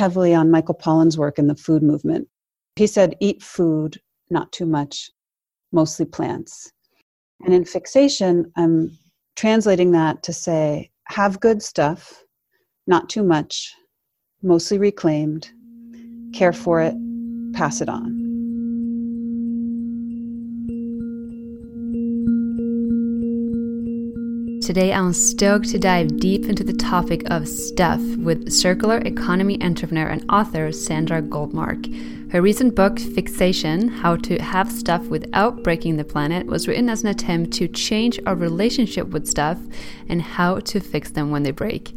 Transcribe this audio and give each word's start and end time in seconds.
heavily 0.00 0.34
on 0.34 0.50
Michael 0.50 0.76
Pollan's 0.76 1.18
work 1.18 1.38
in 1.38 1.46
the 1.46 1.54
food 1.54 1.82
movement. 1.82 2.26
He 2.76 2.86
said, 2.86 3.16
eat 3.20 3.42
food, 3.42 4.00
not 4.30 4.50
too 4.50 4.64
much, 4.64 5.10
mostly 5.72 6.06
plants. 6.06 6.72
And 7.44 7.52
in 7.52 7.66
fixation, 7.66 8.50
I'm 8.56 8.96
translating 9.36 9.92
that 9.92 10.22
to 10.22 10.32
say, 10.32 10.90
have 11.08 11.38
good 11.38 11.62
stuff, 11.62 12.24
not 12.86 13.10
too 13.10 13.22
much, 13.22 13.74
mostly 14.42 14.78
reclaimed, 14.78 15.50
care 16.32 16.54
for 16.54 16.80
it, 16.80 16.94
pass 17.52 17.82
it 17.82 17.90
on. 17.90 18.19
Today, 24.70 24.92
I'm 24.92 25.12
stoked 25.12 25.70
to 25.70 25.80
dive 25.80 26.20
deep 26.20 26.44
into 26.44 26.62
the 26.62 26.72
topic 26.72 27.28
of 27.28 27.48
stuff 27.48 28.00
with 28.18 28.52
circular 28.52 28.98
economy 28.98 29.60
entrepreneur 29.60 30.06
and 30.06 30.24
author 30.30 30.70
Sandra 30.70 31.20
Goldmark. 31.20 32.30
Her 32.30 32.40
recent 32.40 32.76
book, 32.76 33.00
Fixation 33.00 33.88
How 33.88 34.14
to 34.14 34.40
Have 34.40 34.70
Stuff 34.70 35.08
Without 35.08 35.64
Breaking 35.64 35.96
the 35.96 36.04
Planet, 36.04 36.46
was 36.46 36.68
written 36.68 36.88
as 36.88 37.02
an 37.02 37.08
attempt 37.08 37.52
to 37.54 37.66
change 37.66 38.20
our 38.26 38.36
relationship 38.36 39.08
with 39.08 39.26
stuff 39.26 39.58
and 40.08 40.22
how 40.22 40.60
to 40.60 40.78
fix 40.78 41.10
them 41.10 41.32
when 41.32 41.42
they 41.42 41.50
break. 41.50 41.92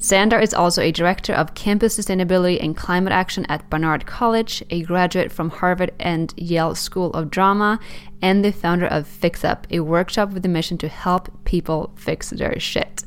Sandra 0.00 0.40
is 0.40 0.54
also 0.54 0.80
a 0.80 0.92
director 0.92 1.32
of 1.32 1.54
campus 1.54 1.98
sustainability 1.98 2.62
and 2.62 2.76
climate 2.76 3.12
action 3.12 3.44
at 3.46 3.68
Barnard 3.68 4.06
College, 4.06 4.62
a 4.70 4.82
graduate 4.82 5.32
from 5.32 5.50
Harvard 5.50 5.90
and 5.98 6.32
Yale 6.36 6.76
School 6.76 7.12
of 7.14 7.30
Drama, 7.30 7.80
and 8.22 8.44
the 8.44 8.52
founder 8.52 8.86
of 8.86 9.08
Fix 9.08 9.44
Up, 9.44 9.66
a 9.72 9.80
workshop 9.80 10.30
with 10.30 10.44
the 10.44 10.48
mission 10.48 10.78
to 10.78 10.88
help 10.88 11.28
people 11.44 11.92
fix 11.96 12.30
their 12.30 12.60
shit. 12.60 13.02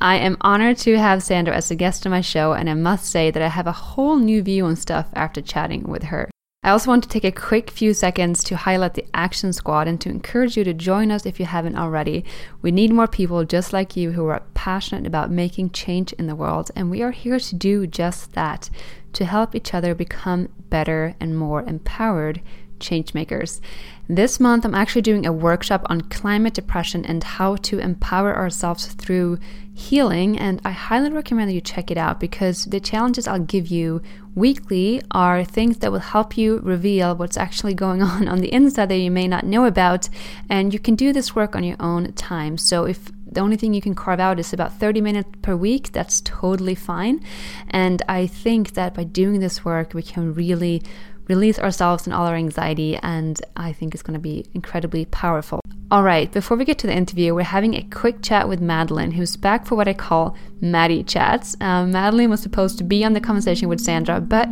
I 0.00 0.16
am 0.16 0.38
honored 0.40 0.78
to 0.78 0.98
have 0.98 1.22
Sandra 1.22 1.54
as 1.54 1.70
a 1.70 1.76
guest 1.76 2.06
on 2.06 2.10
my 2.10 2.22
show, 2.22 2.54
and 2.54 2.70
I 2.70 2.74
must 2.74 3.10
say 3.10 3.30
that 3.30 3.42
I 3.42 3.48
have 3.48 3.66
a 3.66 3.72
whole 3.72 4.16
new 4.16 4.42
view 4.42 4.64
on 4.64 4.76
stuff 4.76 5.10
after 5.14 5.42
chatting 5.42 5.82
with 5.82 6.04
her. 6.04 6.30
I 6.62 6.68
also 6.68 6.90
want 6.90 7.02
to 7.04 7.08
take 7.08 7.24
a 7.24 7.32
quick 7.32 7.70
few 7.70 7.94
seconds 7.94 8.44
to 8.44 8.54
highlight 8.54 8.92
the 8.92 9.06
Action 9.14 9.54
Squad 9.54 9.88
and 9.88 9.98
to 10.02 10.10
encourage 10.10 10.58
you 10.58 10.64
to 10.64 10.74
join 10.74 11.10
us 11.10 11.24
if 11.24 11.40
you 11.40 11.46
haven't 11.46 11.78
already. 11.78 12.22
We 12.60 12.70
need 12.70 12.92
more 12.92 13.08
people 13.08 13.46
just 13.46 13.72
like 13.72 13.96
you 13.96 14.12
who 14.12 14.26
are 14.26 14.42
passionate 14.52 15.06
about 15.06 15.30
making 15.30 15.70
change 15.70 16.12
in 16.12 16.26
the 16.26 16.36
world, 16.36 16.70
and 16.76 16.90
we 16.90 17.00
are 17.00 17.12
here 17.12 17.40
to 17.40 17.54
do 17.54 17.86
just 17.86 18.34
that 18.34 18.68
to 19.14 19.24
help 19.24 19.54
each 19.54 19.72
other 19.72 19.94
become 19.94 20.50
better 20.68 21.14
and 21.18 21.34
more 21.34 21.62
empowered 21.62 22.42
changemakers. 22.80 23.60
This 24.08 24.40
month, 24.40 24.64
I'm 24.64 24.74
actually 24.74 25.02
doing 25.02 25.24
a 25.24 25.32
workshop 25.32 25.86
on 25.86 26.00
climate 26.00 26.54
depression 26.54 27.04
and 27.04 27.22
how 27.22 27.54
to 27.56 27.78
empower 27.78 28.36
ourselves 28.36 28.86
through 28.86 29.38
healing. 29.72 30.36
And 30.36 30.60
I 30.64 30.72
highly 30.72 31.12
recommend 31.12 31.48
that 31.48 31.54
you 31.54 31.60
check 31.60 31.92
it 31.92 31.96
out 31.96 32.18
because 32.18 32.64
the 32.64 32.80
challenges 32.80 33.28
I'll 33.28 33.38
give 33.38 33.68
you 33.68 34.02
weekly 34.34 35.00
are 35.12 35.44
things 35.44 35.78
that 35.78 35.92
will 35.92 36.00
help 36.00 36.36
you 36.36 36.58
reveal 36.58 37.14
what's 37.14 37.36
actually 37.36 37.74
going 37.74 38.02
on 38.14 38.26
on 38.26 38.40
the 38.40 38.52
inside 38.52 38.88
that 38.88 38.96
you 38.96 39.12
may 39.12 39.28
not 39.28 39.46
know 39.46 39.64
about. 39.64 40.08
And 40.48 40.72
you 40.72 40.80
can 40.80 40.96
do 40.96 41.12
this 41.12 41.36
work 41.36 41.54
on 41.54 41.62
your 41.62 41.76
own 41.78 42.12
time. 42.14 42.58
So 42.58 42.84
if 42.84 43.10
the 43.30 43.40
only 43.40 43.56
thing 43.56 43.74
you 43.74 43.80
can 43.80 43.94
carve 43.94 44.18
out 44.18 44.40
is 44.40 44.52
about 44.52 44.74
30 44.74 45.00
minutes 45.00 45.30
per 45.40 45.54
week, 45.54 45.92
that's 45.92 46.20
totally 46.22 46.74
fine. 46.74 47.24
And 47.68 48.02
I 48.08 48.26
think 48.26 48.74
that 48.74 48.94
by 48.94 49.04
doing 49.04 49.38
this 49.38 49.64
work, 49.64 49.94
we 49.94 50.02
can 50.02 50.34
really 50.34 50.82
release 51.30 51.58
ourselves 51.58 52.06
and 52.06 52.12
all 52.12 52.26
our 52.26 52.34
anxiety, 52.34 52.96
and 52.96 53.40
I 53.56 53.72
think 53.72 53.94
it's 53.94 54.02
going 54.02 54.18
to 54.18 54.20
be 54.20 54.44
incredibly 54.52 55.04
powerful. 55.06 55.60
All 55.92 56.02
right, 56.02 56.30
before 56.30 56.56
we 56.56 56.64
get 56.64 56.78
to 56.80 56.86
the 56.86 56.94
interview, 56.94 57.34
we're 57.34 57.42
having 57.42 57.74
a 57.74 57.82
quick 57.90 58.22
chat 58.22 58.48
with 58.48 58.60
Madeline, 58.60 59.12
who's 59.12 59.36
back 59.36 59.66
for 59.66 59.74
what 59.74 59.88
I 59.88 59.94
call 59.94 60.36
Maddie 60.60 61.02
chats. 61.02 61.56
Um, 61.60 61.92
Madeline 61.92 62.30
was 62.30 62.40
supposed 62.40 62.78
to 62.78 62.84
be 62.84 63.04
on 63.04 63.12
the 63.12 63.20
conversation 63.20 63.68
with 63.68 63.80
Sandra, 63.80 64.20
but 64.20 64.48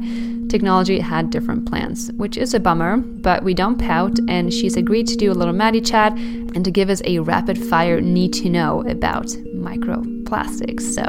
technology 0.48 0.98
had 0.98 1.30
different 1.30 1.68
plans, 1.68 2.10
which 2.12 2.36
is 2.36 2.54
a 2.54 2.60
bummer, 2.60 2.96
but 2.96 3.44
we 3.44 3.54
don't 3.54 3.78
pout, 3.78 4.18
and 4.28 4.52
she's 4.52 4.76
agreed 4.76 5.06
to 5.08 5.16
do 5.16 5.30
a 5.30 5.38
little 5.40 5.54
Maddie 5.54 5.80
chat 5.80 6.12
and 6.12 6.64
to 6.64 6.70
give 6.70 6.90
us 6.90 7.02
a 7.04 7.18
rapid 7.18 7.58
fire 7.58 8.00
need 8.00 8.32
to 8.34 8.48
know 8.48 8.82
about 8.88 9.26
microplastics. 9.54 10.82
So, 10.92 11.04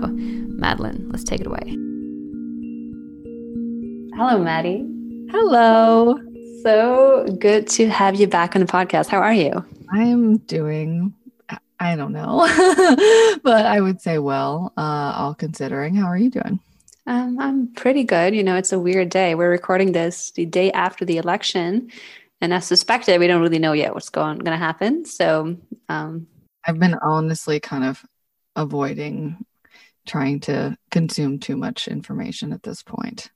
Madeline, 0.64 1.10
let's 1.10 1.24
take 1.24 1.42
it 1.42 1.48
away. 1.48 1.76
Hello, 4.16 4.38
Maddie. 4.38 4.99
Hello. 5.32 6.20
So 6.64 7.28
good 7.40 7.68
to 7.68 7.88
have 7.88 8.20
you 8.20 8.26
back 8.26 8.56
on 8.56 8.62
the 8.62 8.68
podcast. 8.68 9.10
How 9.10 9.20
are 9.20 9.34
you? 9.34 9.64
I'm 9.92 10.38
doing, 10.38 11.14
I 11.80 11.96
don't 11.96 12.14
know, 12.14 12.40
but 13.44 13.66
I 13.68 13.80
would 13.80 14.02
say 14.02 14.18
well, 14.18 14.74
uh, 14.76 15.14
all 15.16 15.36
considering. 15.36 15.94
How 15.94 16.08
are 16.08 16.18
you 16.18 16.32
doing? 16.32 16.60
Um, 17.06 17.40
I'm 17.40 17.68
pretty 17.74 18.04
good. 18.04 18.36
You 18.36 18.44
know, 18.44 18.56
it's 18.56 18.72
a 18.72 18.80
weird 18.80 19.10
day. 19.10 19.36
We're 19.36 19.52
recording 19.52 19.92
this 19.92 20.32
the 20.32 20.48
day 20.48 20.72
after 20.72 21.06
the 21.06 21.18
election, 21.18 21.92
and 22.42 22.52
as 22.52 22.66
suspected, 22.66 23.20
we 23.20 23.28
don't 23.28 23.42
really 23.42 23.60
know 23.60 23.74
yet 23.74 23.94
what's 23.94 24.10
going 24.10 24.40
going 24.40 24.58
to 24.58 24.66
happen. 24.66 25.06
So, 25.06 25.58
um, 25.90 26.26
I've 26.66 26.80
been 26.80 26.96
honestly 27.04 27.60
kind 27.60 27.84
of 27.84 28.04
avoiding 28.56 29.46
trying 30.08 30.40
to 30.40 30.76
consume 30.90 31.38
too 31.38 31.56
much 31.56 31.88
information 31.88 32.52
at 32.52 32.64
this 32.64 32.82
point 32.82 33.30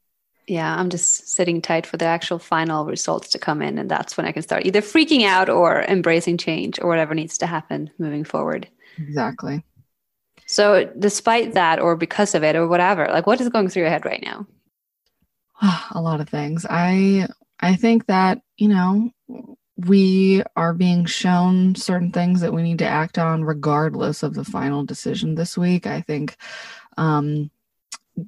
yeah, 0.48 0.76
I'm 0.76 0.90
just 0.90 1.30
sitting 1.30 1.62
tight 1.62 1.86
for 1.86 1.98
the 1.98 2.06
actual 2.06 2.40
final 2.40 2.86
results 2.86 3.30
to 3.30 3.40
come 3.40 3.62
in. 3.62 3.78
And 3.78 3.90
that's 3.90 4.18
when 4.18 4.26
I 4.26 4.32
can 4.32 4.44
start 4.44 4.66
either 4.66 4.82
freaking 4.82 5.26
out 5.26 5.50
or 5.50 5.84
embracing 5.84 6.38
change 6.38 6.80
or 6.82 6.88
whatever 6.88 7.14
needs 7.14 7.38
to 7.40 7.48
happen 7.48 7.90
moving 7.98 8.24
forward. 8.24 8.68
Exactly. 8.98 9.64
So, 10.46 10.92
despite 11.00 11.54
that, 11.54 11.80
or 11.80 11.96
because 11.96 12.36
of 12.36 12.44
it, 12.44 12.56
or 12.56 12.68
whatever, 12.68 13.08
like 13.08 13.26
what 13.26 13.40
is 13.40 13.50
going 13.50 13.70
through 13.70 13.84
your 13.84 13.90
head 13.90 14.06
right 14.06 14.22
now? 14.22 14.46
A 15.92 16.02
lot 16.02 16.20
of 16.20 16.30
things. 16.30 16.66
I 16.70 17.28
I 17.60 17.76
think 17.76 18.08
that 18.08 18.42
you 18.58 18.68
know 18.68 19.10
we 19.78 20.44
are 20.56 20.74
being 20.74 21.06
shown 21.06 21.76
certain 21.76 22.12
things 22.12 22.42
that 22.42 22.54
we 22.54 22.62
need 22.62 22.80
to 22.80 22.86
act 22.86 23.18
on 23.18 23.44
regardless 23.44 24.22
of 24.22 24.36
the 24.36 24.44
final 24.44 24.84
decision 24.84 25.36
this 25.36 25.58
week. 25.58 25.88
I 25.88 26.02
think 26.02 26.36
um, 26.98 27.50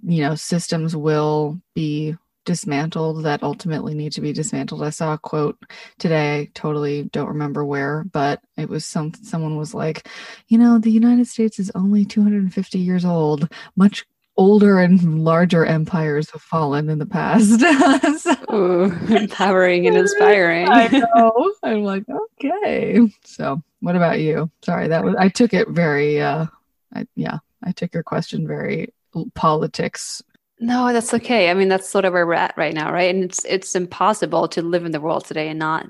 you 0.03 0.21
know 0.21 0.35
systems 0.35 0.95
will 0.95 1.59
be 1.73 2.15
dismantled 2.45 3.23
that 3.23 3.43
ultimately 3.43 3.93
need 3.93 4.13
to 4.13 4.21
be 4.21 4.31
dismantled. 4.31 4.83
I 4.83 4.91
saw 4.91 5.13
a 5.13 5.17
quote 5.17 5.57
today, 5.97 6.41
I 6.41 6.49
totally 6.53 7.03
don't 7.03 7.27
remember 7.27 7.65
where, 7.65 8.05
but 8.11 8.39
it 8.55 8.69
was 8.69 8.85
some 8.85 9.13
someone 9.15 9.57
was 9.57 9.73
like, 9.73 10.07
you 10.47 10.57
know, 10.57 10.77
the 10.77 10.91
United 10.91 11.27
States 11.27 11.59
is 11.59 11.71
only 11.75 12.05
250 12.05 12.79
years 12.79 13.03
old, 13.03 13.51
much 13.75 14.05
older 14.37 14.79
and 14.79 15.23
larger 15.23 15.65
empires 15.65 16.29
have 16.31 16.41
fallen 16.41 16.89
in 16.89 16.99
the 16.99 17.05
past. 17.05 17.59
so, 18.19 18.35
Ooh, 18.53 18.83
empowering 19.09 19.87
and 19.87 19.97
inspiring. 19.97 20.67
I 20.69 20.87
know. 20.87 21.53
I'm 21.63 21.83
like, 21.83 22.03
okay. 22.09 22.99
So 23.23 23.61
what 23.79 23.95
about 23.95 24.19
you? 24.19 24.51
Sorry, 24.63 24.87
that 24.89 25.03
was 25.03 25.15
I 25.17 25.29
took 25.29 25.53
it 25.53 25.69
very 25.69 26.21
uh 26.21 26.45
I, 26.93 27.07
yeah, 27.15 27.39
I 27.63 27.71
took 27.71 27.93
your 27.93 28.03
question 28.03 28.47
very 28.47 28.93
politics. 29.33 30.21
No 30.59 30.93
that's 30.93 31.13
okay. 31.13 31.49
I 31.49 31.53
mean 31.53 31.69
that's 31.69 31.89
sort 31.89 32.05
of 32.05 32.13
where 32.13 32.25
we're 32.25 32.33
at 32.33 32.57
right 32.57 32.73
now 32.73 32.91
right? 32.91 33.13
And 33.13 33.23
it's 33.23 33.43
it's 33.45 33.75
impossible 33.75 34.47
to 34.49 34.61
live 34.61 34.85
in 34.85 34.91
the 34.91 35.01
world 35.01 35.25
today 35.25 35.49
and 35.49 35.59
not 35.59 35.85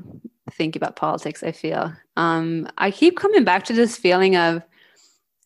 think 0.51 0.75
about 0.75 0.95
politics 0.95 1.43
i 1.43 1.51
feel. 1.51 1.93
Um 2.15 2.67
i 2.77 2.91
keep 2.91 3.17
coming 3.17 3.43
back 3.43 3.65
to 3.65 3.73
this 3.73 3.97
feeling 3.97 4.35
of 4.35 4.63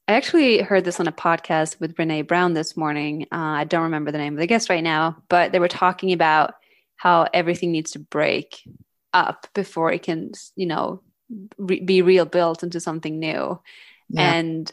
i 0.07 0.13
actually 0.13 0.62
heard 0.62 0.85
this 0.85 1.00
on 1.00 1.07
a 1.07 1.12
podcast 1.12 1.79
with 1.79 1.95
brene 1.95 2.28
brown 2.28 2.53
this 2.53 2.75
morning. 2.78 3.23
Uh, 3.31 3.59
i 3.62 3.63
don't 3.63 3.84
remember 3.84 4.12
the 4.12 4.18
name 4.18 4.34
of 4.34 4.39
the 4.39 4.47
guest 4.47 4.69
right 4.69 4.84
now 4.84 5.18
but 5.29 5.51
they 5.51 5.59
were 5.59 5.68
talking 5.68 6.12
about 6.12 6.56
how 6.97 7.28
everything 7.34 7.72
needs 7.72 7.91
to 7.91 8.00
break 8.00 8.62
up 9.13 9.47
before 9.53 9.91
it 9.91 10.03
can 10.03 10.31
you 10.56 10.66
know 10.66 11.01
re- 11.57 11.81
be 11.81 12.01
real 12.01 12.25
built 12.25 12.63
into 12.63 12.79
something 12.79 13.19
new. 13.19 13.59
Yeah. 14.09 14.34
and 14.34 14.72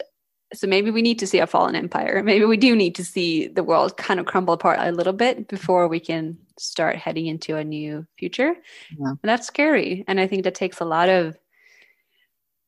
so 0.53 0.67
maybe 0.67 0.91
we 0.91 1.01
need 1.01 1.19
to 1.19 1.27
see 1.27 1.39
a 1.39 1.47
fallen 1.47 1.75
empire. 1.75 2.23
Maybe 2.23 2.45
we 2.45 2.57
do 2.57 2.75
need 2.75 2.95
to 2.95 3.03
see 3.03 3.47
the 3.47 3.63
world 3.63 3.97
kind 3.97 4.19
of 4.19 4.25
crumble 4.25 4.53
apart 4.53 4.79
a 4.79 4.91
little 4.91 5.13
bit 5.13 5.47
before 5.47 5.87
we 5.87 5.99
can 5.99 6.37
start 6.57 6.95
heading 6.95 7.27
into 7.27 7.57
a 7.57 7.63
new 7.63 8.05
future. 8.17 8.55
Yeah. 8.97 9.09
And 9.09 9.19
that's 9.23 9.47
scary. 9.47 10.05
And 10.07 10.19
I 10.19 10.27
think 10.27 10.43
that 10.43 10.55
takes 10.55 10.79
a 10.79 10.85
lot 10.85 11.09
of 11.09 11.37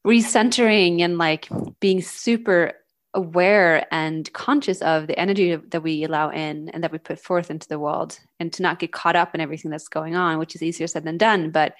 recentering 0.05 1.01
and 1.01 1.17
like 1.17 1.47
being 1.79 2.01
super 2.01 2.73
aware 3.13 3.87
and 3.91 4.31
conscious 4.33 4.81
of 4.81 5.07
the 5.07 5.17
energy 5.17 5.55
that 5.55 5.81
we 5.81 6.03
allow 6.03 6.29
in 6.29 6.69
and 6.69 6.83
that 6.83 6.91
we 6.91 6.97
put 6.97 7.19
forth 7.19 7.49
into 7.49 7.67
the 7.67 7.79
world 7.79 8.19
and 8.39 8.53
to 8.53 8.61
not 8.61 8.79
get 8.79 8.91
caught 8.91 9.15
up 9.15 9.33
in 9.33 9.41
everything 9.41 9.71
that's 9.71 9.87
going 9.87 10.15
on, 10.15 10.37
which 10.37 10.53
is 10.53 10.61
easier 10.61 10.85
said 10.85 11.05
than 11.05 11.17
done. 11.17 11.49
But 11.49 11.73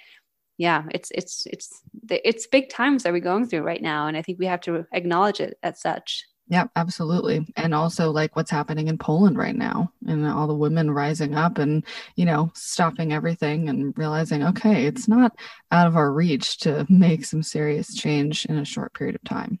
yeah, 0.60 0.82
it's 0.90 1.10
it's 1.12 1.46
it's 1.46 1.80
it's 2.10 2.46
big 2.46 2.68
times 2.68 3.02
that 3.02 3.14
we're 3.14 3.20
going 3.20 3.46
through 3.46 3.62
right 3.62 3.80
now, 3.80 4.08
and 4.08 4.14
I 4.14 4.20
think 4.20 4.38
we 4.38 4.44
have 4.44 4.60
to 4.62 4.84
acknowledge 4.92 5.40
it 5.40 5.56
as 5.62 5.80
such. 5.80 6.26
Yeah, 6.48 6.66
absolutely. 6.76 7.46
And 7.56 7.72
also 7.72 8.10
like 8.10 8.36
what's 8.36 8.50
happening 8.50 8.88
in 8.88 8.98
Poland 8.98 9.38
right 9.38 9.54
now 9.54 9.90
and 10.06 10.26
all 10.26 10.48
the 10.48 10.54
women 10.54 10.90
rising 10.90 11.34
up 11.36 11.58
and, 11.58 11.84
you 12.16 12.24
know, 12.24 12.50
stopping 12.54 13.12
everything 13.12 13.68
and 13.68 13.96
realizing, 13.96 14.42
okay, 14.42 14.84
it's 14.86 15.06
not 15.06 15.30
out 15.70 15.86
of 15.86 15.96
our 15.96 16.12
reach 16.12 16.58
to 16.58 16.84
make 16.88 17.24
some 17.24 17.44
serious 17.44 17.94
change 17.94 18.46
in 18.46 18.58
a 18.58 18.64
short 18.64 18.94
period 18.94 19.14
of 19.14 19.22
time. 19.22 19.60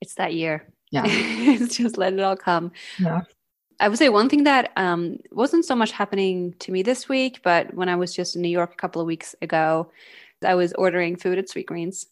It's 0.00 0.14
that 0.14 0.32
year. 0.34 0.72
Yeah. 0.92 1.02
it's 1.06 1.76
just 1.76 1.98
let 1.98 2.12
it 2.12 2.20
all 2.20 2.36
come. 2.36 2.70
Yeah. 3.00 3.22
I 3.80 3.88
would 3.88 3.98
say 3.98 4.10
one 4.10 4.28
thing 4.28 4.44
that 4.44 4.70
um, 4.76 5.18
wasn't 5.32 5.64
so 5.64 5.74
much 5.74 5.90
happening 5.90 6.54
to 6.60 6.70
me 6.70 6.82
this 6.82 7.08
week, 7.08 7.40
but 7.42 7.72
when 7.74 7.88
I 7.88 7.96
was 7.96 8.14
just 8.14 8.36
in 8.36 8.42
New 8.42 8.48
York 8.50 8.72
a 8.72 8.76
couple 8.76 9.00
of 9.00 9.06
weeks 9.06 9.34
ago, 9.40 9.90
I 10.44 10.54
was 10.54 10.72
ordering 10.72 11.16
food 11.16 11.38
at 11.38 11.48
Sweetgreens, 11.48 12.06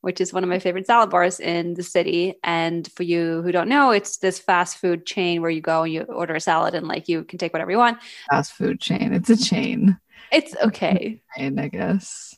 which 0.00 0.20
is 0.20 0.32
one 0.32 0.42
of 0.42 0.50
my 0.50 0.58
favorite 0.58 0.86
salad 0.86 1.10
bars 1.10 1.40
in 1.40 1.74
the 1.74 1.82
city. 1.82 2.34
And 2.42 2.90
for 2.92 3.02
you 3.02 3.42
who 3.42 3.52
don't 3.52 3.68
know, 3.68 3.90
it's 3.90 4.18
this 4.18 4.38
fast 4.38 4.78
food 4.78 5.06
chain 5.06 5.42
where 5.42 5.50
you 5.50 5.60
go 5.60 5.82
and 5.82 5.92
you 5.92 6.02
order 6.02 6.34
a 6.34 6.40
salad 6.40 6.74
and 6.74 6.86
like 6.86 7.08
you 7.08 7.24
can 7.24 7.38
take 7.38 7.52
whatever 7.52 7.70
you 7.70 7.78
want. 7.78 7.98
Fast 8.30 8.52
food 8.52 8.80
chain. 8.80 9.12
It's 9.12 9.30
a 9.30 9.36
chain. 9.36 9.98
It's 10.32 10.54
okay. 10.62 11.22
Chain, 11.36 11.58
I 11.58 11.68
guess. 11.68 12.36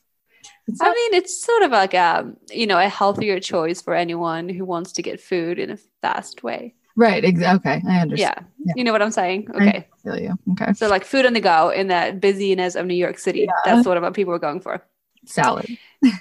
I 0.80 0.88
mean, 0.88 1.14
it's 1.14 1.42
sort 1.44 1.62
of 1.62 1.72
like 1.72 1.92
a 1.92 2.32
you 2.50 2.66
know 2.66 2.78
a 2.78 2.88
healthier 2.88 3.40
choice 3.40 3.82
for 3.82 3.94
anyone 3.94 4.48
who 4.48 4.64
wants 4.64 4.92
to 4.92 5.02
get 5.02 5.20
food 5.20 5.58
in 5.58 5.70
a 5.70 5.78
fast 6.00 6.42
way. 6.42 6.74
Right. 6.96 7.24
Ex- 7.24 7.42
okay. 7.42 7.82
I 7.88 8.00
understand. 8.00 8.18
Yeah. 8.18 8.44
yeah. 8.64 8.72
You 8.76 8.84
know 8.84 8.92
what 8.92 9.02
I'm 9.02 9.10
saying? 9.10 9.48
Okay. 9.54 9.68
I 9.68 9.86
feel 10.02 10.18
you. 10.18 10.38
Okay. 10.52 10.72
So 10.74 10.88
like 10.88 11.04
food 11.04 11.26
on 11.26 11.32
the 11.32 11.40
go 11.40 11.70
in 11.70 11.88
that 11.88 12.20
busyness 12.20 12.74
of 12.74 12.86
New 12.86 12.94
York 12.94 13.18
City. 13.18 13.40
Yeah. 13.40 13.52
That's 13.64 13.84
sort 13.84 13.96
of 13.96 14.02
what 14.02 14.14
people 14.14 14.34
are 14.34 14.38
going 14.38 14.60
for. 14.60 14.84
Salad. 15.24 15.78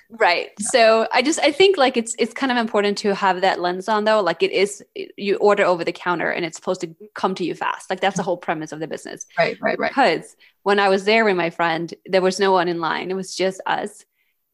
right. 0.09 0.51
Yeah. 0.59 0.68
So 0.71 1.07
I 1.12 1.21
just 1.21 1.39
I 1.39 1.51
think 1.51 1.77
like 1.77 1.98
it's 1.98 2.15
it's 2.19 2.33
kind 2.33 2.51
of 2.51 2.57
important 2.57 2.98
to 3.00 3.15
have 3.15 3.42
that 3.42 3.59
lens 3.59 3.89
on 3.89 4.03
though. 4.03 4.21
Like 4.21 4.44
it 4.44 4.51
is 4.51 4.83
you 5.18 5.38
order 5.38 5.63
over 5.63 5.83
the 5.83 5.92
counter 5.92 6.30
and 6.30 6.45
it's 6.45 6.57
supposed 6.57 6.81
to 6.81 6.95
come 7.15 7.36
to 7.36 7.44
you 7.44 7.56
fast. 7.56 7.89
Like 7.89 8.00
that's 8.00 8.18
the 8.18 8.24
whole 8.24 8.38
premise 8.38 8.71
of 8.71 8.80
the 8.80 8.88
business. 8.88 9.25
Right, 9.38 9.57
right, 9.62 9.77
right. 9.80 9.89
Because 9.92 10.36
when 10.63 10.80
I 10.80 10.89
was 10.89 11.06
there 11.06 11.25
with 11.25 11.36
my 11.36 11.50
friend, 11.50 11.92
there 12.06 12.21
was 12.21 12.39
no 12.39 12.51
one 12.51 12.68
in 12.68 12.80
line. 12.80 13.09
It 13.09 13.15
was 13.15 13.36
just 13.36 13.62
us. 13.65 14.06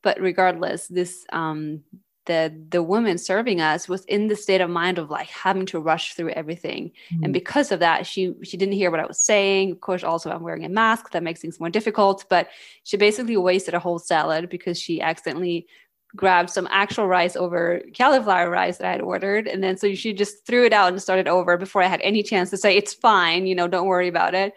But 0.01 0.21
regardless, 0.21 0.87
this 0.87 1.25
um 1.31 1.83
the 2.27 2.53
the 2.69 2.83
woman 2.83 3.17
serving 3.17 3.59
us 3.59 3.89
was 3.89 4.05
in 4.05 4.27
the 4.27 4.35
state 4.35 4.61
of 4.61 4.69
mind 4.69 4.99
of 4.99 5.09
like 5.09 5.27
having 5.27 5.65
to 5.67 5.79
rush 5.79 6.13
through 6.13 6.29
everything. 6.29 6.91
Mm-hmm. 7.11 7.23
and 7.23 7.33
because 7.33 7.71
of 7.71 7.79
that 7.79 8.05
she 8.05 8.33
she 8.43 8.57
didn't 8.57 8.75
hear 8.75 8.91
what 8.91 8.99
i 8.99 9.05
was 9.05 9.19
saying. 9.19 9.71
Of 9.71 9.81
course 9.81 10.03
also 10.03 10.29
i'm 10.29 10.43
wearing 10.43 10.65
a 10.65 10.69
mask. 10.69 11.11
That 11.11 11.23
makes 11.23 11.41
things 11.41 11.59
more 11.59 11.69
difficult. 11.69 12.25
But 12.29 12.49
she 12.83 12.97
basically 12.97 13.37
wasted 13.37 13.73
a 13.73 13.79
whole 13.79 13.99
salad 13.99 14.49
because 14.49 14.79
she 14.79 15.01
accidentally 15.01 15.67
grabbed 16.15 16.49
some 16.49 16.67
actual 16.71 17.07
rice 17.07 17.35
over 17.35 17.81
cauliflower 17.97 18.49
rice 18.49 18.77
that 18.77 18.87
i 18.87 18.91
had 18.91 19.01
ordered. 19.01 19.47
And 19.47 19.63
then 19.63 19.77
so 19.77 19.93
she 19.95 20.13
just 20.13 20.45
threw 20.45 20.65
it 20.65 20.73
out 20.73 20.93
and 20.93 21.01
started 21.01 21.27
over 21.27 21.57
before 21.57 21.81
i 21.81 21.87
had 21.87 22.01
any 22.01 22.21
chance 22.21 22.49
to 22.51 22.57
say 22.57 22.77
it's 22.77 22.93
fine 22.93 23.47
you 23.47 23.55
know 23.55 23.67
don't 23.67 23.87
worry 23.87 24.07
about 24.07 24.35
it. 24.35 24.53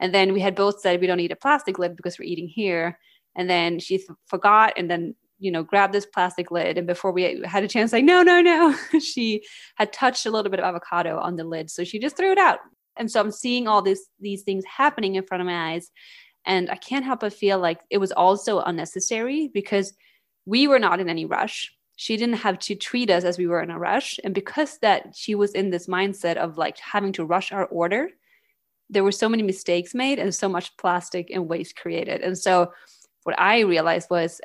And 0.00 0.14
then 0.14 0.32
we 0.32 0.40
had 0.40 0.54
both 0.54 0.80
said 0.80 1.00
we 1.00 1.06
don't 1.06 1.18
need 1.18 1.32
a 1.32 1.36
plastic 1.36 1.78
lid 1.78 1.94
because 1.94 2.18
we're 2.18 2.32
eating 2.32 2.48
here. 2.48 2.98
And 3.36 3.48
then 3.48 3.78
she 3.78 3.98
th- 3.98 4.08
forgot. 4.26 4.72
And 4.76 4.90
then 4.90 5.14
you 5.40 5.50
know, 5.50 5.62
grab 5.62 5.90
this 5.90 6.06
plastic 6.06 6.50
lid. 6.50 6.78
And 6.78 6.86
before 6.86 7.10
we 7.10 7.42
had 7.44 7.64
a 7.64 7.68
chance, 7.68 7.92
like, 7.92 8.04
no, 8.04 8.22
no, 8.22 8.40
no, 8.40 8.76
she 9.00 9.42
had 9.76 9.92
touched 9.92 10.26
a 10.26 10.30
little 10.30 10.50
bit 10.50 10.60
of 10.60 10.66
avocado 10.66 11.18
on 11.18 11.36
the 11.36 11.44
lid. 11.44 11.70
So 11.70 11.82
she 11.82 11.98
just 11.98 12.16
threw 12.16 12.30
it 12.30 12.38
out. 12.38 12.60
And 12.96 13.10
so 13.10 13.20
I'm 13.20 13.32
seeing 13.32 13.66
all 13.66 13.80
this, 13.80 14.06
these 14.20 14.42
things 14.42 14.64
happening 14.66 15.14
in 15.14 15.24
front 15.24 15.40
of 15.40 15.46
my 15.46 15.72
eyes. 15.72 15.90
And 16.44 16.70
I 16.70 16.76
can't 16.76 17.04
help 17.04 17.20
but 17.20 17.32
feel 17.32 17.58
like 17.58 17.80
it 17.90 17.98
was 17.98 18.12
also 18.12 18.60
unnecessary 18.60 19.48
because 19.52 19.94
we 20.44 20.68
were 20.68 20.78
not 20.78 21.00
in 21.00 21.08
any 21.08 21.24
rush. 21.24 21.72
She 21.96 22.16
didn't 22.16 22.36
have 22.36 22.58
to 22.60 22.74
treat 22.74 23.10
us 23.10 23.24
as 23.24 23.38
we 23.38 23.46
were 23.46 23.62
in 23.62 23.70
a 23.70 23.78
rush. 23.78 24.20
And 24.24 24.34
because 24.34 24.78
that 24.78 25.14
she 25.14 25.34
was 25.34 25.52
in 25.52 25.70
this 25.70 25.86
mindset 25.86 26.36
of 26.36 26.58
like 26.58 26.78
having 26.78 27.12
to 27.14 27.24
rush 27.24 27.52
our 27.52 27.66
order, 27.66 28.08
there 28.90 29.04
were 29.04 29.12
so 29.12 29.28
many 29.28 29.42
mistakes 29.42 29.94
made 29.94 30.18
and 30.18 30.34
so 30.34 30.48
much 30.48 30.76
plastic 30.76 31.30
and 31.30 31.48
waste 31.48 31.76
created. 31.76 32.22
And 32.22 32.36
so 32.36 32.72
what 33.24 33.38
I 33.38 33.60
realized 33.60 34.08
was 34.10 34.40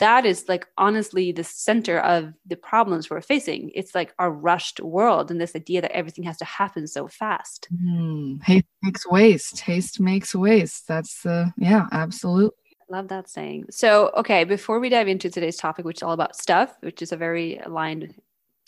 that 0.00 0.26
is 0.26 0.48
like 0.48 0.66
honestly 0.76 1.30
the 1.30 1.44
center 1.44 2.00
of 2.00 2.32
the 2.46 2.56
problems 2.56 3.08
we're 3.08 3.20
facing. 3.20 3.70
It's 3.74 3.94
like 3.94 4.12
our 4.18 4.30
rushed 4.30 4.80
world 4.80 5.30
and 5.30 5.40
this 5.40 5.54
idea 5.54 5.80
that 5.82 5.92
everything 5.92 6.24
has 6.24 6.38
to 6.38 6.44
happen 6.44 6.86
so 6.86 7.06
fast. 7.06 7.68
Mm, 7.72 8.42
haste 8.42 8.66
makes 8.82 9.06
waste. 9.06 9.60
Haste 9.60 10.00
makes 10.00 10.34
waste. 10.34 10.88
That's 10.88 11.22
the, 11.22 11.52
yeah, 11.56 11.86
absolutely. 11.92 12.56
Love 12.88 13.08
that 13.08 13.28
saying. 13.28 13.66
So, 13.70 14.10
okay, 14.16 14.42
before 14.44 14.80
we 14.80 14.88
dive 14.88 15.06
into 15.06 15.30
today's 15.30 15.56
topic, 15.56 15.84
which 15.84 15.98
is 15.98 16.02
all 16.02 16.12
about 16.12 16.34
stuff, 16.34 16.76
which 16.80 17.02
is 17.02 17.12
a 17.12 17.16
very 17.16 17.58
aligned 17.58 18.14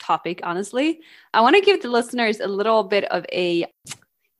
topic, 0.00 0.40
honestly, 0.44 1.00
I 1.34 1.40
want 1.40 1.56
to 1.56 1.62
give 1.62 1.82
the 1.82 1.88
listeners 1.88 2.38
a 2.38 2.46
little 2.46 2.84
bit 2.84 3.04
of 3.06 3.26
a 3.32 3.66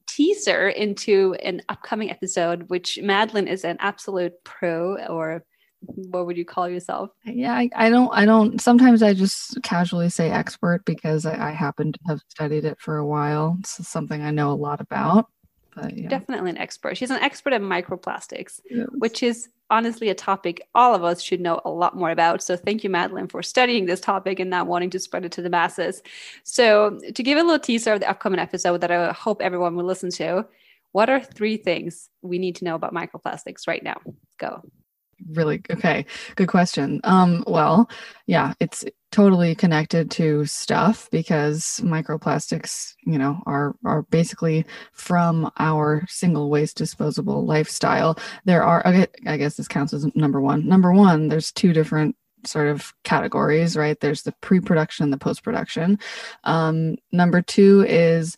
teaser 0.07 0.69
into 0.69 1.35
an 1.43 1.63
upcoming 1.69 2.11
episode, 2.11 2.69
which 2.69 3.01
Madeline 3.03 3.49
is 3.49 3.65
an 3.65 3.79
absolute 3.81 4.35
pro 4.45 4.97
or 5.07 5.45
what 5.87 6.27
would 6.27 6.37
you 6.37 6.45
call 6.45 6.69
yourself? 6.69 7.11
Yeah, 7.25 7.55
I, 7.55 7.71
I, 7.75 7.91
don't, 7.91 8.11
I 8.13 8.25
don't, 8.25 8.61
sometimes 8.61 9.03
I 9.03 9.15
just 9.15 9.63
casually 9.63 10.09
say 10.09 10.31
expert 10.31 10.85
because 10.85 11.27
I, 11.27 11.49
I 11.49 11.51
happen 11.51 11.93
to 11.93 11.99
have 12.09 12.21
studied 12.29 12.65
it 12.65 12.79
for 12.81 12.99
a 12.99 13.07
while. 13.07 13.57
It's 13.61 13.87
something 13.89 14.23
I 14.23 14.31
know 14.31 14.53
a 14.53 14.55
lot 14.55 14.81
about. 14.81 15.29
But, 15.75 15.97
yeah. 15.97 16.09
Definitely 16.09 16.51
an 16.51 16.59
expert. 16.59 16.97
She's 16.97 17.11
an 17.11 17.23
expert 17.23 17.55
in 17.55 17.63
microplastics, 17.63 18.61
yes. 18.71 18.87
which 18.93 19.23
is 19.23 19.49
honestly 19.71 20.11
a 20.11 20.15
topic 20.15 20.69
all 20.75 20.95
of 20.95 21.03
us 21.03 21.23
should 21.23 21.41
know 21.41 21.61
a 21.65 21.71
lot 21.71 21.97
more 21.97 22.11
about. 22.11 22.43
So 22.43 22.57
thank 22.57 22.85
you, 22.85 22.91
Madeline, 22.91 23.29
for 23.29 23.43
studying 23.43 23.87
this 23.87 24.01
topic 24.01 24.39
and 24.39 24.51
not 24.51 24.67
wanting 24.67 24.91
to 24.91 24.99
spread 24.99 25.25
it 25.25 25.33
to 25.33 25.43
the 25.43 25.49
masses. 25.49 26.03
So 26.45 27.01
to 27.15 27.23
give 27.23 27.39
a 27.39 27.43
little 27.43 27.59
teaser 27.59 27.95
of 27.95 28.01
the 28.01 28.11
upcoming 28.11 28.39
episode 28.39 28.83
that 28.83 28.91
I 28.91 29.13
hope 29.13 29.41
everyone 29.41 29.75
will 29.75 29.85
listen 29.85 30.11
to, 30.11 30.47
what 30.93 31.09
are 31.09 31.23
three 31.23 31.57
things 31.57 32.11
we 32.21 32.39
need 32.39 32.57
to 32.57 32.65
know 32.65 32.75
about 32.75 32.93
microplastics 32.93 33.67
right 33.67 33.83
now? 33.83 33.97
Go 34.39 34.63
really 35.31 35.63
okay 35.71 36.05
good 36.37 36.49
question. 36.49 37.01
Um 37.05 37.45
well 37.47 37.89
yeah 38.27 38.55
it's 38.61 38.85
totally 39.11 39.55
connected 39.55 40.11
to 40.11 40.45
stuff 40.47 41.09
because 41.11 41.81
microplastics 41.85 42.95
you 43.05 43.19
know 43.19 43.43
are 43.47 43.75
are 43.85 44.03
basically 44.03 44.65
from 44.93 45.51
our 45.59 46.05
single 46.09 46.51
waste 46.51 46.77
disposable 46.77 47.45
lifestyle. 47.45 48.19
There 48.45 48.65
are 48.65 48.87
i 48.87 49.37
guess 49.37 49.57
this 49.57 49.69
counts 49.69 49.93
as 49.93 50.07
number 50.15 50.41
one. 50.41 50.67
Number 50.67 50.93
one 50.93 51.29
there's 51.29 51.53
two 51.53 51.73
different 51.73 52.17
sort 52.45 52.69
of 52.69 52.93
categories 53.05 53.77
right? 53.77 54.01
There's 54.01 54.23
the 54.23 54.33
pre-production 54.41 55.11
the 55.11 55.19
post-production. 55.19 55.99
Um, 56.45 56.97
number 57.13 57.43
two 57.43 57.85
is 57.89 58.37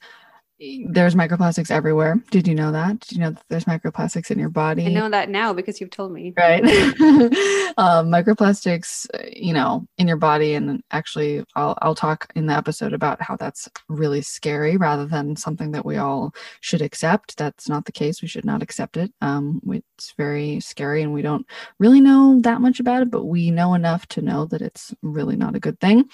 there's 0.58 1.14
microplastics 1.14 1.70
everywhere. 1.70 2.16
Did 2.30 2.46
you 2.46 2.54
know 2.54 2.70
that? 2.70 3.00
Did 3.00 3.12
you 3.12 3.18
know 3.18 3.30
that 3.30 3.42
there's 3.48 3.64
microplastics 3.64 4.30
in 4.30 4.38
your 4.38 4.48
body? 4.48 4.86
I 4.86 4.88
know 4.88 5.08
that 5.08 5.28
now 5.28 5.52
because 5.52 5.80
you've 5.80 5.90
told 5.90 6.12
me. 6.12 6.32
Right. 6.36 6.62
um, 7.76 8.08
microplastics, 8.08 9.06
you 9.34 9.52
know, 9.52 9.86
in 9.98 10.06
your 10.06 10.16
body, 10.16 10.54
and 10.54 10.82
actually, 10.92 11.44
I'll 11.56 11.76
I'll 11.82 11.96
talk 11.96 12.30
in 12.36 12.46
the 12.46 12.54
episode 12.54 12.92
about 12.92 13.20
how 13.20 13.36
that's 13.36 13.68
really 13.88 14.22
scary, 14.22 14.76
rather 14.76 15.06
than 15.06 15.34
something 15.34 15.72
that 15.72 15.84
we 15.84 15.96
all 15.96 16.32
should 16.60 16.82
accept. 16.82 17.36
That's 17.36 17.68
not 17.68 17.84
the 17.84 17.92
case. 17.92 18.22
We 18.22 18.28
should 18.28 18.44
not 18.44 18.62
accept 18.62 18.96
it. 18.96 19.12
Um, 19.20 19.60
it's 19.68 20.14
very 20.16 20.60
scary, 20.60 21.02
and 21.02 21.12
we 21.12 21.22
don't 21.22 21.46
really 21.80 22.00
know 22.00 22.40
that 22.42 22.60
much 22.60 22.78
about 22.78 23.02
it, 23.02 23.10
but 23.10 23.24
we 23.24 23.50
know 23.50 23.74
enough 23.74 24.06
to 24.08 24.22
know 24.22 24.46
that 24.46 24.62
it's 24.62 24.94
really 25.02 25.36
not 25.36 25.56
a 25.56 25.60
good 25.60 25.80
thing. 25.80 26.08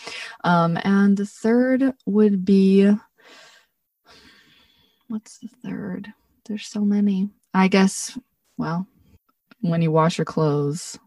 Um, 0.44 0.78
and 0.82 1.16
the 1.16 1.26
third 1.26 1.92
would 2.06 2.44
be 2.44 2.90
what's 5.10 5.38
the 5.38 5.48
third? 5.48 6.12
There's 6.46 6.66
so 6.66 6.80
many. 6.80 7.30
I 7.52 7.68
guess, 7.68 8.16
well, 8.56 8.86
when 9.60 9.82
you 9.82 9.90
wash 9.90 10.18
your 10.18 10.24
clothes, 10.24 10.98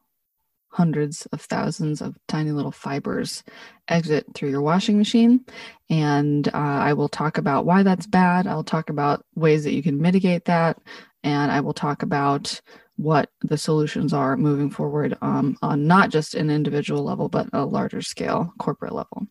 hundreds 0.70 1.26
of 1.28 1.40
thousands 1.40 2.02
of 2.02 2.18
tiny 2.28 2.52
little 2.52 2.72
fibers 2.72 3.44
exit 3.88 4.26
through 4.34 4.50
your 4.50 4.62
washing 4.62 4.98
machine. 4.98 5.46
And 5.90 6.48
uh, 6.50 6.52
I 6.58 6.94
will 6.94 7.08
talk 7.08 7.38
about 7.38 7.66
why 7.66 7.84
that's 7.84 8.08
bad. 8.08 8.46
I'll 8.48 8.64
talk 8.64 8.90
about 8.90 9.24
ways 9.36 9.64
that 9.64 9.74
you 9.74 9.84
can 9.84 10.02
mitigate 10.02 10.46
that. 10.46 10.80
And 11.24 11.52
I 11.52 11.62
will 11.62 11.74
talk 11.74 12.04
about 12.04 12.60
what 12.98 13.30
the 13.42 13.58
solutions 13.58 14.14
are 14.14 14.36
moving 14.36 14.70
forward 14.70 15.18
um, 15.22 15.58
on 15.62 15.88
not 15.88 16.10
just 16.10 16.34
an 16.36 16.50
individual 16.50 17.04
level, 17.04 17.30
but 17.30 17.48
a 17.54 17.66
larger 17.66 18.02
scale, 18.02 18.52
corporate 18.60 18.94
level. 18.94 19.28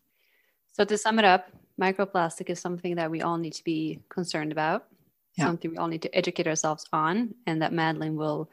So, 0.73 0.83
to 0.85 0.97
sum 0.97 1.19
it 1.19 1.25
up, 1.25 1.51
microplastic 1.81 2.49
is 2.49 2.59
something 2.59 2.95
that 2.95 3.11
we 3.11 3.21
all 3.21 3.37
need 3.37 3.53
to 3.53 3.63
be 3.63 3.99
concerned 4.09 4.51
about, 4.51 4.85
yeah. 5.37 5.45
something 5.45 5.71
we 5.71 5.77
all 5.77 5.87
need 5.87 6.03
to 6.03 6.15
educate 6.15 6.47
ourselves 6.47 6.85
on, 6.93 7.33
and 7.45 7.61
that 7.61 7.73
Madeline 7.73 8.15
will 8.15 8.49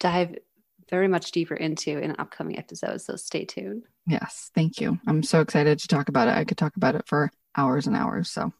dive 0.00 0.36
very 0.90 1.08
much 1.08 1.32
deeper 1.32 1.54
into 1.54 1.98
in 1.98 2.10
an 2.10 2.16
upcoming 2.18 2.58
episode. 2.58 3.00
So 3.00 3.16
stay 3.16 3.44
tuned. 3.44 3.84
Yes, 4.06 4.50
thank 4.54 4.80
you. 4.80 4.98
I'm 5.06 5.22
so 5.22 5.40
excited 5.40 5.78
to 5.80 5.88
talk 5.88 6.08
about 6.08 6.28
it. 6.28 6.34
I 6.34 6.44
could 6.44 6.58
talk 6.58 6.76
about 6.76 6.94
it 6.94 7.06
for 7.06 7.30
hours 7.56 7.86
and 7.86 7.96
hours. 7.96 8.30
So 8.30 8.52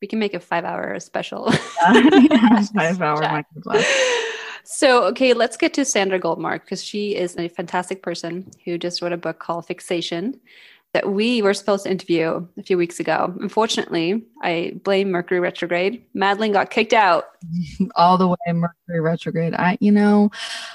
we 0.00 0.08
can 0.08 0.18
make 0.18 0.34
a 0.34 0.40
five 0.52 0.64
hour 0.64 0.98
special. 1.00 1.52
yeah, 1.92 2.62
five 2.74 3.00
hour 3.00 3.22
microplastic. 3.22 4.18
So, 4.64 5.04
okay, 5.06 5.32
let's 5.34 5.56
get 5.56 5.74
to 5.74 5.84
Sandra 5.84 6.20
Goldmark 6.20 6.60
because 6.60 6.84
she 6.84 7.16
is 7.16 7.36
a 7.36 7.48
fantastic 7.48 8.00
person 8.00 8.48
who 8.64 8.78
just 8.78 9.02
wrote 9.02 9.12
a 9.12 9.16
book 9.16 9.40
called 9.40 9.66
Fixation 9.66 10.40
that 10.92 11.10
we 11.10 11.40
were 11.40 11.54
supposed 11.54 11.84
to 11.84 11.90
interview 11.90 12.46
a 12.58 12.62
few 12.62 12.76
weeks 12.76 13.00
ago. 13.00 13.34
Unfortunately, 13.40 14.24
I 14.42 14.74
blame 14.84 15.10
Mercury 15.10 15.40
retrograde. 15.40 16.04
Madeline 16.12 16.52
got 16.52 16.70
kicked 16.70 16.92
out. 16.92 17.24
All 17.96 18.18
the 18.18 18.28
way 18.28 18.36
Mercury 18.48 19.00
retrograde. 19.00 19.54
I, 19.54 19.78
you 19.80 19.92
know, 19.92 20.30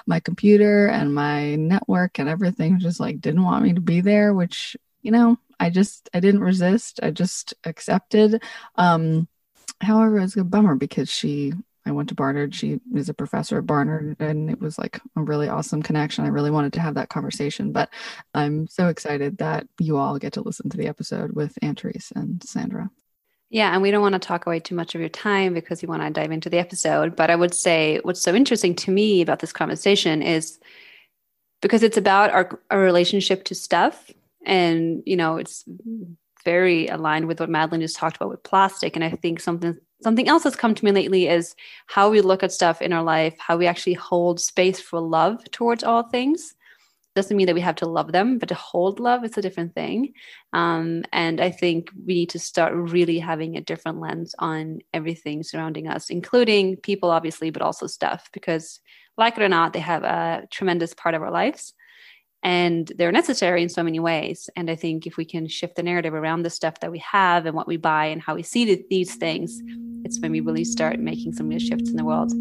my 0.07 0.19
computer 0.19 0.87
and 0.87 1.13
my 1.13 1.55
network 1.55 2.19
and 2.19 2.27
everything 2.27 2.79
just 2.79 2.99
like 2.99 3.21
didn't 3.21 3.43
want 3.43 3.63
me 3.63 3.73
to 3.73 3.81
be 3.81 4.01
there, 4.01 4.33
which, 4.33 4.75
you 5.01 5.11
know, 5.11 5.37
I 5.59 5.69
just 5.69 6.09
I 6.13 6.19
didn't 6.19 6.41
resist. 6.41 6.99
I 7.03 7.11
just 7.11 7.53
accepted. 7.63 8.41
Um 8.75 9.27
However, 9.79 10.19
it's 10.19 10.35
a 10.35 10.43
bummer 10.43 10.75
because 10.75 11.09
she 11.09 11.53
I 11.87 11.91
went 11.91 12.09
to 12.09 12.15
Barnard. 12.15 12.53
She 12.53 12.79
is 12.93 13.09
a 13.09 13.13
professor 13.13 13.57
at 13.57 13.65
Barnard, 13.65 14.17
and 14.19 14.49
it 14.49 14.59
was 14.59 14.77
like 14.77 14.99
a 15.15 15.23
really 15.23 15.47
awesome 15.47 15.81
connection. 15.81 16.25
I 16.25 16.29
really 16.29 16.51
wanted 16.51 16.73
to 16.73 16.81
have 16.81 16.95
that 16.95 17.09
conversation, 17.09 17.71
but 17.71 17.89
I'm 18.33 18.67
so 18.67 18.89
excited 18.89 19.37
that 19.37 19.67
you 19.79 19.97
all 19.97 20.17
get 20.19 20.33
to 20.33 20.41
listen 20.41 20.69
to 20.69 20.77
the 20.77 20.87
episode 20.87 21.31
with 21.31 21.57
Ann-Therese 21.61 22.11
and 22.15 22.43
Sandra. 22.43 22.89
Yeah, 23.49 23.71
and 23.71 23.81
we 23.81 23.91
don't 23.91 24.01
want 24.01 24.13
to 24.13 24.19
talk 24.19 24.45
away 24.45 24.59
too 24.59 24.75
much 24.75 24.93
of 24.93 24.99
your 24.99 25.09
time 25.09 25.53
because 25.53 25.81
you 25.81 25.87
want 25.87 26.01
to 26.01 26.09
dive 26.09 26.31
into 26.31 26.49
the 26.49 26.59
episode. 26.59 27.15
But 27.15 27.31
I 27.31 27.35
would 27.35 27.53
say 27.53 28.01
what's 28.03 28.21
so 28.21 28.35
interesting 28.35 28.75
to 28.75 28.91
me 28.91 29.21
about 29.21 29.39
this 29.39 29.53
conversation 29.53 30.21
is 30.21 30.59
because 31.61 31.81
it's 31.81 31.95
about 31.95 32.31
our, 32.31 32.59
our 32.69 32.79
relationship 32.79 33.45
to 33.45 33.55
stuff. 33.55 34.11
And, 34.45 35.01
you 35.05 35.15
know, 35.15 35.37
it's 35.37 35.63
very 36.43 36.87
aligned 36.87 37.27
with 37.27 37.39
what 37.39 37.49
Madeline 37.49 37.81
just 37.81 37.95
talked 37.95 38.17
about 38.17 38.29
with 38.29 38.43
plastic. 38.43 38.95
And 38.95 39.03
I 39.03 39.11
think 39.11 39.39
something 39.39 39.77
something 40.01 40.27
else 40.27 40.43
that's 40.43 40.55
come 40.55 40.75
to 40.75 40.85
me 40.85 40.91
lately 40.91 41.27
is 41.27 41.55
how 41.87 42.09
we 42.09 42.21
look 42.21 42.43
at 42.43 42.51
stuff 42.51 42.81
in 42.81 42.93
our 42.93 43.03
life, 43.03 43.35
how 43.39 43.57
we 43.57 43.67
actually 43.67 43.93
hold 43.93 44.39
space 44.39 44.79
for 44.79 44.99
love 44.99 45.43
towards 45.51 45.83
all 45.83 46.03
things 46.03 46.55
doesn't 47.17 47.35
mean 47.35 47.47
that 47.47 47.55
we 47.55 47.61
have 47.61 47.75
to 47.75 47.87
love 47.87 48.11
them, 48.11 48.37
but 48.37 48.47
to 48.47 48.55
hold 48.55 48.99
love 48.99 49.25
is 49.25 49.35
a 49.37 49.41
different 49.41 49.73
thing. 49.73 50.13
Um, 50.53 51.03
and 51.11 51.41
I 51.41 51.49
think 51.49 51.89
we 52.05 52.13
need 52.13 52.29
to 52.29 52.39
start 52.39 52.73
really 52.75 53.17
having 53.17 53.57
a 53.57 53.61
different 53.61 53.99
lens 53.99 54.35
on 54.37 54.79
everything 54.93 55.41
surrounding 55.41 55.87
us, 55.87 56.11
including 56.11 56.77
people, 56.77 57.09
obviously, 57.09 57.49
but 57.49 57.63
also 57.63 57.87
stuff, 57.87 58.29
because 58.33 58.79
like 59.17 59.35
it 59.35 59.41
or 59.41 59.49
not, 59.49 59.73
they 59.73 59.79
have 59.79 60.03
a 60.03 60.47
tremendous 60.51 60.93
part 60.93 61.15
of 61.15 61.23
our 61.23 61.31
lives 61.31 61.73
and 62.43 62.91
they're 62.97 63.11
necessary 63.11 63.63
in 63.63 63.69
so 63.69 63.83
many 63.83 63.99
ways. 63.99 64.49
And 64.55 64.69
I 64.69 64.75
think 64.75 65.07
if 65.07 65.17
we 65.17 65.25
can 65.25 65.47
shift 65.47 65.75
the 65.75 65.83
narrative 65.83 66.13
around 66.13 66.43
the 66.43 66.49
stuff 66.49 66.79
that 66.81 66.91
we 66.91 66.99
have 66.99 67.45
and 67.45 67.55
what 67.55 67.67
we 67.67 67.77
buy 67.77 68.05
and 68.05 68.21
how 68.21 68.35
we 68.35 68.43
see 68.43 68.85
these 68.89 69.15
things, 69.15 69.61
it's 70.03 70.19
when 70.19 70.31
we 70.31 70.39
really 70.39 70.63
start 70.63 70.99
making 70.99 71.33
some 71.33 71.49
real 71.49 71.59
shifts 71.59 71.89
in 71.89 71.97
the 71.97 72.05
world. 72.05 72.31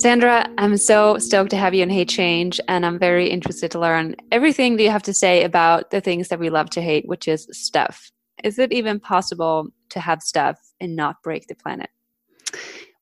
Sandra, 0.00 0.48
I'm 0.56 0.78
so 0.78 1.18
stoked 1.18 1.50
to 1.50 1.58
have 1.58 1.74
you 1.74 1.82
in 1.82 1.90
Hate 1.90 2.08
Change, 2.08 2.58
and 2.68 2.86
I'm 2.86 2.98
very 2.98 3.28
interested 3.28 3.70
to 3.72 3.78
learn 3.78 4.16
everything 4.32 4.76
that 4.76 4.82
you 4.82 4.88
have 4.88 5.02
to 5.02 5.12
say 5.12 5.44
about 5.44 5.90
the 5.90 6.00
things 6.00 6.28
that 6.28 6.40
we 6.40 6.48
love 6.48 6.70
to 6.70 6.80
hate, 6.80 7.06
which 7.06 7.28
is 7.28 7.46
stuff. 7.52 8.10
Is 8.42 8.58
it 8.58 8.72
even 8.72 8.98
possible 8.98 9.68
to 9.90 10.00
have 10.00 10.22
stuff 10.22 10.58
and 10.80 10.96
not 10.96 11.22
break 11.22 11.48
the 11.48 11.54
planet? 11.54 11.90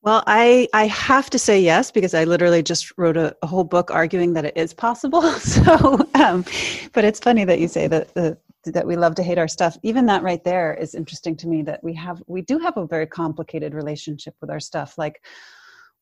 Well, 0.02 0.25
I 0.26 0.67
I 0.75 0.88
have 0.88 1.31
to 1.31 1.38
say 1.38 1.61
yes 1.61 1.93
because 1.93 2.14
I 2.14 2.25
literally 2.25 2.64
just 2.64 2.93
wrote 2.99 3.17
a, 3.17 3.33
a 3.43 3.47
whole 3.47 3.62
book 3.62 3.93
arguing 3.93 4.33
that 4.33 4.47
it 4.47 4.57
is 4.57 4.75
possible. 4.75 5.23
So, 5.38 6.00
um, 6.17 6.45
but 6.93 7.05
it's 7.05 7.21
funny 7.21 7.45
that 7.45 7.61
you 7.61 7.69
say 7.69 7.87
that 7.87 8.12
the 8.14 8.37
that 8.64 8.88
we 8.88 8.97
love 8.97 9.14
to 9.14 9.23
hate 9.23 9.38
our 9.38 9.47
stuff. 9.47 9.78
Even 9.85 10.07
that 10.07 10.25
right 10.25 10.43
there 10.43 10.75
is 10.75 10.97
interesting 10.97 11.37
to 11.37 11.47
me. 11.47 11.62
That 11.62 11.85
we 11.85 11.95
have 11.95 12.21
we 12.26 12.43
do 12.43 12.59
have 12.59 12.76
a 12.76 12.88
very 12.88 13.07
complicated 13.07 13.73
relationship 13.73 14.35
with 14.40 14.50
our 14.50 14.59
stuff. 14.59 14.99
Like 14.99 15.23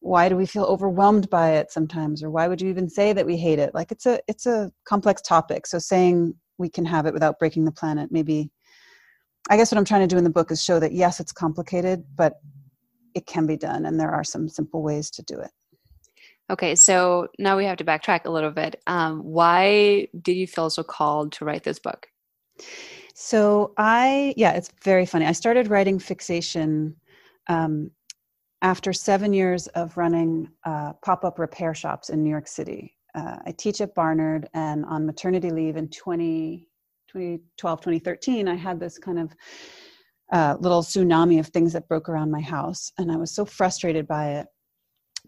why 0.00 0.28
do 0.28 0.36
we 0.36 0.46
feel 0.46 0.64
overwhelmed 0.64 1.28
by 1.30 1.52
it 1.52 1.72
sometimes? 1.72 2.22
Or 2.22 2.30
why 2.30 2.48
would 2.48 2.60
you 2.60 2.68
even 2.68 2.88
say 2.88 3.12
that 3.12 3.26
we 3.26 3.36
hate 3.36 3.58
it? 3.58 3.74
Like 3.74 3.90
it's 3.90 4.06
a 4.06 4.20
it's 4.28 4.46
a 4.46 4.70
complex 4.84 5.22
topic. 5.22 5.66
So 5.66 5.78
saying 5.78 6.34
we 6.58 6.68
can 6.68 6.84
have 6.84 7.06
it 7.06 7.14
without 7.14 7.38
breaking 7.38 7.64
the 7.64 7.72
planet 7.72 8.10
maybe 8.10 8.50
i 9.50 9.56
guess 9.56 9.70
what 9.70 9.78
i'm 9.78 9.84
trying 9.84 10.00
to 10.00 10.06
do 10.06 10.18
in 10.18 10.24
the 10.24 10.30
book 10.30 10.50
is 10.50 10.62
show 10.62 10.78
that 10.80 10.92
yes 10.92 11.20
it's 11.20 11.32
complicated 11.32 12.04
but 12.14 12.34
it 13.14 13.26
can 13.26 13.46
be 13.46 13.56
done 13.56 13.86
and 13.86 13.98
there 13.98 14.10
are 14.10 14.22
some 14.22 14.46
simple 14.46 14.82
ways 14.82 15.10
to 15.10 15.22
do 15.22 15.40
it. 15.40 15.50
Okay 16.50 16.74
so 16.74 17.28
now 17.38 17.56
we 17.56 17.64
have 17.64 17.78
to 17.78 17.84
backtrack 17.84 18.26
a 18.26 18.30
little 18.30 18.50
bit. 18.50 18.80
Um, 18.86 19.20
why 19.20 20.08
did 20.20 20.34
you 20.34 20.46
feel 20.46 20.68
so 20.68 20.82
called 20.82 21.32
to 21.32 21.46
write 21.46 21.64
this 21.64 21.78
book? 21.78 22.06
So 23.14 23.72
i 23.78 24.34
yeah 24.36 24.52
it's 24.52 24.70
very 24.84 25.06
funny. 25.06 25.24
I 25.24 25.32
started 25.32 25.68
writing 25.68 25.98
fixation 25.98 26.96
um, 27.48 27.90
after 28.66 28.92
seven 28.92 29.32
years 29.32 29.68
of 29.68 29.96
running 29.96 30.50
uh, 30.64 30.92
pop 30.94 31.24
up 31.24 31.38
repair 31.38 31.72
shops 31.72 32.10
in 32.10 32.24
New 32.24 32.30
York 32.30 32.48
City. 32.48 32.96
Uh, 33.14 33.36
I 33.46 33.52
teach 33.52 33.80
at 33.80 33.94
Barnard, 33.94 34.48
and 34.54 34.84
on 34.86 35.06
maternity 35.06 35.50
leave 35.50 35.76
in 35.76 35.88
20, 35.88 36.68
2012, 37.06 37.80
2013, 37.80 38.48
I 38.48 38.56
had 38.56 38.80
this 38.80 38.98
kind 38.98 39.20
of 39.20 39.32
uh, 40.32 40.56
little 40.58 40.82
tsunami 40.82 41.38
of 41.38 41.46
things 41.46 41.72
that 41.74 41.86
broke 41.86 42.08
around 42.08 42.32
my 42.32 42.40
house, 42.40 42.90
and 42.98 43.12
I 43.12 43.16
was 43.16 43.32
so 43.32 43.44
frustrated 43.44 44.08
by 44.08 44.30
it. 44.30 44.48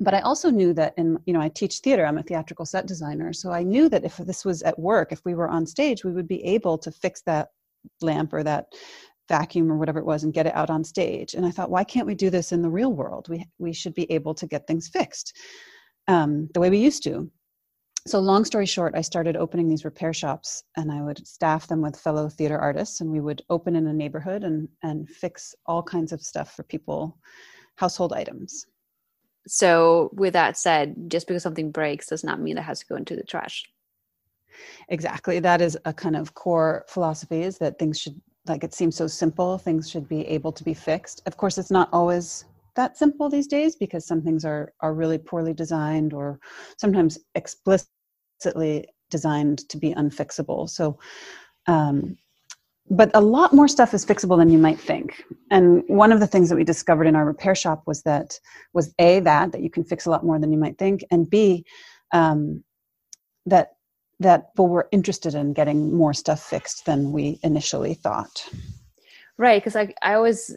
But 0.01 0.15
I 0.15 0.21
also 0.23 0.51
knew 0.51 0.73
that, 0.75 0.95
in 0.97 1.17
you 1.25 1.33
know, 1.33 1.41
I 1.41 1.49
teach 1.49 1.79
theater. 1.79 2.05
I'm 2.07 2.19
a 2.19 2.25
theatrical 2.25 2.67
set 2.67 2.87
designer, 2.87 3.33
so 3.33 3.53
I 3.53 3.63
knew 3.63 3.89
that 3.89 4.05
if 4.05 4.17
this 4.17 4.45
was 4.45 4.63
at 4.63 4.77
work, 4.81 5.13
if 5.13 5.25
we 5.25 5.37
were 5.37 5.49
on 5.49 5.65
stage, 5.65 6.05
we 6.05 6.11
would 6.11 6.27
be 6.27 6.43
able 6.45 6.77
to 6.79 6.91
fix 6.91 7.23
that 7.23 7.51
lamp 8.01 8.33
or 8.33 8.43
that 8.43 8.73
vacuum 9.29 9.71
or 9.71 9.77
whatever 9.77 9.99
it 9.99 10.07
was 10.07 10.25
and 10.25 10.33
get 10.33 10.47
it 10.47 10.55
out 10.55 10.71
on 10.71 10.85
stage. 10.85 11.35
And 11.35 11.45
i 11.45 11.51
thought 11.51 11.71
why 11.71 11.85
can't 11.85 12.07
we 12.07 12.15
do 12.15 12.31
this 12.31 12.53
in 12.53 12.63
the 12.63 12.71
real 12.71 12.93
world? 12.93 13.29
We 13.29 13.47
we 13.59 13.73
should 13.73 13.95
be 13.95 14.11
able 14.11 14.35
to 14.35 14.47
get 14.47 14.67
things 14.67 14.89
fixed 14.89 15.37
um, 16.07 16.49
the 16.55 16.61
way 16.61 16.71
we 16.71 16.79
used 16.79 17.03
to. 17.05 17.31
So 18.07 18.21
long 18.21 18.45
story 18.45 18.65
short 18.67 18.95
i 18.95 19.03
started 19.03 19.37
opening 19.37 19.69
these 19.69 19.85
repair 19.85 20.15
shops 20.15 20.63
and 20.77 20.91
i 20.91 21.03
would 21.03 21.27
staff 21.27 21.67
them 21.67 21.83
with 21.83 21.99
fellow 21.99 22.29
theater 22.31 22.59
artists 22.59 23.01
and 23.03 23.11
we 23.11 23.21
would 23.21 23.43
open 23.51 23.77
in 23.77 23.87
a 23.87 23.93
neighborhood 23.93 24.45
and 24.45 24.69
and 24.83 25.09
fix 25.09 25.55
all 25.67 25.83
kinds 25.83 26.13
of 26.13 26.23
stuff 26.23 26.55
for 26.55 26.63
people 26.63 27.19
household 27.77 28.13
items. 28.13 28.67
So 29.47 30.11
with 30.13 30.33
that 30.35 30.57
said 30.59 30.95
just 31.09 31.27
because 31.27 31.43
something 31.43 31.71
breaks 31.71 32.09
does 32.09 32.25
not 32.25 32.41
mean 32.41 32.59
it 32.59 32.63
has 32.63 32.81
to 32.81 32.87
go 32.87 32.97
into 32.97 33.15
the 33.15 33.23
trash. 33.23 33.65
Exactly. 34.89 35.39
That 35.39 35.61
is 35.61 35.79
a 35.85 35.93
kind 35.93 36.17
of 36.17 36.35
core 36.35 36.85
philosophy 36.89 37.43
is 37.43 37.59
that 37.59 37.79
things 37.79 37.99
should 38.01 38.21
like 38.49 38.65
it 38.65 38.75
seems 38.75 38.97
so 38.97 39.07
simple 39.07 39.59
things 39.59 39.91
should 39.91 40.09
be 40.09 40.27
able 40.27 40.53
to 40.53 40.65
be 40.65 40.75
fixed. 40.75 41.23
Of 41.27 41.37
course 41.37 41.59
it's 41.59 41.71
not 41.71 41.89
always 41.93 42.45
that 42.77 42.97
simple 42.97 43.29
these 43.29 43.47
days 43.47 43.77
because 43.77 44.07
some 44.07 44.23
things 44.23 44.45
are 44.45 44.73
are 44.81 44.95
really 44.95 45.19
poorly 45.19 45.53
designed 45.55 46.13
or 46.13 46.39
sometimes 46.79 47.19
explicitly 47.35 48.89
designed 49.11 49.69
to 49.69 49.77
be 49.77 49.95
unfixable. 49.95 50.69
So 50.69 50.99
um, 51.67 52.17
but 52.91 53.11
a 53.15 53.21
lot 53.21 53.53
more 53.53 53.69
stuff 53.69 53.93
is 53.93 54.07
fixable 54.07 54.39
than 54.39 54.49
you 54.49 54.59
might 54.59 54.81
think. 54.81 55.23
And 55.51 55.83
one 55.89 56.11
of 56.11 56.21
the 56.21 56.27
things 56.27 56.49
that 56.49 56.57
we 56.57 56.65
discovered 56.65 57.07
in 57.07 57.17
our 57.17 57.27
repair 57.27 57.55
shop 57.55 57.83
was 57.87 58.03
that 58.03 58.39
was 58.73 58.95
a 58.99 59.21
that 59.21 59.53
that 59.53 59.63
you 59.63 59.71
can 59.71 59.85
fix 59.85 60.07
a 60.07 60.11
lot 60.11 60.25
more 60.25 60.39
than 60.39 60.53
you 60.53 60.59
might 60.59 60.79
think 60.79 61.05
and 61.11 61.29
b 61.29 61.65
um, 62.13 62.65
that 63.47 63.73
that 64.21 64.53
people 64.53 64.69
were 64.69 64.89
interested 64.91 65.35
in 65.35 65.53
getting 65.53 65.95
more 65.95 66.13
stuff 66.13 66.43
fixed 66.43 66.87
than 66.87 67.13
we 67.13 67.39
initially 67.43 67.95
thought. 67.95 68.49
Right, 69.37 69.63
because 69.63 69.77
I 69.77 69.95
I 70.03 70.15
always 70.15 70.57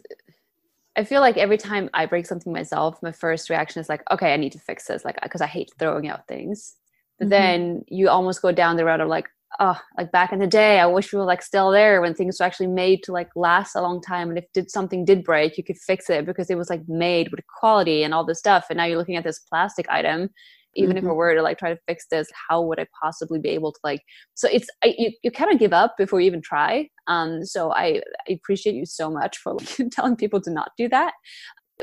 I 0.96 1.04
feel 1.04 1.20
like 1.20 1.36
every 1.36 1.56
time 1.56 1.88
I 1.94 2.06
break 2.06 2.26
something 2.26 2.52
myself, 2.52 3.02
my 3.02 3.12
first 3.12 3.48
reaction 3.48 3.80
is 3.80 3.88
like, 3.88 4.02
okay, 4.10 4.34
I 4.34 4.36
need 4.36 4.52
to 4.52 4.58
fix 4.58 4.86
this, 4.86 5.04
like 5.04 5.18
because 5.22 5.40
I 5.40 5.46
hate 5.46 5.70
throwing 5.78 6.08
out 6.08 6.26
things. 6.26 6.74
But 7.18 7.26
mm-hmm. 7.26 7.30
then 7.30 7.84
you 7.88 8.08
almost 8.08 8.42
go 8.42 8.52
down 8.52 8.76
the 8.76 8.84
road 8.84 9.00
of 9.00 9.08
like, 9.08 9.28
oh, 9.60 9.78
like 9.96 10.12
back 10.12 10.32
in 10.32 10.38
the 10.38 10.46
day, 10.46 10.80
I 10.80 10.86
wish 10.86 11.12
we 11.12 11.18
were 11.18 11.24
like 11.24 11.42
still 11.42 11.70
there 11.70 12.00
when 12.00 12.14
things 12.14 12.38
were 12.38 12.46
actually 12.46 12.66
made 12.66 13.02
to 13.04 13.12
like 13.12 13.30
last 13.36 13.74
a 13.74 13.80
long 13.80 14.02
time. 14.02 14.28
And 14.28 14.38
if 14.38 14.44
did 14.52 14.70
something 14.70 15.04
did 15.04 15.24
break, 15.24 15.56
you 15.56 15.64
could 15.64 15.78
fix 15.78 16.10
it 16.10 16.26
because 16.26 16.50
it 16.50 16.58
was 16.58 16.68
like 16.68 16.82
made 16.88 17.30
with 17.30 17.40
quality 17.46 18.02
and 18.02 18.12
all 18.12 18.24
this 18.24 18.38
stuff. 18.38 18.66
And 18.68 18.76
now 18.76 18.84
you're 18.84 18.98
looking 18.98 19.16
at 19.16 19.24
this 19.24 19.38
plastic 19.38 19.88
item 19.88 20.30
even 20.74 20.96
mm-hmm. 20.96 21.06
if 21.06 21.10
I 21.10 21.14
were 21.14 21.34
to 21.34 21.42
like 21.42 21.58
try 21.58 21.72
to 21.72 21.80
fix 21.86 22.06
this, 22.10 22.28
how 22.48 22.62
would 22.62 22.80
I 22.80 22.86
possibly 23.02 23.38
be 23.38 23.50
able 23.50 23.72
to 23.72 23.80
like? 23.84 24.00
So 24.34 24.48
it's 24.50 24.66
I, 24.84 24.94
you 24.98 25.12
you 25.22 25.30
kind 25.30 25.52
of 25.52 25.58
give 25.58 25.72
up 25.72 25.94
before 25.98 26.20
you 26.20 26.26
even 26.26 26.42
try. 26.42 26.88
Um, 27.06 27.44
so 27.44 27.72
I, 27.72 28.02
I 28.28 28.32
appreciate 28.32 28.74
you 28.74 28.86
so 28.86 29.10
much 29.10 29.38
for 29.38 29.54
like, 29.54 29.78
telling 29.92 30.16
people 30.16 30.40
to 30.42 30.50
not 30.50 30.72
do 30.76 30.88
that. 30.88 31.14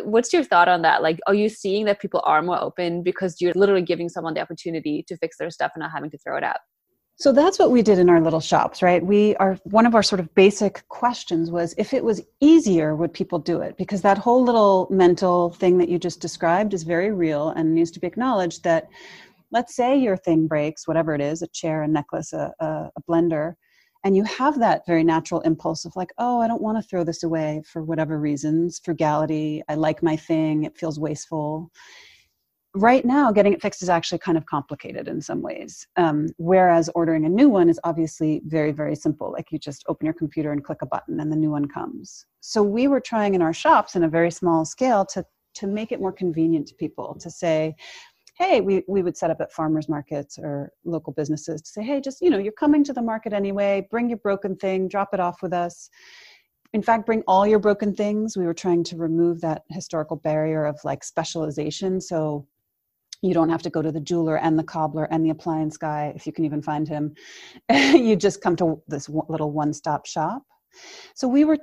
What's 0.04 0.32
your 0.32 0.44
thought 0.44 0.70
on 0.70 0.82
that? 0.84 1.02
Like, 1.02 1.20
are 1.28 1.34
you 1.34 1.50
seeing 1.50 1.86
that 1.86 2.00
people 2.00 2.22
are 2.26 2.42
more 2.42 2.62
open 2.62 3.04
because 3.04 3.42
you're 3.42 3.54
literally 3.54 3.82
giving 3.82 4.08
someone 4.08 4.34
the 4.34 4.42
opportunity 4.42 5.04
to 5.08 5.18
fix 5.18 5.38
their 5.38 5.50
stuff 5.50 5.72
and 5.76 5.82
not 5.82 5.92
having 5.92 6.10
to 6.12 6.18
throw 6.18 6.38
it 6.38 6.44
out? 6.44 6.58
So 7.20 7.34
that's 7.34 7.60
what 7.60 7.72
we 7.72 7.82
did 7.82 8.00
in 8.00 8.10
our 8.10 8.22
little 8.22 8.40
shops, 8.40 8.82
right? 8.82 9.06
We 9.06 9.36
are 9.36 9.60
one 9.66 9.86
of 9.86 9.94
our 9.94 10.02
sort 10.02 10.22
of 10.22 10.34
basic 10.36 10.88
questions 10.88 11.52
was 11.52 11.76
if 11.78 11.94
it 11.94 12.06
was 12.06 12.22
easier, 12.40 12.96
would 12.96 13.14
people 13.14 13.40
do 13.40 13.60
it? 13.60 13.76
Because 13.76 14.02
that 14.04 14.18
whole 14.18 14.42
little 14.42 14.88
mental 14.90 15.50
thing 15.50 15.80
that 15.80 15.90
you 15.90 16.00
just 16.00 16.22
described 16.22 16.74
is 16.74 16.84
very 16.84 17.12
real 17.12 17.50
and 17.50 17.76
needs 17.76 17.92
to 17.92 18.00
be 18.00 18.08
acknowledged 18.08 18.64
that 18.64 18.88
let's 19.52 19.76
say 19.76 19.98
your 19.98 20.16
thing 20.16 20.48
breaks, 20.48 20.88
whatever 20.88 21.14
it 21.14 21.20
is, 21.20 21.42
a 21.42 21.48
chair, 21.48 21.84
a 21.84 21.90
necklace, 21.90 22.32
a, 22.32 22.54
a, 22.62 22.90
a 22.96 23.02
blender, 23.10 23.56
and 24.06 24.16
you 24.16 24.24
have 24.24 24.58
that 24.60 24.86
very 24.88 25.04
natural 25.04 25.42
impulse 25.42 25.84
of 25.84 25.94
like, 25.98 26.14
oh, 26.20 26.40
I 26.40 26.48
don't 26.48 26.62
want 26.62 26.78
to 26.78 26.88
throw 26.88 27.04
this 27.04 27.24
away 27.24 27.64
for 27.66 27.84
whatever 27.84 28.18
reasons, 28.18 28.80
frugality, 28.82 29.62
I 29.68 29.76
like 29.76 30.02
my 30.02 30.16
thing, 30.16 30.64
it 30.64 30.78
feels 30.78 30.98
wasteful 30.98 31.70
right 32.76 33.04
now 33.04 33.32
getting 33.32 33.52
it 33.52 33.62
fixed 33.62 33.82
is 33.82 33.90
actually 33.90 34.20
kind 34.20 34.38
of 34.38 34.46
complicated 34.46 35.08
in 35.08 35.20
some 35.20 35.42
ways 35.42 35.88
um, 35.98 36.28
whereas 36.38 36.90
ordering 36.94 37.26
a 37.26 37.30
new 37.30 37.50
one 37.50 37.68
is 37.68 37.80
obviously 37.84 38.42
very 38.46 38.72
very 38.72 38.96
simple. 38.96 39.32
Like 39.32 39.52
you 39.52 39.58
just 39.58 39.84
open 39.88 40.06
your 40.06 40.14
computer 40.14 40.52
and 40.52 40.64
click 40.64 40.82
a 40.82 40.86
button 40.86 41.20
and 41.20 41.32
the 41.32 41.36
new 41.36 41.50
one 41.50 41.68
comes. 41.68 42.26
So 42.42 42.62
we 42.62 42.88
were 42.88 43.00
trying 43.00 43.34
in 43.34 43.42
our 43.42 43.54
shops 43.54 43.96
in 43.96 44.04
a 44.04 44.10
very 44.10 44.32
small 44.32 44.66
scale 44.66 45.06
to 45.08 45.26
to 45.56 45.68
make 45.68 45.92
it 45.92 46.00
more 46.00 46.12
convenient 46.12 46.68
to 46.68 46.76
people 46.76 47.18
to 47.20 47.32
say 47.32 47.76
hey 48.38 48.62
we, 48.62 48.84
we 48.88 49.02
would 49.02 49.18
set 49.18 49.32
up 49.32 49.42
at 49.42 49.52
farmers 49.52 49.90
markets 49.90 50.38
or 50.38 50.72
local 50.86 51.12
businesses 51.12 51.62
to 51.64 51.72
say 51.72 51.84
hey 51.84 52.00
just 52.00 52.22
you 52.22 52.30
know 52.30 52.38
you're 52.38 52.54
coming 52.54 52.84
to 52.84 52.94
the 52.94 53.02
market 53.02 53.34
anyway. 53.34 53.88
Bring 53.90 54.10
your 54.10 54.20
broken 54.20 54.56
thing 54.56 54.88
drop 54.88 55.10
it 55.14 55.20
off 55.20 55.42
with 55.42 55.54
us. 55.54 55.90
In 56.74 56.84
fact 56.84 57.08
bring 57.08 57.24
all 57.28 57.48
your 57.48 57.60
broken 57.60 57.96
things. 57.96 58.38
We 58.38 58.46
were 58.46 58.54
trying 58.54 58.84
to 58.86 58.96
remove 58.96 59.42
that 59.42 59.64
historical 59.72 60.18
barrier 60.18 60.66
of 60.66 60.80
like 60.84 61.04
specialization. 61.04 62.00
So 62.00 62.46
you 63.22 63.34
don't 63.34 63.50
have 63.50 63.62
to 63.64 63.70
go 63.70 63.82
to 63.82 63.92
the 63.92 64.00
jeweler 64.00 64.38
and 64.38 64.58
the 64.58 64.64
cobbler 64.64 65.06
and 65.12 65.26
the 65.26 65.30
appliance 65.30 65.78
guy 65.78 66.14
if 66.16 66.26
you 66.26 66.32
can 66.32 66.46
even 66.46 66.62
find 66.62 66.88
him. 66.88 67.14
You 67.70 68.16
just 68.16 68.42
come 68.42 68.56
to 68.58 68.82
this 68.88 69.10
little 69.10 69.52
one-stop 69.52 70.06
shop. 70.06 70.44
So 71.16 71.28
we 71.28 71.46
were 71.46 71.58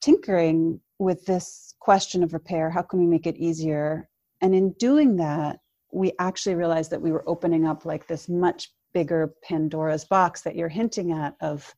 tinkering 0.00 0.80
with 0.98 1.24
this 1.24 1.74
question 1.80 2.22
of 2.22 2.32
repair 2.32 2.70
how 2.70 2.82
can 2.82 2.98
we 2.98 3.06
make 3.06 3.26
it 3.26 3.36
easier? 3.36 4.08
And 4.42 4.54
in 4.54 4.72
doing 4.72 5.16
that 5.16 5.60
we 5.92 6.12
actually 6.18 6.54
realized 6.54 6.90
that 6.90 7.02
we 7.02 7.12
were 7.12 7.28
opening 7.28 7.66
up 7.66 7.84
like 7.84 8.06
this 8.06 8.28
much 8.28 8.70
bigger 8.92 9.34
pandora's 9.42 10.04
box 10.04 10.42
that 10.42 10.56
you're 10.56 10.68
hinting 10.68 11.12
at 11.12 11.34
of 11.40 11.74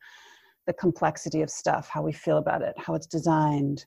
the 0.67 0.73
complexity 0.73 1.43
of 1.43 1.51
stuff 1.51 1.89
how 1.89 2.03
we 2.03 2.13
feel 2.13 2.39
about 2.39 2.63
it 2.63 2.75
how 2.79 2.95
it's 2.95 3.07
designed 3.07 3.85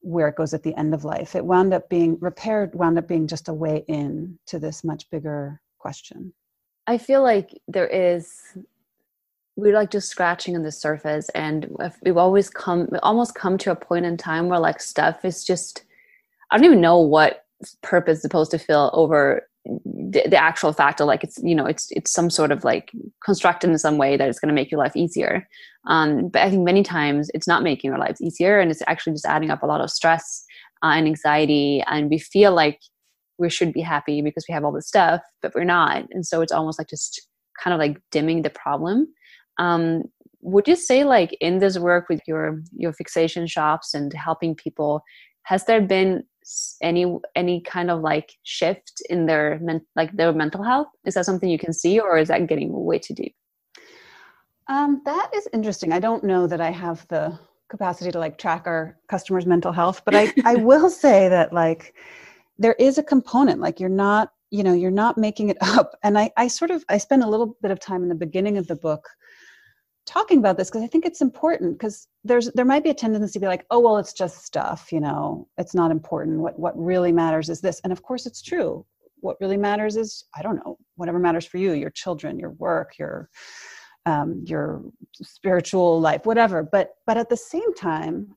where 0.00 0.28
it 0.28 0.36
goes 0.36 0.54
at 0.54 0.62
the 0.62 0.74
end 0.76 0.94
of 0.94 1.04
life. 1.04 1.34
It 1.34 1.44
wound 1.44 1.74
up 1.74 1.88
being 1.88 2.18
repaired, 2.20 2.74
wound 2.74 2.98
up 2.98 3.08
being 3.08 3.26
just 3.26 3.48
a 3.48 3.54
way 3.54 3.84
in 3.88 4.38
to 4.46 4.58
this 4.58 4.84
much 4.84 5.10
bigger 5.10 5.60
question. 5.78 6.32
I 6.86 6.98
feel 6.98 7.22
like 7.22 7.50
there 7.68 7.86
is 7.86 8.32
we're 9.56 9.74
like 9.74 9.90
just 9.90 10.08
scratching 10.08 10.54
on 10.54 10.62
the 10.62 10.70
surface 10.70 11.28
and 11.30 11.68
we've 12.02 12.16
always 12.16 12.48
come 12.48 12.88
almost 13.02 13.34
come 13.34 13.58
to 13.58 13.72
a 13.72 13.76
point 13.76 14.06
in 14.06 14.16
time 14.16 14.48
where 14.48 14.60
like 14.60 14.80
stuff 14.80 15.24
is 15.24 15.44
just 15.44 15.84
I 16.50 16.56
don't 16.56 16.64
even 16.64 16.80
know 16.80 16.98
what 16.98 17.44
purpose 17.82 18.18
is 18.18 18.22
supposed 18.22 18.52
to 18.52 18.58
fill 18.58 18.90
over 18.94 19.48
the, 19.84 20.22
the 20.28 20.36
actual 20.36 20.72
fact 20.72 21.00
of 21.00 21.06
like 21.06 21.22
it's 21.22 21.38
you 21.42 21.54
know 21.54 21.66
it's 21.66 21.88
it's 21.90 22.10
some 22.10 22.30
sort 22.30 22.50
of 22.52 22.64
like 22.64 22.90
constructed 23.24 23.70
in 23.70 23.78
some 23.78 23.98
way 23.98 24.16
that 24.16 24.28
it's 24.28 24.40
going 24.40 24.48
to 24.48 24.54
make 24.54 24.70
your 24.70 24.80
life 24.80 24.96
easier. 24.96 25.48
Um, 25.86 26.28
but 26.28 26.42
i 26.42 26.50
think 26.50 26.64
many 26.64 26.82
times 26.82 27.30
it's 27.32 27.48
not 27.48 27.62
making 27.62 27.92
our 27.92 27.98
lives 27.98 28.20
easier 28.20 28.58
and 28.58 28.70
it's 28.70 28.82
actually 28.86 29.14
just 29.14 29.24
adding 29.24 29.50
up 29.50 29.62
a 29.62 29.66
lot 29.66 29.80
of 29.80 29.90
stress 29.90 30.44
uh, 30.82 30.88
and 30.88 31.06
anxiety 31.06 31.82
and 31.86 32.10
we 32.10 32.18
feel 32.18 32.52
like 32.52 32.80
we 33.38 33.48
should 33.48 33.72
be 33.72 33.80
happy 33.80 34.20
because 34.20 34.44
we 34.48 34.52
have 34.52 34.64
all 34.64 34.72
this 34.72 34.88
stuff 34.88 35.22
but 35.40 35.54
we're 35.54 35.64
not. 35.64 36.04
And 36.10 36.26
so 36.26 36.40
it's 36.42 36.52
almost 36.52 36.78
like 36.78 36.88
just 36.88 37.26
kind 37.62 37.74
of 37.74 37.78
like 37.78 38.00
dimming 38.10 38.42
the 38.42 38.50
problem. 38.50 39.08
Um, 39.58 40.04
would 40.40 40.68
you 40.68 40.76
say 40.76 41.04
like 41.04 41.36
in 41.40 41.58
this 41.58 41.78
work 41.78 42.08
with 42.08 42.20
your 42.26 42.62
your 42.76 42.92
fixation 42.92 43.46
shops 43.46 43.92
and 43.92 44.12
helping 44.12 44.54
people 44.54 45.02
has 45.42 45.64
there 45.64 45.80
been 45.80 46.22
any 46.82 47.18
any 47.34 47.60
kind 47.60 47.90
of 47.90 48.00
like 48.00 48.32
shift 48.42 49.02
in 49.10 49.26
their 49.26 49.58
men, 49.60 49.80
like 49.96 50.12
their 50.12 50.32
mental 50.32 50.62
health? 50.62 50.88
Is 51.04 51.14
that 51.14 51.26
something 51.26 51.48
you 51.48 51.58
can 51.58 51.72
see 51.72 51.98
or 52.00 52.18
is 52.18 52.28
that 52.28 52.46
getting 52.46 52.72
way 52.72 52.98
too 52.98 53.14
deep? 53.14 53.34
Um, 54.68 55.00
that 55.04 55.30
is 55.34 55.48
interesting. 55.52 55.92
I 55.92 56.00
don't 56.00 56.24
know 56.24 56.46
that 56.46 56.60
i 56.60 56.70
have 56.70 57.06
the 57.08 57.38
capacity 57.68 58.10
to 58.10 58.18
like 58.18 58.38
track 58.38 58.66
our 58.66 58.96
customers 59.08 59.46
mental 59.46 59.72
health 59.72 60.02
but 60.04 60.14
i 60.14 60.32
i 60.44 60.54
will 60.54 60.88
say 60.88 61.28
that 61.28 61.52
like 61.52 61.94
there 62.58 62.74
is 62.78 62.98
a 62.98 63.02
component 63.02 63.60
like 63.60 63.78
you're 63.78 63.88
not 63.88 64.32
you 64.50 64.62
know 64.62 64.72
you're 64.72 64.90
not 64.90 65.18
making 65.18 65.50
it 65.50 65.58
up. 65.60 65.92
And 66.02 66.18
i 66.18 66.30
i 66.36 66.48
sort 66.48 66.70
of 66.70 66.84
i 66.88 66.98
spend 66.98 67.22
a 67.22 67.28
little 67.28 67.56
bit 67.62 67.70
of 67.70 67.80
time 67.80 68.02
in 68.02 68.08
the 68.08 68.14
beginning 68.14 68.56
of 68.58 68.66
the 68.66 68.76
book 68.76 69.08
talking 70.08 70.38
about 70.38 70.56
this 70.56 70.70
because 70.70 70.82
I 70.82 70.86
think 70.86 71.04
it's 71.04 71.20
important 71.20 71.78
because 71.78 72.08
there's 72.24 72.50
there 72.52 72.64
might 72.64 72.82
be 72.82 72.90
a 72.90 72.94
tendency 72.94 73.34
to 73.34 73.40
be 73.40 73.46
like, 73.46 73.66
oh 73.70 73.78
well, 73.78 73.98
it's 73.98 74.14
just 74.14 74.44
stuff, 74.44 74.90
you 74.90 75.00
know, 75.00 75.46
it's 75.58 75.74
not 75.74 75.90
important. 75.90 76.40
What 76.40 76.58
what 76.58 76.76
really 76.76 77.12
matters 77.12 77.48
is 77.48 77.60
this, 77.60 77.80
and 77.84 77.92
of 77.92 78.02
course 78.02 78.26
it's 78.26 78.42
true. 78.42 78.84
What 79.20 79.36
really 79.40 79.56
matters 79.56 79.96
is 79.96 80.24
I 80.34 80.42
don't 80.42 80.56
know 80.56 80.78
whatever 80.96 81.18
matters 81.18 81.44
for 81.44 81.58
you, 81.58 81.72
your 81.72 81.90
children, 81.90 82.38
your 82.38 82.52
work, 82.52 82.98
your 82.98 83.28
um, 84.06 84.42
your 84.46 84.82
spiritual 85.14 86.00
life, 86.00 86.24
whatever. 86.24 86.62
But 86.62 86.94
but 87.06 87.18
at 87.18 87.28
the 87.28 87.36
same 87.36 87.74
time, 87.74 88.34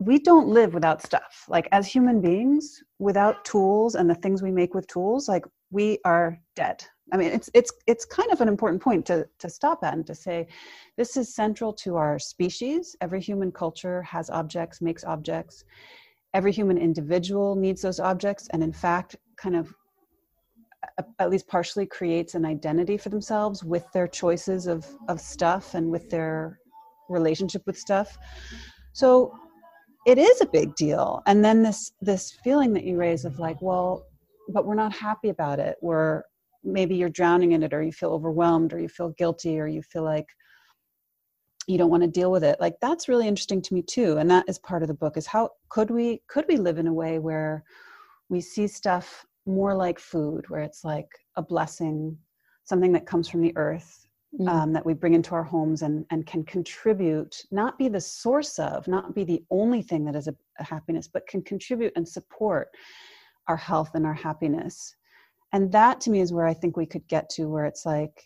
we 0.00 0.18
don't 0.18 0.48
live 0.48 0.74
without 0.74 1.02
stuff. 1.02 1.46
Like 1.48 1.68
as 1.72 1.86
human 1.86 2.20
beings, 2.20 2.82
without 2.98 3.44
tools 3.44 3.94
and 3.94 4.08
the 4.10 4.14
things 4.14 4.42
we 4.42 4.50
make 4.50 4.74
with 4.74 4.86
tools, 4.86 5.28
like 5.28 5.44
we 5.70 5.98
are 6.04 6.38
dead 6.54 6.84
I 7.12 7.16
mean, 7.16 7.32
it's 7.32 7.50
it's 7.54 7.72
it's 7.86 8.04
kind 8.04 8.32
of 8.32 8.40
an 8.40 8.48
important 8.48 8.82
point 8.82 9.04
to 9.06 9.28
to 9.38 9.48
stop 9.48 9.84
at 9.84 9.94
and 9.94 10.06
to 10.06 10.14
say, 10.14 10.46
this 10.96 11.16
is 11.16 11.34
central 11.34 11.72
to 11.74 11.96
our 11.96 12.18
species. 12.18 12.96
Every 13.00 13.20
human 13.20 13.52
culture 13.52 14.02
has 14.02 14.30
objects, 14.30 14.80
makes 14.80 15.04
objects. 15.04 15.64
Every 16.32 16.50
human 16.50 16.78
individual 16.78 17.54
needs 17.54 17.82
those 17.82 18.00
objects, 18.00 18.48
and 18.52 18.62
in 18.62 18.72
fact, 18.72 19.16
kind 19.36 19.54
of 19.54 19.72
at 21.18 21.30
least 21.30 21.46
partially 21.48 21.86
creates 21.86 22.34
an 22.34 22.44
identity 22.44 22.96
for 22.96 23.08
themselves 23.08 23.64
with 23.64 23.84
their 23.92 24.08
choices 24.08 24.66
of 24.66 24.86
of 25.08 25.20
stuff 25.20 25.74
and 25.74 25.90
with 25.90 26.08
their 26.10 26.58
relationship 27.08 27.62
with 27.66 27.78
stuff. 27.78 28.18
So 28.92 29.34
it 30.06 30.18
is 30.18 30.40
a 30.40 30.46
big 30.46 30.74
deal. 30.74 31.22
And 31.26 31.44
then 31.44 31.62
this 31.62 31.92
this 32.00 32.32
feeling 32.42 32.72
that 32.74 32.84
you 32.84 32.96
raise 32.96 33.24
of 33.24 33.38
like, 33.38 33.60
well, 33.60 34.06
but 34.48 34.66
we're 34.66 34.74
not 34.74 34.94
happy 34.94 35.28
about 35.28 35.58
it. 35.58 35.76
We're 35.80 36.22
maybe 36.64 36.96
you're 36.96 37.08
drowning 37.08 37.52
in 37.52 37.62
it 37.62 37.72
or 37.72 37.82
you 37.82 37.92
feel 37.92 38.10
overwhelmed 38.10 38.72
or 38.72 38.80
you 38.80 38.88
feel 38.88 39.10
guilty 39.10 39.58
or 39.60 39.66
you 39.66 39.82
feel 39.82 40.02
like 40.02 40.26
you 41.66 41.78
don't 41.78 41.90
want 41.90 42.02
to 42.02 42.08
deal 42.08 42.30
with 42.30 42.44
it 42.44 42.56
like 42.60 42.74
that's 42.80 43.08
really 43.08 43.26
interesting 43.26 43.62
to 43.62 43.74
me 43.74 43.82
too 43.82 44.16
and 44.18 44.30
that 44.30 44.44
is 44.48 44.58
part 44.58 44.82
of 44.82 44.88
the 44.88 44.94
book 44.94 45.16
is 45.16 45.26
how 45.26 45.48
could 45.68 45.90
we 45.90 46.22
could 46.28 46.44
we 46.48 46.56
live 46.56 46.78
in 46.78 46.86
a 46.86 46.92
way 46.92 47.18
where 47.18 47.64
we 48.28 48.40
see 48.40 48.66
stuff 48.66 49.24
more 49.46 49.74
like 49.74 49.98
food 49.98 50.44
where 50.48 50.62
it's 50.62 50.84
like 50.84 51.08
a 51.36 51.42
blessing 51.42 52.16
something 52.64 52.92
that 52.92 53.06
comes 53.06 53.28
from 53.28 53.40
the 53.40 53.56
earth 53.56 54.06
mm. 54.38 54.48
um, 54.48 54.72
that 54.72 54.84
we 54.84 54.94
bring 54.94 55.14
into 55.14 55.34
our 55.34 55.42
homes 55.42 55.82
and 55.82 56.04
and 56.10 56.26
can 56.26 56.44
contribute 56.44 57.42
not 57.50 57.78
be 57.78 57.88
the 57.88 58.00
source 58.00 58.58
of 58.58 58.86
not 58.88 59.14
be 59.14 59.24
the 59.24 59.42
only 59.50 59.82
thing 59.82 60.04
that 60.04 60.16
is 60.16 60.28
a, 60.28 60.34
a 60.58 60.64
happiness 60.64 61.08
but 61.08 61.26
can 61.26 61.42
contribute 61.42 61.92
and 61.96 62.06
support 62.06 62.68
our 63.48 63.56
health 63.56 63.90
and 63.94 64.06
our 64.06 64.14
happiness 64.14 64.96
and 65.54 65.72
that 65.72 66.00
to 66.02 66.10
me 66.10 66.20
is 66.20 66.32
where 66.32 66.46
i 66.46 66.52
think 66.54 66.76
we 66.76 66.86
could 66.86 67.06
get 67.08 67.30
to 67.30 67.46
where 67.46 67.64
it's 67.64 67.86
like 67.86 68.22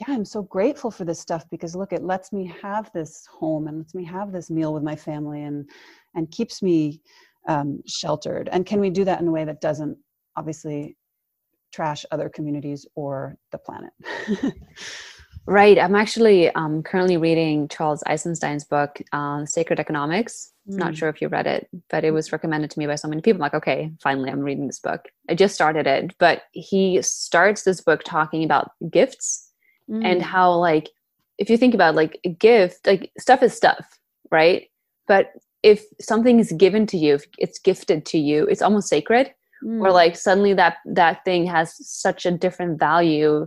yeah 0.00 0.12
i'm 0.12 0.24
so 0.24 0.42
grateful 0.42 0.90
for 0.90 1.04
this 1.04 1.20
stuff 1.20 1.44
because 1.50 1.76
look 1.76 1.92
it 1.92 2.02
lets 2.02 2.32
me 2.32 2.52
have 2.60 2.90
this 2.92 3.24
home 3.30 3.68
and 3.68 3.78
lets 3.78 3.94
me 3.94 4.04
have 4.04 4.32
this 4.32 4.50
meal 4.50 4.74
with 4.74 4.82
my 4.82 4.96
family 4.96 5.44
and 5.44 5.70
and 6.14 6.30
keeps 6.32 6.60
me 6.60 7.00
um, 7.48 7.82
sheltered. 7.86 8.48
And 8.52 8.66
can 8.66 8.80
we 8.80 8.90
do 8.90 9.04
that 9.04 9.20
in 9.20 9.28
a 9.28 9.32
way 9.32 9.44
that 9.44 9.60
doesn't 9.60 9.96
obviously 10.36 10.96
trash 11.72 12.04
other 12.10 12.28
communities 12.28 12.86
or 12.94 13.36
the 13.52 13.58
planet 13.58 13.92
right 15.46 15.78
i'm 15.78 15.94
actually 15.94 16.50
um, 16.50 16.82
currently 16.82 17.16
reading 17.16 17.68
charles 17.68 18.02
eisenstein's 18.06 18.64
book 18.64 19.00
uh, 19.12 19.44
sacred 19.46 19.80
economics 19.80 20.52
Mm. 20.70 20.76
Not 20.76 20.96
sure 20.96 21.08
if 21.08 21.20
you 21.20 21.28
read 21.28 21.46
it, 21.46 21.68
but 21.88 22.04
it 22.04 22.12
was 22.12 22.32
recommended 22.32 22.70
to 22.70 22.78
me 22.78 22.86
by 22.86 22.94
so 22.94 23.08
many 23.08 23.22
people. 23.22 23.38
I'm 23.38 23.42
like, 23.42 23.54
okay, 23.54 23.90
finally, 24.00 24.30
I'm 24.30 24.40
reading 24.40 24.66
this 24.66 24.78
book. 24.78 25.08
I 25.28 25.34
just 25.34 25.54
started 25.54 25.86
it, 25.86 26.14
but 26.18 26.42
he 26.52 27.00
starts 27.02 27.62
this 27.62 27.80
book 27.80 28.02
talking 28.04 28.44
about 28.44 28.72
gifts 28.90 29.50
mm. 29.88 30.04
and 30.04 30.22
how, 30.22 30.52
like, 30.52 30.90
if 31.38 31.48
you 31.50 31.56
think 31.56 31.74
about 31.74 31.94
like 31.94 32.20
a 32.24 32.28
gift, 32.28 32.86
like 32.86 33.10
stuff 33.18 33.42
is 33.42 33.54
stuff, 33.54 33.98
right? 34.30 34.68
But 35.08 35.32
if 35.62 35.84
something 36.00 36.38
is 36.38 36.52
given 36.52 36.86
to 36.88 36.98
you, 36.98 37.14
if 37.14 37.24
it's 37.38 37.58
gifted 37.58 38.04
to 38.06 38.18
you, 38.18 38.44
it's 38.46 38.62
almost 38.62 38.88
sacred. 38.88 39.32
Mm. 39.64 39.80
Or 39.80 39.90
like 39.90 40.16
suddenly 40.16 40.54
that 40.54 40.76
that 40.86 41.24
thing 41.24 41.46
has 41.46 41.74
such 41.86 42.26
a 42.26 42.30
different 42.30 42.78
value 42.78 43.46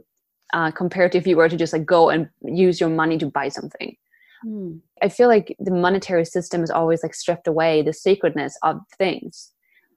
uh, 0.53 0.71
compared 0.71 1.11
to 1.11 1.17
if 1.17 1.27
you 1.27 1.35
were 1.35 1.49
to 1.49 1.57
just 1.57 1.73
like 1.73 1.85
go 1.85 2.09
and 2.09 2.29
use 2.43 2.79
your 2.79 2.89
money 2.89 3.17
to 3.17 3.25
buy 3.25 3.49
something. 3.49 3.95
Mm. 4.45 4.79
I 5.01 5.09
feel 5.09 5.27
like 5.27 5.55
the 5.59 5.71
monetary 5.71 6.25
system 6.25 6.63
is 6.63 6.69
always 6.69 7.03
like 7.03 7.13
stripped 7.13 7.47
away 7.47 7.81
the 7.81 7.93
sacredness 7.93 8.57
of 8.63 8.79
things. 8.97 9.51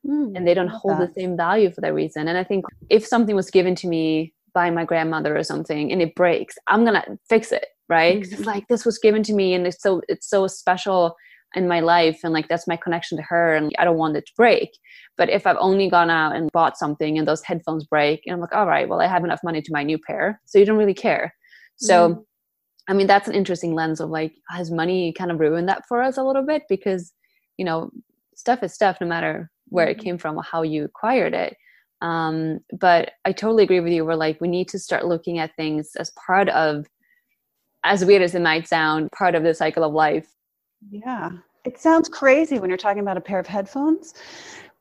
Mm, 0.07 0.37
and 0.37 0.47
they 0.47 0.55
don't 0.55 0.69
hold 0.69 0.99
that. 0.99 1.15
the 1.15 1.21
same 1.21 1.37
value 1.37 1.71
for 1.71 1.81
that 1.81 1.95
reason. 1.95 2.29
And 2.29 2.39
I 2.39 2.45
think 2.45 2.65
if 2.91 3.07
something 3.07 3.35
was 3.35 3.51
given 3.51 3.75
to 3.77 3.89
me 3.89 4.35
by 4.55 4.71
my 4.71 4.85
grandmother 4.85 5.37
or 5.37 5.43
something 5.43 5.91
and 5.91 6.01
it 6.01 6.15
breaks, 6.15 6.57
I'm 6.69 6.85
gonna 6.85 7.05
fix 7.29 7.51
it, 7.51 7.67
right? 7.89 8.23
Mm-hmm. 8.23 8.35
It's 8.35 8.47
like 8.47 8.69
this 8.69 8.85
was 8.85 8.99
given 8.99 9.23
to 9.25 9.35
me 9.35 9.53
and 9.55 9.67
it's 9.67 9.83
so 9.83 10.01
it's 10.09 10.29
so 10.29 10.47
special 10.47 11.17
in 11.57 11.67
my 11.67 11.81
life 11.81 12.21
and 12.23 12.33
like 12.33 12.49
that's 12.49 12.69
my 12.69 12.77
connection 12.77 13.17
to 13.17 13.25
her 13.25 13.55
and 13.57 13.73
I 13.79 13.85
don't 13.85 13.97
want 13.97 14.17
it 14.17 14.27
to 14.27 14.33
break. 14.37 14.71
But 15.17 15.31
if 15.31 15.47
I've 15.47 15.57
only 15.59 15.89
gone 15.89 16.11
out 16.11 16.37
and 16.37 16.53
bought 16.53 16.77
something 16.77 17.19
and 17.19 17.27
those 17.27 17.43
headphones 17.43 17.85
break 17.85 18.23
and 18.27 18.35
I'm 18.35 18.41
like, 18.41 18.55
all 18.55 18.67
right, 18.67 18.89
well 18.89 19.01
I 19.01 19.07
have 19.07 19.25
enough 19.25 19.41
money 19.43 19.63
to 19.63 19.73
buy 19.73 19.81
a 19.81 19.85
new 19.85 19.99
pair. 19.99 20.41
So 20.45 20.59
you 20.59 20.67
don't 20.67 20.79
really 20.79 20.95
care. 20.95 21.35
So 21.77 22.15
mm. 22.15 22.25
I 22.89 22.93
mean, 22.93 23.07
that's 23.07 23.27
an 23.27 23.35
interesting 23.35 23.75
lens 23.75 24.01
of 24.01 24.11
like, 24.11 24.35
has 24.49 24.71
money 24.71 25.13
kind 25.13 25.33
of 25.33 25.41
ruined 25.41 25.69
that 25.69 25.83
for 25.89 26.03
us 26.03 26.17
a 26.17 26.23
little 26.23 26.45
bit? 26.45 26.63
Because, 26.69 27.13
you 27.57 27.65
know, 27.65 27.91
stuff 28.37 28.63
is 28.63 28.75
stuff 28.75 28.99
no 29.01 29.07
matter 29.07 29.51
where 29.69 29.89
it 29.89 29.97
mm-hmm. 29.97 30.05
came 30.05 30.19
from 30.19 30.37
or 30.37 30.43
how 30.43 30.63
you 30.63 30.85
acquired 30.85 31.35
it. 31.35 31.57
Um, 32.03 32.61
but 32.79 33.13
I 33.25 33.33
totally 33.33 33.65
agree 33.65 33.81
with 33.81 33.93
you. 33.93 34.05
We're 34.05 34.15
like, 34.15 34.41
we 34.41 34.49
need 34.49 34.69
to 34.69 34.79
start 34.79 35.07
looking 35.07 35.39
at 35.39 35.57
things 35.57 35.93
as 35.99 36.13
part 36.27 36.49
of, 36.51 36.87
as 37.83 38.05
weird 38.05 38.23
as 38.23 38.35
it 38.35 38.43
might 38.43 38.69
sound, 38.69 39.11
part 39.13 39.35
of 39.35 39.43
the 39.43 39.55
cycle 39.55 39.83
of 39.83 39.93
life. 39.93 40.29
Yeah. 40.91 41.31
It 41.65 41.79
sounds 41.79 42.09
crazy 42.09 42.59
when 42.59 42.71
you're 42.71 42.77
talking 42.77 43.03
about 43.03 43.17
a 43.17 43.21
pair 43.21 43.39
of 43.39 43.47
headphones, 43.47 44.15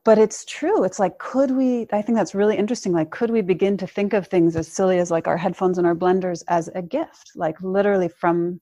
but 0.04 0.18
it's 0.18 0.44
true. 0.44 0.84
It's 0.84 1.00
like, 1.00 1.18
could 1.18 1.50
we, 1.50 1.88
I 1.92 2.00
think 2.00 2.16
that's 2.16 2.34
really 2.34 2.56
interesting. 2.56 2.92
Like, 2.92 3.10
could 3.10 3.30
we 3.30 3.40
begin 3.40 3.76
to 3.78 3.86
think 3.86 4.12
of 4.12 4.28
things 4.28 4.54
as 4.54 4.68
silly 4.68 4.98
as 4.98 5.10
like 5.10 5.26
our 5.26 5.36
headphones 5.36 5.78
and 5.78 5.86
our 5.86 5.96
blenders 5.96 6.44
as 6.46 6.68
a 6.74 6.82
gift, 6.82 7.32
like 7.34 7.60
literally 7.60 8.08
from 8.08 8.60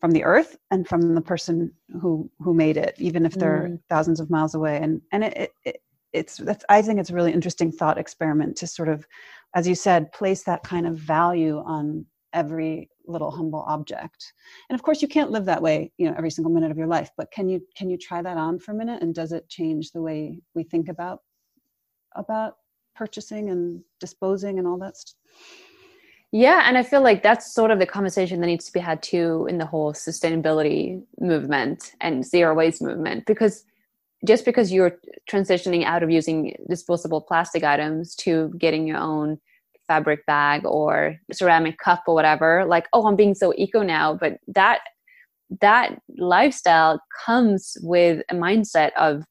from 0.00 0.12
the 0.12 0.24
earth 0.24 0.56
and 0.70 0.88
from 0.88 1.14
the 1.14 1.20
person 1.20 1.70
who 2.00 2.30
who 2.40 2.54
made 2.54 2.76
it 2.76 2.94
even 2.98 3.26
if 3.26 3.34
they're 3.34 3.68
mm. 3.68 3.78
thousands 3.88 4.18
of 4.18 4.30
miles 4.30 4.54
away 4.54 4.78
and 4.78 5.00
and 5.12 5.24
it, 5.24 5.52
it 5.64 5.82
it's 6.12 6.38
that's 6.38 6.64
i 6.68 6.80
think 6.80 6.98
it's 6.98 7.10
a 7.10 7.14
really 7.14 7.32
interesting 7.32 7.70
thought 7.70 7.98
experiment 7.98 8.56
to 8.56 8.66
sort 8.66 8.88
of 8.88 9.06
as 9.54 9.68
you 9.68 9.74
said 9.74 10.10
place 10.12 10.42
that 10.42 10.62
kind 10.62 10.86
of 10.86 10.96
value 10.96 11.58
on 11.58 12.04
every 12.32 12.88
little 13.10 13.30
humble 13.30 13.64
object. 13.66 14.32
And 14.68 14.78
of 14.78 14.82
course 14.82 15.02
you 15.02 15.08
can't 15.08 15.30
live 15.30 15.44
that 15.46 15.62
way 15.62 15.92
you 15.98 16.08
know 16.08 16.14
every 16.16 16.30
single 16.30 16.52
minute 16.52 16.70
of 16.70 16.78
your 16.78 16.86
life 16.86 17.10
but 17.16 17.30
can 17.30 17.48
you 17.48 17.60
can 17.76 17.90
you 17.90 17.98
try 17.98 18.22
that 18.22 18.36
on 18.36 18.58
for 18.58 18.72
a 18.72 18.74
minute? 18.74 19.02
And 19.02 19.14
does 19.14 19.32
it 19.32 19.48
change 19.48 19.92
the 19.92 20.02
way 20.02 20.40
we 20.54 20.64
think 20.64 20.88
about 20.88 21.20
about 22.16 22.54
purchasing 22.96 23.50
and 23.50 23.82
disposing 24.00 24.58
and 24.58 24.66
all 24.66 24.78
that 24.78 24.96
stuff 24.96 25.16
yeah, 26.32 26.62
and 26.66 26.78
I 26.78 26.84
feel 26.84 27.02
like 27.02 27.24
that's 27.24 27.52
sort 27.52 27.72
of 27.72 27.80
the 27.80 27.86
conversation 27.86 28.40
that 28.40 28.46
needs 28.46 28.66
to 28.66 28.72
be 28.72 28.78
had 28.78 29.02
too 29.02 29.46
in 29.50 29.58
the 29.58 29.66
whole 29.66 29.92
sustainability 29.92 31.02
movement 31.18 31.94
and 32.00 32.24
zero 32.24 32.54
waste 32.54 32.80
movement 32.80 33.26
because 33.26 33.64
just 34.24 34.44
because 34.44 34.70
you're 34.70 34.98
transitioning 35.28 35.84
out 35.84 36.02
of 36.02 36.10
using 36.10 36.54
disposable 36.68 37.20
plastic 37.20 37.64
items 37.64 38.14
to 38.14 38.52
getting 38.58 38.86
your 38.86 38.98
own 38.98 39.40
fabric 39.90 40.24
bag 40.26 40.62
or 40.64 41.16
ceramic 41.32 41.76
cup 41.78 42.02
or 42.06 42.14
whatever 42.14 42.64
like 42.66 42.86
oh 42.92 43.06
i'm 43.06 43.16
being 43.16 43.34
so 43.34 43.52
eco 43.56 43.82
now 43.82 44.14
but 44.14 44.38
that 44.46 44.80
that 45.60 45.98
lifestyle 46.16 47.00
comes 47.26 47.76
with 47.82 48.22
a 48.30 48.34
mindset 48.34 48.90
of 48.96 49.24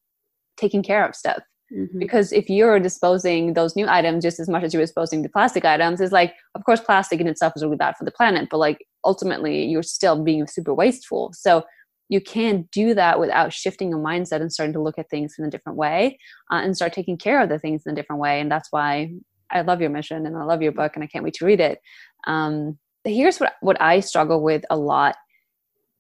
taking 0.58 0.84
care 0.84 1.08
of 1.08 1.16
stuff 1.16 1.42
Mm-hmm. 1.74 2.00
Because 2.00 2.32
if 2.32 2.50
you're 2.50 2.80
disposing 2.80 3.54
those 3.54 3.76
new 3.76 3.88
items 3.88 4.24
just 4.24 4.40
as 4.40 4.50
much 4.50 4.64
as 4.64 4.74
you're 4.74 4.84
disposing 4.84 5.22
the 5.22 5.30
plastic 5.30 5.66
items, 5.66 6.02
it's 6.02 6.12
like, 6.12 6.34
of 6.56 6.64
course, 6.66 6.80
plastic 6.80 7.20
in 7.22 7.28
itself 7.28 7.54
is 7.56 7.64
really 7.64 7.78
bad 7.78 7.96
for 7.98 8.06
the 8.06 8.12
planet, 8.12 8.48
but 8.50 8.58
like 8.58 8.86
ultimately, 9.06 9.66
you're 9.66 9.84
still 9.84 10.24
being 10.24 10.48
super 10.48 10.74
wasteful. 10.74 11.32
So 11.34 11.64
you 12.10 12.22
can't 12.22 12.70
do 12.72 12.96
that 12.96 13.20
without 13.20 13.54
shifting 13.54 13.90
your 13.90 14.00
mindset 14.00 14.42
and 14.42 14.52
starting 14.52 14.74
to 14.74 14.82
look 14.82 14.98
at 14.98 15.10
things 15.12 15.36
in 15.38 15.46
a 15.46 15.50
different 15.50 15.78
way 15.78 16.18
uh, 16.52 16.56
and 16.56 16.76
start 16.76 16.92
taking 16.92 17.18
care 17.18 17.40
of 17.42 17.50
the 17.50 17.60
things 17.60 17.84
in 17.86 17.92
a 17.92 17.96
different 17.96 18.20
way. 18.20 18.42
And 18.42 18.52
that's 18.52 18.70
why 18.72 19.14
I 19.52 19.62
love 19.62 19.82
your 19.82 19.90
mission 19.90 20.26
and 20.26 20.38
I 20.38 20.44
love 20.44 20.62
your 20.62 20.72
book 20.72 20.94
and 20.96 21.04
I 21.04 21.08
can't 21.08 21.24
wait 21.24 21.36
to 21.36 21.46
read 21.46 21.60
it. 21.60 21.80
Um, 22.28 22.78
here's 23.04 23.40
what 23.40 23.54
what 23.62 23.82
I 23.82 24.00
struggle 24.00 24.42
with 24.42 24.64
a 24.70 24.78
lot 24.78 25.16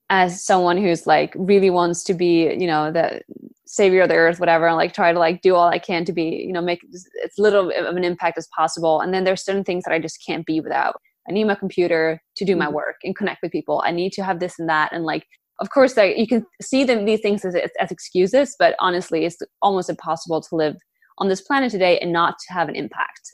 as 0.09 0.43
someone 0.43 0.77
who's 0.77 1.05
like 1.05 1.33
really 1.35 1.69
wants 1.69 2.03
to 2.05 2.13
be, 2.13 2.53
you 2.53 2.67
know, 2.67 2.91
the 2.91 3.21
savior 3.69 4.01
of 4.01 4.09
the 4.09 4.15
earth 4.15 4.39
whatever 4.39 4.67
and 4.67 4.75
like 4.75 4.93
try 4.93 5.13
to 5.13 5.19
like 5.19 5.43
do 5.43 5.53
all 5.53 5.69
i 5.69 5.77
can 5.77 6.03
to 6.03 6.11
be 6.11 6.43
you 6.47 6.51
know 6.51 6.59
make 6.59 6.81
as 7.23 7.31
little 7.37 7.69
of 7.69 7.95
an 7.95 8.03
impact 8.03 8.35
as 8.35 8.47
possible 8.47 8.99
and 8.99 9.13
then 9.13 9.23
there's 9.23 9.45
certain 9.45 9.63
things 9.63 9.83
that 9.83 9.93
i 9.93 9.99
just 9.99 10.17
can't 10.25 10.43
be 10.47 10.59
without 10.59 10.95
i 11.29 11.31
need 11.31 11.43
my 11.43 11.53
computer 11.53 12.19
to 12.35 12.43
do 12.43 12.55
my 12.55 12.65
mm-hmm. 12.65 12.73
work 12.73 12.95
and 13.03 13.15
connect 13.15 13.43
with 13.43 13.51
people 13.51 13.83
i 13.85 13.91
need 13.91 14.11
to 14.11 14.23
have 14.23 14.39
this 14.39 14.57
and 14.57 14.67
that 14.67 14.91
and 14.91 15.03
like 15.03 15.23
of 15.59 15.69
course 15.69 15.95
like 15.95 16.17
you 16.17 16.25
can 16.25 16.43
see 16.59 16.83
them 16.83 17.05
these 17.05 17.19
things 17.19 17.45
as, 17.45 17.55
as 17.79 17.91
excuses 17.91 18.55
but 18.57 18.75
honestly 18.79 19.23
it's 19.23 19.37
almost 19.61 19.87
impossible 19.87 20.41
to 20.41 20.55
live 20.55 20.75
on 21.19 21.27
this 21.27 21.41
planet 21.41 21.71
today 21.71 21.99
and 21.99 22.11
not 22.11 22.35
to 22.39 22.53
have 22.53 22.69
an 22.69 22.75
impact. 22.75 23.31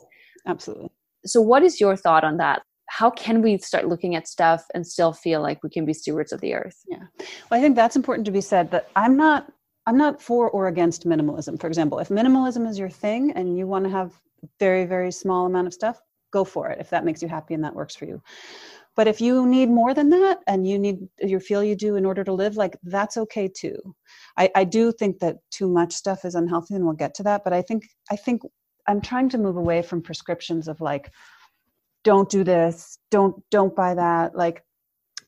Absolutely. 0.47 0.89
So 1.25 1.41
what 1.41 1.63
is 1.63 1.79
your 1.79 1.95
thought 1.95 2.23
on 2.23 2.37
that? 2.37 2.61
How 2.87 3.09
can 3.09 3.41
we 3.41 3.57
start 3.57 3.87
looking 3.87 4.15
at 4.15 4.27
stuff 4.27 4.65
and 4.75 4.85
still 4.85 5.11
feel 5.11 5.41
like 5.41 5.63
we 5.63 5.69
can 5.69 5.85
be 5.85 5.93
stewards 5.93 6.31
of 6.31 6.41
the 6.41 6.53
earth? 6.53 6.77
Yeah. 6.87 7.03
Well 7.49 7.59
i 7.59 7.61
think 7.61 7.75
that's 7.75 7.95
important 7.95 8.25
to 8.25 8.31
be 8.31 8.41
said 8.41 8.69
that 8.71 8.89
i'm 8.95 9.17
not 9.17 9.51
I'm 9.87 9.97
not 9.97 10.21
for 10.21 10.49
or 10.49 10.67
against 10.67 11.07
minimalism. 11.07 11.59
For 11.59 11.67
example, 11.67 11.99
if 11.99 12.09
minimalism 12.09 12.67
is 12.67 12.79
your 12.79 12.89
thing 12.89 13.31
and 13.33 13.57
you 13.57 13.67
want 13.67 13.85
to 13.85 13.91
have 13.91 14.13
very, 14.59 14.85
very 14.85 15.11
small 15.11 15.45
amount 15.45 15.67
of 15.67 15.73
stuff, 15.73 16.01
go 16.31 16.43
for 16.43 16.69
it 16.69 16.79
if 16.79 16.89
that 16.89 17.05
makes 17.05 17.21
you 17.21 17.27
happy 17.27 17.53
and 17.53 17.63
that 17.63 17.75
works 17.75 17.95
for 17.95 18.05
you. 18.05 18.21
But 18.95 19.07
if 19.07 19.19
you 19.19 19.45
need 19.45 19.69
more 19.69 19.93
than 19.93 20.09
that 20.09 20.39
and 20.47 20.67
you 20.67 20.79
need 20.79 20.99
you 21.19 21.39
feel 21.39 21.63
you 21.63 21.75
do 21.75 21.95
in 21.95 22.05
order 22.05 22.23
to 22.23 22.33
live, 22.33 22.55
like 22.55 22.77
that's 22.83 23.17
okay 23.17 23.47
too. 23.47 23.75
I, 24.37 24.49
I 24.55 24.63
do 24.63 24.91
think 24.91 25.19
that 25.19 25.37
too 25.51 25.67
much 25.67 25.93
stuff 25.93 26.23
is 26.25 26.35
unhealthy 26.35 26.75
and 26.75 26.85
we'll 26.85 26.95
get 26.95 27.13
to 27.15 27.23
that. 27.23 27.43
But 27.43 27.53
I 27.53 27.61
think 27.61 27.87
I 28.11 28.15
think 28.15 28.41
I'm 28.87 29.01
trying 29.01 29.29
to 29.29 29.37
move 29.37 29.57
away 29.57 29.81
from 29.81 30.01
prescriptions 30.01 30.67
of 30.67 30.79
like, 30.79 31.11
don't 32.03 32.29
do 32.29 32.43
this, 32.43 32.97
don't 33.11 33.35
don't 33.51 33.75
buy 33.75 33.95
that. 33.95 34.35
Like 34.35 34.63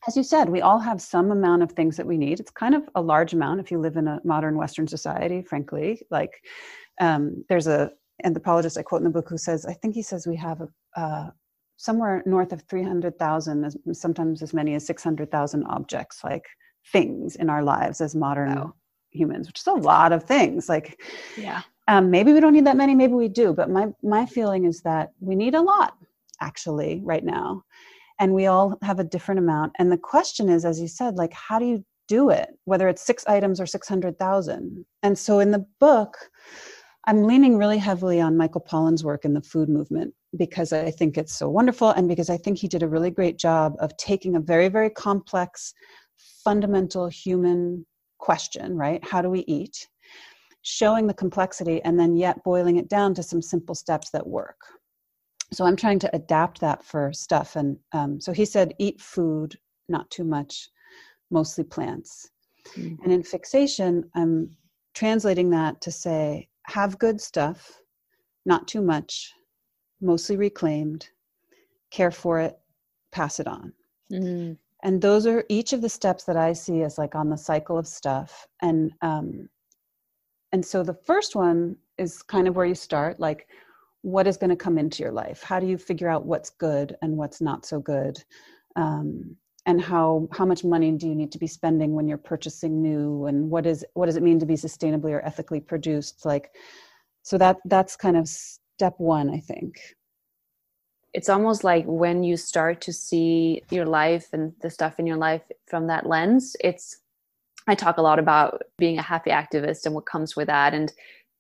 as 0.08 0.16
you 0.16 0.24
said, 0.24 0.48
we 0.50 0.62
all 0.62 0.80
have 0.80 1.02
some 1.02 1.32
amount 1.32 1.64
of 1.64 1.72
things 1.72 1.98
that 1.98 2.06
we 2.06 2.18
need. 2.18 2.40
It's 2.40 2.52
kind 2.52 2.76
of 2.76 2.84
a 2.96 3.02
large 3.02 3.34
amount 3.34 3.60
if 3.60 3.72
you 3.72 3.80
live 3.80 3.98
in 3.98 4.08
a 4.08 4.22
modern 4.24 4.56
Western 4.56 4.88
society, 4.88 5.42
frankly. 5.42 6.02
Like, 6.10 6.32
um, 7.02 7.44
there's 7.50 7.68
a 7.68 7.92
anthropologist 8.24 8.78
I 8.78 8.84
quote 8.84 9.02
in 9.02 9.06
the 9.06 9.10
book 9.10 9.28
who 9.30 9.38
says, 9.38 9.66
I 9.66 9.74
think 9.74 9.96
he 9.96 10.02
says 10.02 10.26
we 10.26 10.38
have 10.38 10.62
a, 10.62 10.70
uh, 11.00 11.30
somewhere 11.78 12.24
north 12.26 12.52
of 12.52 12.64
300,000, 12.64 13.74
sometimes 13.94 14.42
as 14.42 14.54
many 14.54 14.76
as 14.76 14.86
600,000 14.86 15.64
objects, 15.66 16.24
like 16.24 16.46
things 16.92 17.36
in 17.36 17.50
our 17.50 17.64
lives 17.64 18.02
as 18.02 18.16
modern 18.16 18.56
wow. 18.56 18.74
humans, 19.12 19.48
which 19.48 19.60
is 19.60 19.68
a 19.68 19.74
lot 19.74 20.12
of 20.12 20.24
things. 20.24 20.68
Like, 20.68 21.00
yeah. 21.38 21.62
Um, 21.88 22.12
maybe 22.12 22.34
we 22.34 22.42
don't 22.42 22.54
need 22.54 22.66
that 22.66 22.76
many, 22.76 22.96
maybe 22.96 23.14
we 23.14 23.30
do, 23.30 23.54
but 23.54 23.70
my 23.70 23.88
my 24.04 24.26
feeling 24.26 24.66
is 24.66 24.82
that 24.82 25.14
we 25.22 25.36
need 25.36 25.56
a 25.56 25.62
lot 25.62 25.94
actually 26.42 27.02
right 27.04 27.24
now 27.24 27.64
and 28.20 28.34
we 28.34 28.48
all 28.48 28.78
have 28.82 29.00
a 29.00 29.04
different 29.04 29.40
amount 29.40 29.74
and 29.80 29.92
the 29.92 29.98
question 29.98 30.50
is 30.50 30.66
as 30.66 30.80
you 30.80 30.88
said 30.88 31.16
like 31.16 31.34
how 31.34 31.60
do 31.60 31.66
you 31.66 31.84
do 32.08 32.30
it 32.30 32.50
whether 32.66 32.88
it's 32.88 33.02
six 33.02 33.26
items 33.28 33.60
or 33.60 33.66
600,000 33.66 34.86
and 35.04 35.18
so 35.18 35.40
in 35.40 35.52
the 35.52 35.66
book 35.80 36.18
I'm 37.06 37.24
leaning 37.24 37.58
really 37.58 37.78
heavily 37.78 38.20
on 38.20 38.36
Michael 38.36 38.60
Pollan's 38.60 39.02
work 39.02 39.24
in 39.24 39.34
the 39.34 39.42
food 39.42 39.70
movement 39.70 40.14
because 40.38 40.74
I 40.74 40.92
think 40.92 41.18
it's 41.18 41.38
so 41.38 41.50
wonderful 41.50 41.90
and 41.90 42.08
because 42.08 42.30
I 42.30 42.38
think 42.38 42.58
he 42.58 42.68
did 42.68 42.84
a 42.84 42.88
really 42.88 43.12
great 43.12 43.38
job 43.38 43.76
of 43.80 43.96
taking 43.98 44.36
a 44.36 44.40
very, 44.40 44.68
very 44.70 44.90
complex, 44.90 45.74
fundamental 46.44 47.08
human 47.08 47.86
question, 48.20 48.78
right? 48.78 49.04
How 49.04 49.22
do 49.22 49.30
we 49.30 49.44
eat? 49.48 49.88
Showing 50.62 51.08
the 51.08 51.14
complexity 51.14 51.82
and 51.84 52.00
then 52.00 52.16
yet 52.16 52.44
boiling 52.44 52.78
it 52.78 52.90
down 52.90 53.14
to 53.16 53.24
some 53.24 53.42
simple 53.42 53.76
steps 53.76 54.10
that 54.12 54.28
work 54.28 54.58
so 55.52 55.66
i'm 55.66 55.76
trying 55.76 56.00
to 56.00 56.16
adapt 56.16 56.60
that 56.60 56.84
for 56.84 57.12
stuff 57.14 57.56
and 57.56 57.78
um, 57.94 58.20
so 58.20 58.32
he 58.32 58.46
said 58.46 58.74
eat 58.80 59.00
food 59.00 59.58
not 59.90 60.10
too 60.10 60.24
much 60.24 60.70
mostly 61.32 61.64
plants 61.64 62.30
mm-hmm. 62.76 63.02
and 63.04 63.12
in 63.12 63.24
fixation 63.24 64.10
i'm 64.16 64.50
translating 64.94 65.50
that 65.50 65.80
to 65.82 65.92
say 65.92 66.48
have 66.66 67.00
good 67.00 67.22
stuff 67.22 67.80
not 68.46 68.68
too 68.68 68.82
much 68.82 69.32
mostly 70.02 70.38
reclaimed 70.38 71.10
care 71.92 72.12
for 72.12 72.40
it 72.40 72.60
pass 73.12 73.40
it 73.40 73.48
on. 73.48 73.74
Mm-hmm. 74.12 74.54
and 74.84 75.02
those 75.02 75.28
are 75.28 75.44
each 75.50 75.74
of 75.74 75.82
the 75.82 75.90
steps 75.90 76.24
that 76.24 76.38
i 76.38 76.54
see 76.54 76.82
as 76.84 76.98
like 76.98 77.14
on 77.14 77.30
the 77.30 77.38
cycle 77.38 77.78
of 77.78 77.88
stuff. 77.88 78.48
And 78.62 78.92
um 79.02 79.50
and 80.54 80.66
so 80.66 80.84
the 80.84 80.94
first 80.94 81.36
one 81.36 81.76
is 81.98 82.22
kind 82.22 82.48
of 82.48 82.56
where 82.56 82.66
you 82.66 82.76
start 82.76 83.20
like 83.20 83.48
what 84.02 84.28
is 84.28 84.38
going 84.38 84.50
to 84.50 84.56
come 84.56 84.78
into 84.78 85.04
your 85.04 85.12
life? 85.12 85.44
How 85.44 85.60
do 85.60 85.68
you 85.68 85.78
figure 85.78 86.08
out 86.08 86.26
what's 86.26 86.50
good 86.50 86.96
and 87.02 87.18
what's 87.18 87.42
not 87.42 87.66
so 87.66 87.80
good? 87.80 88.24
Um, 88.78 89.36
and 89.66 89.82
how 89.82 90.30
how 90.32 90.46
much 90.46 90.64
money 90.64 90.94
do 90.94 91.08
you 91.10 91.16
need 91.16 91.32
to 91.34 91.38
be 91.38 91.48
spending 91.48 91.94
when 91.94 92.08
you're 92.08 92.18
purchasing 92.18 92.82
new? 92.82 93.26
And 93.26 93.50
what 93.50 93.66
is 93.66 93.86
what 93.96 94.06
does 94.06 94.16
it 94.16 94.24
mean 94.24 94.40
to 94.40 94.46
be 94.46 94.54
sustainably 94.54 95.12
or 95.12 95.26
ethically 95.26 95.60
produced? 95.60 96.26
Like 96.26 96.52
so 97.24 97.38
that 97.38 97.58
that's 97.66 97.98
kind 97.98 98.16
of 98.16 98.30
step 98.78 98.94
one 98.98 99.30
i 99.30 99.40
think. 99.40 99.74
It's 101.14 101.30
almost 101.30 101.64
like 101.64 101.86
when 101.88 102.24
you 102.24 102.38
start 102.38 102.80
to 102.82 102.94
see 102.94 103.64
your 103.72 103.86
life 103.86 104.28
and 104.34 104.54
the 104.62 104.70
stuff 104.70 105.00
in 105.00 105.08
your 105.08 105.18
life 105.18 105.42
from 105.66 105.88
that 105.88 106.06
lens 106.06 106.56
it's 106.70 106.86
i 107.68 107.74
talk 107.74 107.98
a 107.98 108.04
lot 108.10 108.20
about 108.20 108.62
being 108.78 109.00
a 109.00 109.10
happy 109.14 109.32
activist 109.32 109.86
and 109.86 109.96
what 109.96 110.06
comes 110.06 110.36
with 110.36 110.48
that. 110.48 110.76
And 110.76 110.94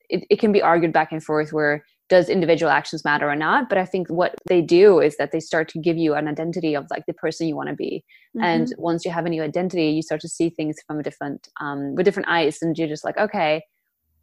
it, 0.09 0.25
it 0.31 0.39
can 0.39 0.51
be 0.51 0.63
argued 0.63 0.93
back 0.93 1.11
and 1.11 1.23
forth 1.23 1.53
where 1.53 1.83
does 2.09 2.29
individual 2.29 2.71
actions 2.71 3.03
matter 3.03 3.29
or 3.29 3.35
not? 3.35 3.69
But 3.69 3.77
i 3.77 3.85
think 3.85 4.07
what 4.07 4.33
they 4.47 4.61
do 4.79 4.99
is 5.07 5.17
that 5.17 5.31
they 5.31 5.43
start 5.49 5.69
to 5.73 5.79
give 5.87 5.97
you 6.03 6.15
an 6.15 6.27
identity 6.27 6.73
of 6.73 6.87
like 6.89 7.05
the 7.05 7.19
person 7.23 7.47
you 7.47 7.55
want 7.55 7.69
to 7.69 7.75
be 7.75 8.03
mm-hmm. 8.35 8.45
and 8.51 8.73
once 8.89 9.05
you 9.05 9.11
have 9.11 9.27
a 9.27 9.33
new 9.35 9.43
identity 9.43 9.89
you 9.97 10.01
start 10.01 10.21
to 10.21 10.33
see 10.37 10.49
things 10.49 10.77
from 10.87 10.99
a 10.99 11.03
different 11.03 11.49
um, 11.61 11.93
with 11.95 12.05
different 12.05 12.29
eyes 12.37 12.57
and 12.61 12.77
you're 12.77 12.95
just 12.95 13.05
like 13.09 13.17
okay 13.25 13.61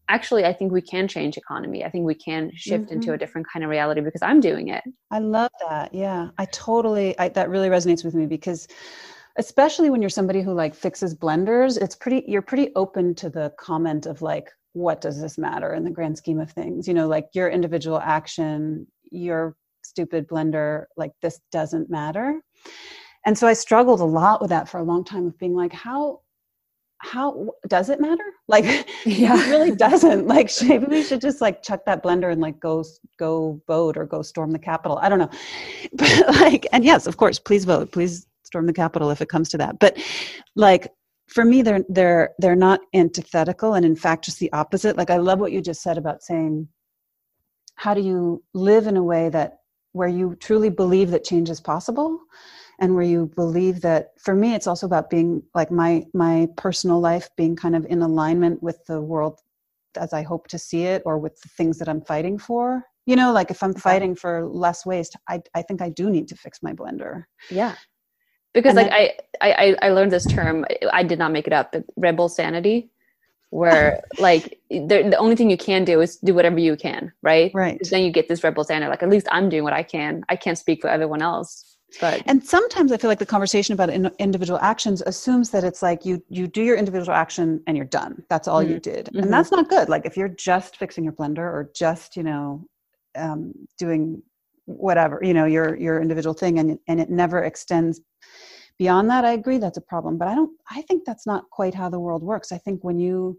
actually 0.08 0.44
i 0.44 0.52
think 0.52 0.72
we 0.72 0.82
can 0.82 1.08
change 1.08 1.36
economy. 1.36 1.84
I 1.84 1.90
think 1.90 2.04
we 2.04 2.14
can 2.14 2.50
shift 2.54 2.84
mm-hmm. 2.84 2.94
into 2.94 3.12
a 3.12 3.18
different 3.18 3.46
kind 3.50 3.64
of 3.64 3.70
reality 3.70 4.00
because 4.00 4.22
i'm 4.22 4.40
doing 4.40 4.68
it. 4.68 4.84
I 5.10 5.18
love 5.18 5.50
that. 5.68 5.94
Yeah. 5.94 6.28
I 6.38 6.46
totally 6.46 7.18
I, 7.18 7.28
that 7.30 7.50
really 7.50 7.68
resonates 7.68 8.04
with 8.04 8.14
me 8.14 8.26
because 8.26 8.68
especially 9.38 9.90
when 9.90 10.00
you're 10.02 10.10
somebody 10.10 10.42
who 10.42 10.52
like 10.52 10.74
fixes 10.74 11.14
blenders 11.14 11.80
it's 11.80 11.96
pretty 11.96 12.24
you're 12.26 12.42
pretty 12.42 12.70
open 12.76 13.14
to 13.16 13.30
the 13.30 13.52
comment 13.58 14.06
of 14.06 14.22
like 14.22 14.50
what 14.72 15.00
does 15.00 15.20
this 15.20 15.38
matter 15.38 15.74
in 15.74 15.84
the 15.84 15.90
grand 15.90 16.18
scheme 16.18 16.40
of 16.40 16.50
things? 16.50 16.88
You 16.88 16.94
know 16.94 17.06
like 17.06 17.28
your 17.32 17.48
individual 17.48 17.98
action 18.00 18.86
your 19.10 19.56
stupid 19.82 20.26
blender 20.28 20.84
like 20.96 21.12
this 21.22 21.40
doesn't 21.52 21.90
matter. 21.90 22.40
And 23.26 23.38
so 23.38 23.46
i 23.46 23.54
struggled 23.54 24.00
a 24.00 24.04
lot 24.04 24.40
with 24.40 24.50
that 24.50 24.68
for 24.68 24.78
a 24.78 24.84
long 24.84 25.04
time 25.04 25.26
of 25.26 25.38
being 25.38 25.54
like 25.54 25.72
how 25.72 26.20
how 27.04 27.50
does 27.68 27.90
it 27.90 28.00
matter? 28.00 28.24
Like 28.46 28.64
yeah. 29.06 29.42
it 29.42 29.48
really 29.48 29.74
doesn't. 29.74 30.26
Like 30.34 30.50
maybe 30.62 30.84
we 30.84 31.02
should 31.02 31.22
just 31.22 31.40
like 31.40 31.62
chuck 31.62 31.86
that 31.86 32.02
blender 32.02 32.30
and 32.30 32.42
like 32.42 32.60
go 32.60 32.84
go 33.18 33.60
vote 33.66 33.96
or 33.96 34.04
go 34.04 34.20
storm 34.20 34.50
the 34.50 34.58
capitol. 34.58 34.98
I 34.98 35.08
don't 35.08 35.18
know. 35.18 35.30
But 35.94 36.26
like 36.28 36.66
and 36.72 36.84
yes 36.84 37.06
of 37.06 37.16
course 37.16 37.38
please 37.38 37.64
vote. 37.64 37.90
Please 37.92 38.26
storm 38.42 38.66
the 38.66 38.72
capitol 38.72 39.10
if 39.10 39.22
it 39.22 39.30
comes 39.30 39.48
to 39.50 39.58
that. 39.58 39.78
But 39.78 39.96
like 40.56 40.92
for 41.28 41.44
me 41.44 41.62
they're 41.62 41.84
they're 41.88 42.30
they're 42.38 42.56
not 42.56 42.80
antithetical. 42.92 43.74
And 43.74 43.86
in 43.86 43.96
fact 43.96 44.26
just 44.26 44.38
the 44.38 44.52
opposite. 44.52 44.98
Like 44.98 45.10
i 45.10 45.16
love 45.16 45.38
what 45.38 45.52
you 45.52 45.62
just 45.62 45.82
said 45.82 45.96
about 45.96 46.22
saying 46.22 46.68
how 47.76 47.94
do 47.94 48.02
you 48.02 48.42
live 48.52 48.86
in 48.86 48.96
a 48.96 49.02
way 49.02 49.30
that 49.30 49.58
where 49.92 50.08
you 50.08 50.36
truly 50.36 50.68
believe 50.68 51.10
that 51.10 51.24
change 51.24 51.48
is 51.48 51.60
possible 51.60 52.20
and 52.80 52.94
where 52.94 53.04
you 53.04 53.30
believe 53.34 53.80
that 53.82 54.12
for 54.18 54.34
me 54.34 54.54
it's 54.54 54.66
also 54.66 54.86
about 54.86 55.10
being 55.10 55.42
like 55.54 55.70
my 55.70 56.04
my 56.12 56.48
personal 56.56 57.00
life 57.00 57.28
being 57.36 57.56
kind 57.56 57.76
of 57.76 57.86
in 57.86 58.02
alignment 58.02 58.62
with 58.62 58.84
the 58.86 59.00
world 59.00 59.40
as 59.96 60.12
i 60.12 60.22
hope 60.22 60.48
to 60.48 60.58
see 60.58 60.84
it 60.84 61.02
or 61.04 61.18
with 61.18 61.40
the 61.40 61.48
things 61.48 61.78
that 61.78 61.88
i'm 61.88 62.00
fighting 62.00 62.38
for. 62.38 62.84
You 63.06 63.16
know 63.16 63.32
like 63.32 63.50
if 63.50 63.62
i'm 63.62 63.74
fighting 63.74 64.14
for 64.14 64.46
less 64.46 64.86
waste 64.86 65.14
i, 65.28 65.40
I 65.54 65.62
think 65.62 65.82
i 65.82 65.90
do 65.90 66.08
need 66.10 66.28
to 66.28 66.36
fix 66.36 66.62
my 66.62 66.72
blender. 66.72 67.24
Yeah. 67.50 67.74
Because 68.54 68.76
and 68.76 68.88
like 68.88 68.90
then, 68.90 69.10
I, 69.42 69.52
I 69.52 69.76
i 69.82 69.88
learned 69.90 70.12
this 70.12 70.26
term 70.26 70.64
i 70.92 71.02
did 71.02 71.18
not 71.18 71.32
make 71.32 71.46
it 71.46 71.52
up 71.52 71.72
but 71.72 71.84
rebel 71.96 72.28
sanity 72.28 72.90
where 73.50 74.02
like 74.18 74.58
the, 74.70 75.06
the 75.10 75.16
only 75.16 75.36
thing 75.36 75.50
you 75.50 75.58
can 75.58 75.84
do 75.84 76.00
is 76.00 76.16
do 76.16 76.32
whatever 76.34 76.58
you 76.58 76.76
can 76.76 77.12
right? 77.22 77.50
Right. 77.54 77.78
Then 77.90 78.02
you 78.02 78.10
get 78.10 78.28
this 78.28 78.42
rebel 78.42 78.64
sanity 78.64 78.88
like 78.88 79.02
at 79.02 79.10
least 79.10 79.28
i'm 79.30 79.48
doing 79.50 79.64
what 79.64 79.74
i 79.74 79.82
can. 79.82 80.24
I 80.30 80.36
can't 80.36 80.58
speak 80.58 80.80
for 80.80 80.88
everyone 80.88 81.20
else 81.20 81.73
but 82.00 82.22
and 82.26 82.44
sometimes 82.44 82.92
i 82.92 82.96
feel 82.96 83.10
like 83.10 83.18
the 83.18 83.26
conversation 83.26 83.72
about 83.72 83.90
in, 83.90 84.10
individual 84.18 84.58
actions 84.60 85.02
assumes 85.06 85.50
that 85.50 85.64
it's 85.64 85.82
like 85.82 86.04
you 86.04 86.22
you 86.28 86.46
do 86.46 86.62
your 86.62 86.76
individual 86.76 87.14
action 87.14 87.62
and 87.66 87.76
you're 87.76 87.86
done. 87.86 88.22
That's 88.28 88.48
all 88.48 88.62
mm-hmm. 88.62 88.72
you 88.72 88.80
did. 88.80 89.08
And 89.08 89.16
mm-hmm. 89.16 89.30
that's 89.30 89.50
not 89.50 89.68
good. 89.68 89.88
Like 89.88 90.06
if 90.06 90.16
you're 90.16 90.28
just 90.28 90.76
fixing 90.76 91.04
your 91.04 91.12
blender 91.12 91.38
or 91.38 91.70
just 91.74 92.16
you 92.16 92.22
know 92.22 92.66
um, 93.16 93.52
doing 93.78 94.22
whatever 94.66 95.20
you 95.22 95.34
know 95.34 95.44
your 95.44 95.76
your 95.76 96.00
individual 96.00 96.34
thing 96.34 96.58
and 96.58 96.78
and 96.88 97.00
it 97.00 97.10
never 97.10 97.44
extends 97.44 98.00
beyond 98.78 99.10
that 99.10 99.24
i 99.24 99.32
agree 99.32 99.58
that's 99.58 99.76
a 99.76 99.82
problem. 99.82 100.16
But 100.18 100.28
i 100.28 100.34
don't 100.34 100.52
i 100.70 100.82
think 100.82 101.04
that's 101.04 101.26
not 101.26 101.48
quite 101.50 101.74
how 101.74 101.88
the 101.88 102.00
world 102.00 102.22
works. 102.22 102.52
I 102.52 102.58
think 102.58 102.82
when 102.82 102.98
you 102.98 103.38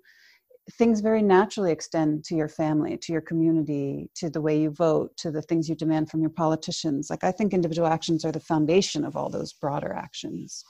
things 0.72 1.00
very 1.00 1.22
naturally 1.22 1.72
extend 1.72 2.24
to 2.26 2.36
your 2.36 2.48
family, 2.48 2.98
to 2.98 3.12
your 3.12 3.22
community, 3.22 4.10
to 4.16 4.30
the 4.30 4.42
way 4.42 4.60
you 4.60 4.72
vote, 4.72 5.16
to 5.18 5.32
the 5.32 5.42
things 5.42 5.70
you 5.70 5.76
demand 5.76 6.10
from 6.10 6.22
your 6.22 6.30
politicians. 6.30 7.10
Like, 7.10 7.24
I 7.24 7.32
think 7.32 7.54
individual 7.54 7.88
actions 7.88 8.26
are 8.26 8.32
the 8.32 8.40
foundation 8.40 9.06
of 9.06 9.16
all 9.16 9.30
those 9.30 9.54
broader 9.54 9.94
actions. 9.94 10.66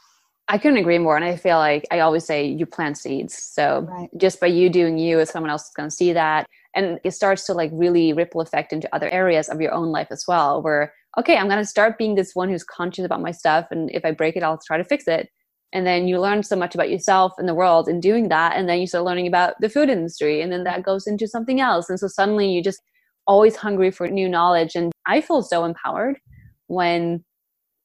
I 0.47 0.57
couldn't 0.57 0.77
agree 0.77 0.99
more. 0.99 1.15
And 1.15 1.25
I 1.25 1.37
feel 1.37 1.57
like 1.57 1.87
I 1.91 2.01
always 2.01 2.25
say 2.25 2.45
you 2.45 2.65
plant 2.65 2.97
seeds. 2.97 3.35
So 3.35 3.87
right. 3.89 4.09
just 4.17 4.39
by 4.39 4.47
you 4.47 4.69
doing 4.69 4.97
you, 4.97 5.19
if 5.19 5.29
someone 5.29 5.49
else 5.49 5.63
is 5.63 5.73
going 5.75 5.89
to 5.89 5.95
see 5.95 6.13
that. 6.13 6.45
And 6.75 6.99
it 7.03 7.11
starts 7.11 7.45
to 7.45 7.53
like 7.53 7.71
really 7.73 8.13
ripple 8.13 8.41
effect 8.41 8.73
into 8.73 8.93
other 8.93 9.09
areas 9.09 9.49
of 9.49 9.61
your 9.61 9.71
own 9.71 9.87
life 9.87 10.09
as 10.11 10.25
well, 10.27 10.61
where, 10.61 10.93
okay, 11.17 11.37
I'm 11.37 11.47
going 11.47 11.61
to 11.61 11.65
start 11.65 11.97
being 11.97 12.15
this 12.15 12.35
one 12.35 12.49
who's 12.49 12.65
conscious 12.65 13.05
about 13.05 13.21
my 13.21 13.31
stuff. 13.31 13.67
And 13.71 13.89
if 13.91 14.03
I 14.05 14.11
break 14.11 14.35
it, 14.35 14.43
I'll 14.43 14.59
try 14.59 14.77
to 14.77 14.83
fix 14.83 15.07
it 15.07 15.29
and 15.75 15.85
then 15.85 16.07
you 16.07 16.21
learn 16.21 16.41
so 16.41 16.55
much 16.55 16.73
about 16.73 16.89
yourself 16.89 17.33
and 17.37 17.49
the 17.49 17.53
world 17.53 17.89
in 17.89 17.99
doing 17.99 18.29
that 18.29 18.55
and 18.55 18.69
then 18.69 18.79
you 18.79 18.87
start 18.87 19.03
learning 19.03 19.27
about 19.27 19.59
the 19.59 19.67
food 19.67 19.89
industry 19.89 20.41
and 20.41 20.49
then 20.49 20.63
that 20.63 20.83
goes 20.83 21.05
into 21.05 21.27
something 21.27 21.59
else. 21.59 21.89
And 21.89 21.99
so 21.99 22.07
suddenly 22.07 22.49
you 22.49 22.63
just 22.63 22.81
always 23.27 23.57
hungry 23.57 23.91
for 23.91 24.07
new 24.07 24.29
knowledge. 24.29 24.75
And 24.75 24.93
i 25.05 25.19
feel 25.19 25.41
so 25.41 25.65
empowered 25.65 26.17
when 26.67 27.23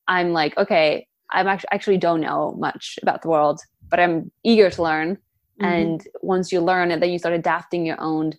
i'm 0.08 0.32
like 0.32 0.56
okay 0.56 1.06
i'm 1.30 1.48
actually 1.48 1.68
actually 1.72 1.98
don't 1.98 2.20
know 2.20 2.54
much 2.58 2.98
about 3.02 3.22
the 3.22 3.28
world 3.28 3.60
but 3.90 4.00
i'm 4.00 4.30
eager 4.44 4.70
to 4.70 4.82
learn. 4.82 5.16
Mm-hmm. 5.16 5.64
and 5.64 6.08
once 6.22 6.50
you 6.52 6.60
learn 6.60 6.90
it 6.90 7.00
then 7.00 7.10
you 7.10 7.18
start 7.18 7.34
adapting 7.34 7.84
your 7.84 8.00
own 8.00 8.32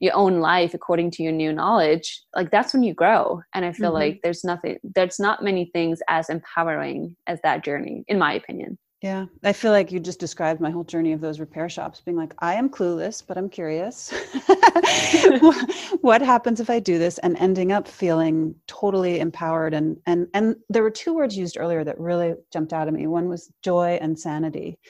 your 0.00 0.14
own 0.14 0.38
life 0.38 0.74
according 0.74 1.10
to 1.12 1.24
your 1.24 1.32
new 1.32 1.52
knowledge 1.52 2.22
like 2.36 2.52
that's 2.52 2.72
when 2.72 2.84
you 2.84 2.94
grow. 2.94 3.40
And 3.54 3.64
i 3.64 3.72
feel 3.72 3.88
mm-hmm. 3.88 3.94
like 3.94 4.20
there's 4.22 4.44
nothing 4.44 4.78
there's 4.84 5.18
not 5.18 5.42
many 5.42 5.70
things 5.72 6.00
as 6.08 6.28
empowering 6.28 7.16
as 7.26 7.40
that 7.42 7.64
journey 7.64 8.04
in 8.06 8.18
my 8.18 8.34
opinion 8.34 8.78
yeah, 9.00 9.26
I 9.44 9.52
feel 9.52 9.70
like 9.70 9.92
you 9.92 10.00
just 10.00 10.18
described 10.18 10.60
my 10.60 10.70
whole 10.70 10.82
journey 10.82 11.12
of 11.12 11.20
those 11.20 11.38
repair 11.38 11.68
shops 11.68 12.00
being 12.00 12.16
like, 12.16 12.34
I 12.40 12.54
am 12.54 12.68
clueless, 12.68 13.22
but 13.24 13.38
I'm 13.38 13.48
curious. 13.48 14.12
what 16.00 16.20
happens 16.20 16.58
if 16.58 16.68
I 16.68 16.80
do 16.80 16.98
this? 16.98 17.18
And 17.18 17.36
ending 17.38 17.70
up 17.70 17.86
feeling 17.86 18.56
totally 18.66 19.20
empowered. 19.20 19.72
And, 19.72 19.98
and, 20.06 20.26
and 20.34 20.56
there 20.68 20.82
were 20.82 20.90
two 20.90 21.14
words 21.14 21.36
used 21.36 21.56
earlier 21.56 21.84
that 21.84 22.00
really 22.00 22.34
jumped 22.52 22.72
out 22.72 22.88
at 22.88 22.94
me. 22.94 23.06
One 23.06 23.28
was 23.28 23.52
joy 23.62 23.98
and 24.00 24.18
sanity. 24.18 24.80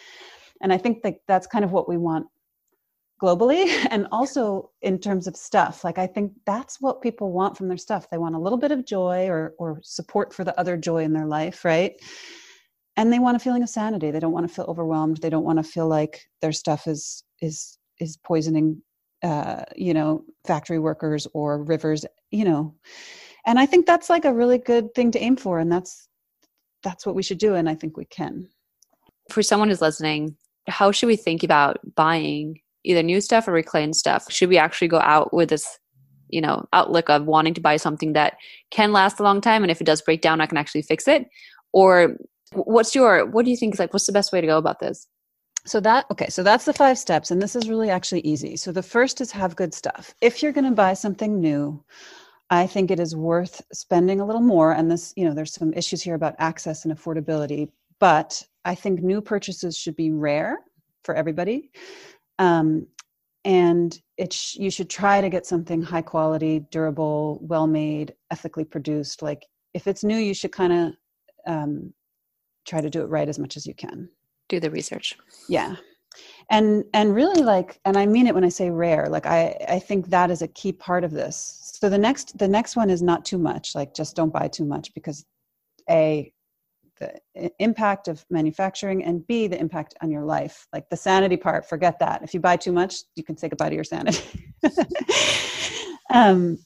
And 0.63 0.73
I 0.73 0.79
think 0.79 1.03
that 1.03 1.17
that's 1.27 1.47
kind 1.47 1.65
of 1.65 1.73
what 1.73 1.87
we 1.87 1.99
want 1.99 2.27
globally 3.21 3.67
and 3.91 4.07
also 4.11 4.71
in 4.83 4.99
terms 4.99 5.27
of 5.27 5.37
stuff 5.37 5.83
like 5.83 5.99
i 5.99 6.07
think 6.07 6.33
that's 6.47 6.81
what 6.81 7.03
people 7.03 7.33
want 7.33 7.57
from 7.57 7.67
their 7.67 7.77
stuff 7.77 8.09
they 8.11 8.17
want 8.17 8.37
a 8.37 8.39
little 8.39 8.57
bit 8.57 8.71
of 8.71 8.87
joy 8.87 9.27
or 9.27 9.55
or 9.59 9.81
support 9.83 10.33
for 10.33 10.45
the 10.45 10.57
other 10.57 10.77
joy 10.77 11.03
in 11.03 11.13
their 11.13 11.27
life 11.27 11.65
right 11.65 12.01
and 12.99 13.13
they 13.13 13.21
want 13.21 13.37
a 13.37 13.41
feeling 13.41 13.63
of 13.63 13.69
sanity. 13.69 14.11
They 14.11 14.19
don't 14.19 14.33
want 14.33 14.47
to 14.49 14.53
feel 14.53 14.65
overwhelmed. 14.67 15.19
They 15.19 15.31
don't 15.31 15.45
want 15.45 15.59
to 15.59 15.63
feel 15.63 15.87
like 15.87 16.27
their 16.43 16.53
stuff 16.53 16.87
is 16.87 17.23
is 17.41 17.79
is 18.01 18.19
poisoning 18.19 18.83
uh, 19.23 19.63
you 19.75 19.95
know 19.95 20.25
factory 20.45 20.79
workers 20.81 21.27
or 21.33 21.63
rivers 21.63 22.05
you 22.31 22.45
know. 22.45 22.75
And 23.47 23.59
i 23.59 23.65
think 23.65 23.87
that's 23.87 24.11
like 24.11 24.27
a 24.27 24.35
really 24.35 24.59
good 24.59 24.95
thing 24.95 25.11
to 25.13 25.19
aim 25.19 25.37
for 25.37 25.59
and 25.61 25.73
that's 25.73 26.09
that's 26.83 27.07
what 27.07 27.15
we 27.15 27.23
should 27.23 27.39
do 27.39 27.55
and 27.55 27.69
i 27.71 27.75
think 27.75 27.97
we 27.97 28.05
can. 28.05 28.49
For 29.31 29.43
someone 29.43 29.69
who's 29.69 29.81
listening 29.81 30.37
how 30.67 30.91
should 30.91 31.07
we 31.07 31.17
think 31.17 31.43
about 31.43 31.79
buying 31.95 32.61
either 32.85 33.03
new 33.03 33.21
stuff 33.23 33.49
or 33.49 33.53
reclaimed 33.53 33.97
stuff? 33.97 34.31
Should 34.31 34.51
we 34.51 34.59
actually 34.59 34.89
go 34.89 35.01
out 35.01 35.33
with 35.33 35.51
this 35.51 35.79
you 36.31 36.41
know 36.41 36.67
outlook 36.73 37.09
of 37.09 37.27
wanting 37.27 37.55
to 37.55 37.61
buy 37.61 37.77
something 37.77 38.13
that 38.15 38.37
can 38.71 38.93
last 38.93 39.21
a 39.21 39.23
long 39.23 39.41
time 39.41 39.63
and 39.63 39.71
if 39.71 39.81
it 39.81 39.85
does 39.85 40.03
break 40.03 40.21
down 40.21 40.41
i 40.41 40.47
can 40.47 40.59
actually 40.59 40.83
fix 40.83 41.07
it? 41.07 41.29
Or 41.73 42.17
what's 42.53 42.95
your 42.95 43.27
what 43.27 43.45
do 43.45 43.51
you 43.51 43.57
think 43.57 43.75
is 43.75 43.81
like 43.81 43.93
what's 43.93 44.07
the 44.07 44.13
best 44.13 44.33
way 44.33 44.41
to 44.41 44.47
go 44.47 44.59
about 44.59 44.81
this? 44.81 45.07
So 45.67 45.81
that 45.81 46.07
okay 46.11 46.29
so 46.29 46.43
that's 46.43 46.65
the 46.65 46.73
five 46.73 46.99
steps 46.99 47.31
and 47.31 47.43
this 47.43 47.57
is 47.57 47.69
really 47.69 47.91
actually 47.91 48.21
easy. 48.21 48.57
So 48.57 48.73
the 48.73 48.83
first 48.83 49.21
is 49.21 49.31
have 49.33 49.57
good 49.57 49.75
stuff. 49.75 50.15
If 50.21 50.43
you're 50.43 50.53
going 50.53 50.65
to 50.65 50.71
buy 50.73 50.95
something 50.95 51.41
new 51.41 51.83
i 52.51 52.67
think 52.67 52.91
it 52.91 52.99
is 52.99 53.15
worth 53.15 53.61
spending 53.75 54.23
a 54.23 54.25
little 54.25 54.41
more 54.41 54.73
and 54.73 54.91
this 54.91 55.13
you 55.17 55.25
know 55.27 55.35
there's 55.35 55.53
some 55.53 55.71
issues 55.75 56.01
here 56.01 56.15
about 56.15 56.35
access 56.39 56.87
and 56.87 56.97
affordability 56.97 57.69
but 57.99 58.43
i 58.65 58.75
think 58.75 59.03
new 59.03 59.21
purchases 59.21 59.77
should 59.77 59.95
be 59.97 60.11
rare 60.11 60.59
for 61.09 61.15
everybody. 61.15 61.71
Um, 62.39 62.87
and 63.47 63.99
it 64.19 64.31
sh- 64.31 64.57
you 64.57 64.71
should 64.71 64.91
try 64.91 65.23
to 65.23 65.31
get 65.31 65.47
something 65.47 65.81
high 65.81 66.03
quality 66.03 66.67
durable 66.71 67.39
well 67.41 67.67
made 67.67 68.15
ethically 68.31 68.65
produced. 68.65 69.23
Like 69.23 69.47
if 69.73 69.87
it's 69.87 70.05
new 70.05 70.19
you 70.19 70.35
should 70.35 70.53
kind 70.53 70.73
of 70.75 70.95
um, 71.47 71.95
try 72.69 72.81
to 72.81 72.91
do 72.91 73.03
it 73.03 73.07
right 73.07 73.29
as 73.29 73.39
much 73.39 73.57
as 73.57 73.67
you 73.67 73.75
can. 73.75 74.09
Do 74.49 74.61
the 74.61 74.71
research. 74.71 75.17
Yeah. 75.49 75.77
And 76.51 76.85
and 76.95 77.15
really 77.15 77.43
like 77.43 77.79
and 77.85 77.97
i 77.97 78.07
mean 78.07 78.27
it 78.27 78.35
when 78.35 78.45
i 78.45 78.49
say 78.49 78.71
rare 78.71 79.09
like 79.09 79.27
i 79.27 79.55
i 79.69 79.79
think 79.79 80.09
that 80.09 80.31
is 80.31 80.43
a 80.43 80.49
key 80.49 80.73
part 80.73 81.05
of 81.05 81.13
this. 81.13 81.73
So 81.79 81.89
the 81.89 81.99
next 81.99 82.37
the 82.39 82.49
next 82.49 82.77
one 82.77 82.91
is 82.91 83.03
not 83.03 83.25
too 83.25 83.39
much 83.39 83.75
like 83.75 83.95
just 83.95 84.17
don't 84.17 84.33
buy 84.33 84.49
too 84.49 84.65
much 84.65 84.93
because 84.95 85.25
a 85.89 86.33
the 86.99 87.21
impact 87.61 88.09
of 88.09 88.25
manufacturing 88.29 89.05
and 89.05 89.25
b 89.29 89.47
the 89.47 89.61
impact 89.61 89.95
on 90.03 90.11
your 90.11 90.25
life. 90.25 90.67
Like 90.73 90.89
the 90.89 90.97
sanity 90.97 91.37
part 91.37 91.69
forget 91.69 91.99
that. 92.01 92.23
If 92.23 92.35
you 92.35 92.41
buy 92.41 92.57
too 92.57 92.73
much 92.73 92.95
you 93.15 93.23
can 93.23 93.37
say 93.37 93.49
goodbye 93.49 93.69
to 93.69 93.75
your 93.75 93.85
sanity. 93.85 94.25
Um, 96.11 96.59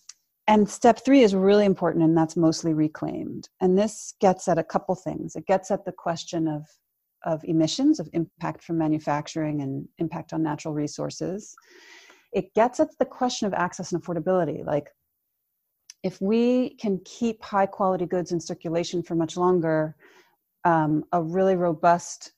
and 0.49 0.69
step 0.69 1.05
three 1.05 1.23
is 1.23 1.35
really 1.35 1.65
important 1.65 2.05
and 2.05 2.17
that's 2.17 2.37
mostly 2.37 2.75
reclaimed. 2.75 3.49
And 3.61 3.79
this 3.79 4.15
gets 4.21 4.49
at 4.49 4.59
a 4.59 4.65
couple 4.65 4.95
things. 4.95 5.37
It 5.37 5.47
gets 5.47 5.71
at 5.71 5.85
the 5.85 5.93
question 5.93 6.49
of 6.49 6.67
of 7.25 7.45
emissions 7.45 8.01
of 8.01 8.09
impact 8.15 8.65
from 8.65 8.77
manufacturing 8.79 9.63
and 9.63 9.87
impact 9.99 10.33
on 10.33 10.43
natural 10.43 10.75
resources. 10.75 11.55
It 12.33 12.53
gets 12.55 12.81
at 12.81 12.89
the 12.99 13.05
question 13.05 13.47
of 13.47 13.55
access 13.55 13.93
and 13.93 14.03
affordability. 14.03 14.67
Like 14.67 14.89
if 16.03 16.21
we 16.21 16.71
can 16.71 17.01
keep 17.05 17.41
high 17.43 17.67
quality 17.67 18.07
goods 18.07 18.33
in 18.33 18.41
circulation 18.41 19.05
for 19.05 19.15
much 19.15 19.37
longer 19.37 19.95
um, 20.65 21.05
a 21.13 21.23
really 21.23 21.55
robust 21.55 22.33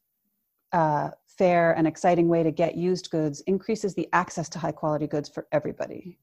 uh, 0.73 1.11
fair 1.27 1.73
and 1.73 1.87
exciting 1.87 2.29
way 2.29 2.43
to 2.43 2.51
get 2.51 2.75
used 2.75 3.11
goods 3.11 3.41
increases 3.43 3.95
the 3.95 4.09
access 4.13 4.51
to 4.51 4.59
high 4.59 4.73
quality 4.73 5.07
goods 5.07 5.29
for 5.29 5.47
everybody 5.51 6.19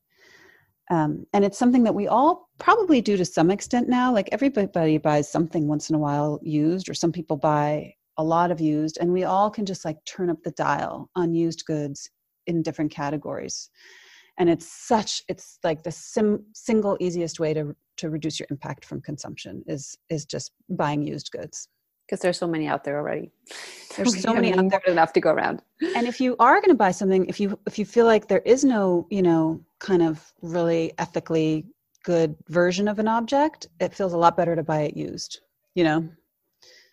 um, 0.91 1.25
and 1.33 1.43
it's 1.43 1.57
something 1.57 1.83
that 1.83 1.95
we 1.95 2.07
all 2.07 2.49
probably 2.59 3.01
do 3.01 3.17
to 3.17 3.25
some 3.25 3.49
extent 3.49 3.89
now. 3.89 4.13
Like 4.13 4.29
everybody 4.31 4.99
buys 4.99 5.31
something 5.31 5.67
once 5.67 5.89
in 5.89 5.95
a 5.95 5.99
while 5.99 6.39
used, 6.43 6.87
or 6.89 6.93
some 6.93 7.11
people 7.11 7.37
buy 7.37 7.93
a 8.17 8.23
lot 8.23 8.51
of 8.51 8.61
used, 8.61 8.99
and 9.01 9.11
we 9.11 9.23
all 9.23 9.49
can 9.49 9.65
just 9.65 9.85
like 9.85 9.97
turn 10.05 10.29
up 10.29 10.43
the 10.43 10.51
dial 10.51 11.09
on 11.15 11.33
used 11.33 11.65
goods 11.65 12.09
in 12.45 12.61
different 12.61 12.91
categories 12.91 13.69
and 14.37 14.49
it's 14.49 14.67
such 14.67 15.21
it's 15.27 15.59
like 15.63 15.83
the 15.83 15.91
sim, 15.91 16.43
single 16.53 16.97
easiest 16.99 17.39
way 17.39 17.53
to 17.53 17.75
to 17.97 18.09
reduce 18.09 18.39
your 18.39 18.47
impact 18.49 18.85
from 18.85 19.01
consumption 19.01 19.63
is 19.67 19.97
is 20.09 20.25
just 20.25 20.51
buying 20.69 21.03
used 21.03 21.31
goods 21.31 21.67
because 22.11 22.21
there's 22.21 22.37
so 22.37 22.47
many 22.47 22.67
out 22.67 22.83
there 22.83 22.99
already. 22.99 23.31
There's 23.95 24.21
so 24.21 24.33
many 24.33 24.53
out 24.53 24.69
there 24.69 24.81
enough 24.87 25.13
to 25.13 25.21
go 25.21 25.31
around. 25.31 25.61
And 25.95 26.05
if 26.05 26.19
you 26.19 26.35
are 26.39 26.55
going 26.55 26.69
to 26.69 26.75
buy 26.75 26.91
something 26.91 27.25
if 27.27 27.39
you 27.39 27.57
if 27.65 27.79
you 27.79 27.85
feel 27.85 28.05
like 28.05 28.27
there 28.27 28.41
is 28.45 28.65
no 28.65 29.07
you 29.09 29.21
know 29.21 29.61
kind 29.79 30.01
of 30.01 30.33
really 30.41 30.91
ethically 30.97 31.65
good 32.03 32.35
version 32.49 32.87
of 32.87 32.99
an 32.99 33.07
object 33.07 33.67
it 33.79 33.93
feels 33.93 34.13
a 34.13 34.17
lot 34.17 34.35
better 34.35 34.55
to 34.55 34.63
buy 34.63 34.81
it 34.81 34.97
used 34.97 35.41
you 35.75 35.83
know? 35.83 36.07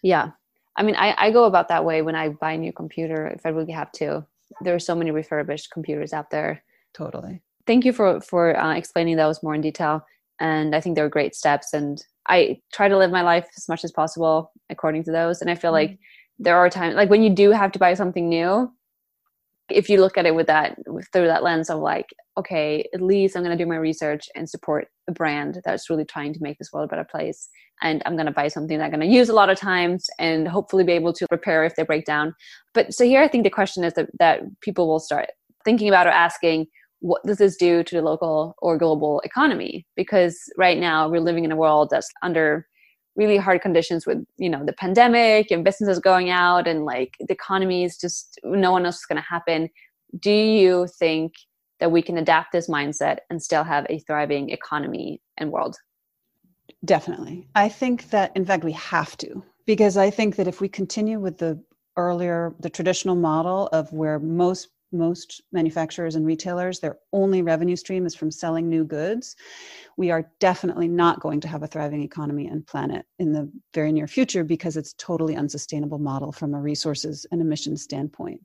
Yeah. 0.03 0.31
I 0.77 0.83
mean 0.85 0.95
i, 0.95 1.15
I 1.19 1.31
go 1.33 1.45
about 1.45 1.69
that 1.69 1.85
way 1.85 2.03
when 2.03 2.15
i 2.15 2.29
buy 2.29 2.53
a 2.53 2.59
new 2.59 2.73
computer 2.73 3.27
if 3.27 3.45
i 3.45 3.49
really 3.49 3.73
have 3.73 3.91
to. 3.93 4.25
There 4.61 4.75
are 4.75 4.87
so 4.91 4.95
many 4.95 5.11
refurbished 5.11 5.71
computers 5.73 6.13
out 6.13 6.31
there. 6.31 6.63
Totally. 6.95 7.43
Thank 7.67 7.85
you 7.85 7.93
for 7.93 8.21
for 8.21 8.57
uh, 8.57 8.75
explaining 8.75 9.17
those 9.17 9.43
more 9.43 9.57
in 9.57 9.61
detail 9.61 10.07
and 10.41 10.77
i 10.77 10.81
think 10.81 10.95
they're 10.95 11.09
great 11.09 11.35
steps 11.35 11.73
and 11.73 12.05
i 12.29 12.59
try 12.73 12.89
to 12.89 12.99
live 12.99 13.11
my 13.11 13.23
life 13.23 13.47
as 13.57 13.69
much 13.69 13.85
as 13.85 13.93
possible 13.93 14.53
according 14.71 15.05
to 15.05 15.13
those. 15.13 15.41
And 15.41 15.51
i 15.51 15.55
feel 15.55 15.73
mm-hmm. 15.73 15.91
like 15.91 15.99
there 16.39 16.57
are 16.57 16.71
times 16.71 16.95
like 16.95 17.11
when 17.11 17.23
you 17.23 17.31
do 17.31 17.51
have 17.51 17.73
to 17.73 17.79
buy 17.79 17.95
something 17.95 18.29
new 18.29 18.71
if 19.71 19.91
you 19.91 20.01
look 20.01 20.17
at 20.17 20.27
it 20.27 20.35
with 20.35 20.47
that 20.47 20.77
through 21.13 21.27
that 21.27 21.43
lens 21.43 21.69
of 21.69 21.79
like 21.81 22.07
okay 22.37 22.89
at 22.95 23.03
least 23.03 23.37
i'm 23.37 23.43
going 23.43 23.57
to 23.57 23.63
do 23.63 23.69
my 23.69 23.77
research 23.77 24.29
and 24.35 24.49
support 24.49 24.89
a 25.09 25.13
brand 25.13 25.61
that's 25.65 25.91
really 25.91 26.05
trying 26.05 26.33
to 26.33 26.43
make 26.43 26.59
this 26.59 26.73
world 26.73 26.87
a 26.87 26.89
better 26.89 27.09
place. 27.11 27.49
And 27.83 28.03
i'm 28.07 28.15
going 28.15 28.27
to 28.27 28.33
buy 28.33 28.49
something 28.49 28.79
that 28.79 28.85
i'm 28.85 28.91
going 28.91 29.01
to 29.01 29.15
use 29.15 29.29
a 29.29 29.35
lot 29.35 29.51
of 29.51 29.59
times 29.59 30.09
and 30.19 30.49
hopefully 30.49 30.85
be 30.85 30.93
able 30.93 31.13
to 31.15 31.27
repair 31.31 31.65
if 31.65 31.77
they 31.77 31.83
break 31.83 32.05
down. 32.05 32.35
But 32.75 32.95
so 32.95 33.05
here 33.05 33.23
i 33.23 33.29
think 33.29 33.45
the 33.45 33.51
question 33.51 33.85
is 33.85 33.95
that, 33.95 34.09
that 34.19 34.41
people 34.61 34.87
will 34.87 35.01
start 35.01 35.31
thinking 35.65 35.89
about 35.89 36.07
or 36.07 36.11
asking 36.11 36.67
what 37.01 37.23
does 37.25 37.39
this 37.39 37.57
do 37.57 37.83
to 37.85 37.97
the 37.97 38.03
local 38.03 38.55
or 38.59 38.77
global 38.77 39.21
economy? 39.21 39.87
Because 39.97 40.39
right 40.57 40.79
now 40.79 41.09
we're 41.09 41.21
living 41.21 41.45
in 41.45 41.53
a 41.53 41.57
world 41.57 41.89
that's 41.91 42.09
under 42.23 42.67
really 43.17 43.37
hard 43.37 43.61
conditions 43.61 44.07
with 44.07 44.19
you 44.37 44.49
know 44.49 44.65
the 44.65 44.73
pandemic 44.73 45.51
and 45.51 45.65
businesses 45.65 45.99
going 45.99 46.31
out 46.31 46.69
and 46.69 46.85
like 46.85 47.17
the 47.19 47.35
economy 47.35 47.85
is 47.85 47.99
just 47.99 48.39
no 48.45 48.71
one 48.73 48.83
knows 48.83 48.95
what's 48.95 49.07
going 49.07 49.21
to 49.21 49.29
happen. 49.29 49.69
Do 50.19 50.31
you 50.31 50.87
think 50.99 51.35
that 51.81 51.93
we 51.93 52.03
can 52.03 52.19
adapt 52.19 52.53
this 52.53 52.69
mindset 52.69 53.19
and 53.29 53.43
still 53.43 53.65
have 53.65 53.87
a 53.91 53.99
thriving 54.01 54.51
economy 54.51 55.21
and 55.37 55.51
world? 55.53 55.77
Definitely. 56.85 57.49
I 57.55 57.69
think 57.69 58.11
that 58.11 58.33
in 58.37 58.45
fact 58.45 58.65
we 58.65 58.73
have 58.73 59.17
to 59.19 59.43
because 59.67 59.97
i 59.97 60.09
think 60.09 60.37
that 60.37 60.49
if 60.49 60.61
we 60.61 60.69
continue 60.69 61.21
with 61.21 61.39
the 61.39 61.63
earlier 61.97 62.55
the 62.61 62.71
traditional 62.71 63.15
model 63.15 63.69
of 63.73 63.93
where 63.93 64.19
most 64.19 64.69
most 64.93 65.43
manufacturers 65.53 66.15
and 66.15 66.27
retailers, 66.27 66.81
their 66.81 66.99
only 67.13 67.43
revenue 67.43 67.77
stream 67.77 68.07
is 68.07 68.15
from 68.15 68.31
selling 68.31 68.69
new 68.69 68.85
goods. 68.85 69.37
We 69.97 70.11
are 70.11 70.31
definitely 70.41 70.89
not 70.89 71.21
going 71.21 71.41
to 71.41 71.49
have 71.49 71.63
a 71.63 71.67
thriving 71.67 72.03
economy 72.03 72.47
and 72.47 72.67
planet 72.67 73.05
in 73.19 73.33
the 73.33 73.51
very 73.75 73.93
near 73.93 74.07
future 74.07 74.45
because 74.45 74.77
it's 74.77 74.95
totally 74.95 75.37
unsustainable 75.37 75.99
model 75.99 76.33
from 76.33 76.55
a 76.55 76.61
resources 76.61 77.27
and 77.31 77.41
emissions 77.41 77.83
standpoint. 77.83 78.41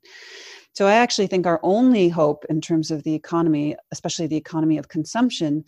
So 0.74 0.86
I 0.86 0.94
actually 0.94 1.28
think 1.28 1.46
our 1.46 1.60
only 1.62 2.08
hope 2.08 2.44
in 2.50 2.60
terms 2.60 2.90
of 2.90 3.04
the 3.04 3.14
economy, 3.14 3.76
especially 3.92 4.26
the 4.26 4.36
economy 4.36 4.76
of 4.76 4.88
consumption, 4.88 5.64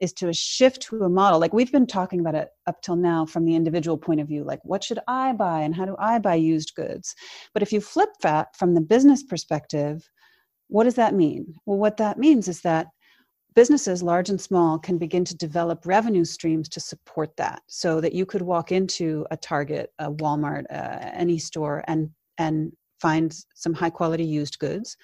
is 0.00 0.12
to 0.14 0.32
shift 0.32 0.82
to 0.82 1.02
a 1.02 1.08
model 1.08 1.38
like 1.38 1.52
we've 1.52 1.70
been 1.70 1.86
talking 1.86 2.20
about 2.20 2.34
it 2.34 2.48
up 2.66 2.80
till 2.82 2.96
now 2.96 3.26
from 3.26 3.44
the 3.44 3.54
individual 3.54 3.98
point 3.98 4.20
of 4.20 4.26
view 4.26 4.42
like 4.42 4.60
what 4.64 4.82
should 4.82 4.98
i 5.06 5.32
buy 5.32 5.60
and 5.60 5.74
how 5.74 5.84
do 5.84 5.94
i 5.98 6.18
buy 6.18 6.34
used 6.34 6.74
goods 6.74 7.14
but 7.52 7.62
if 7.62 7.72
you 7.72 7.80
flip 7.80 8.08
that 8.22 8.56
from 8.56 8.74
the 8.74 8.80
business 8.80 9.22
perspective 9.22 10.08
what 10.70 10.84
does 10.84 10.94
that 10.94 11.14
mean? 11.14 11.54
Well, 11.66 11.78
what 11.78 11.96
that 11.98 12.18
means 12.18 12.48
is 12.48 12.60
that 12.62 12.86
businesses, 13.54 14.02
large 14.02 14.30
and 14.30 14.40
small, 14.40 14.78
can 14.78 14.98
begin 14.98 15.24
to 15.24 15.36
develop 15.36 15.84
revenue 15.84 16.24
streams 16.24 16.68
to 16.70 16.80
support 16.80 17.36
that 17.36 17.62
so 17.66 18.00
that 18.00 18.14
you 18.14 18.24
could 18.24 18.42
walk 18.42 18.72
into 18.72 19.26
a 19.30 19.36
Target, 19.36 19.90
a 19.98 20.10
Walmart, 20.10 20.64
uh, 20.70 21.10
any 21.12 21.38
store 21.38 21.84
and, 21.88 22.10
and 22.38 22.72
find 23.00 23.36
some 23.54 23.74
high 23.74 23.90
quality 23.90 24.24
used 24.24 24.58
goods. 24.58 24.96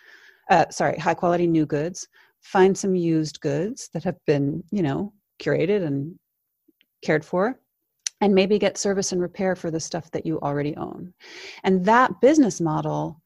Uh, 0.48 0.66
sorry, 0.70 0.96
high 0.98 1.14
quality 1.14 1.46
new 1.46 1.66
goods, 1.66 2.06
find 2.40 2.78
some 2.78 2.94
used 2.94 3.40
goods 3.40 3.90
that 3.92 4.04
have 4.04 4.16
been, 4.26 4.62
you 4.70 4.82
know, 4.82 5.12
curated 5.42 5.84
and 5.84 6.16
cared 7.02 7.24
for 7.24 7.58
and 8.20 8.34
maybe 8.34 8.58
get 8.58 8.78
service 8.78 9.12
and 9.12 9.20
repair 9.20 9.54
for 9.54 9.70
the 9.70 9.80
stuff 9.80 10.10
that 10.12 10.24
you 10.24 10.38
already 10.40 10.74
own. 10.76 11.12
And 11.64 11.84
that 11.84 12.20
business 12.20 12.60
model 12.60 13.20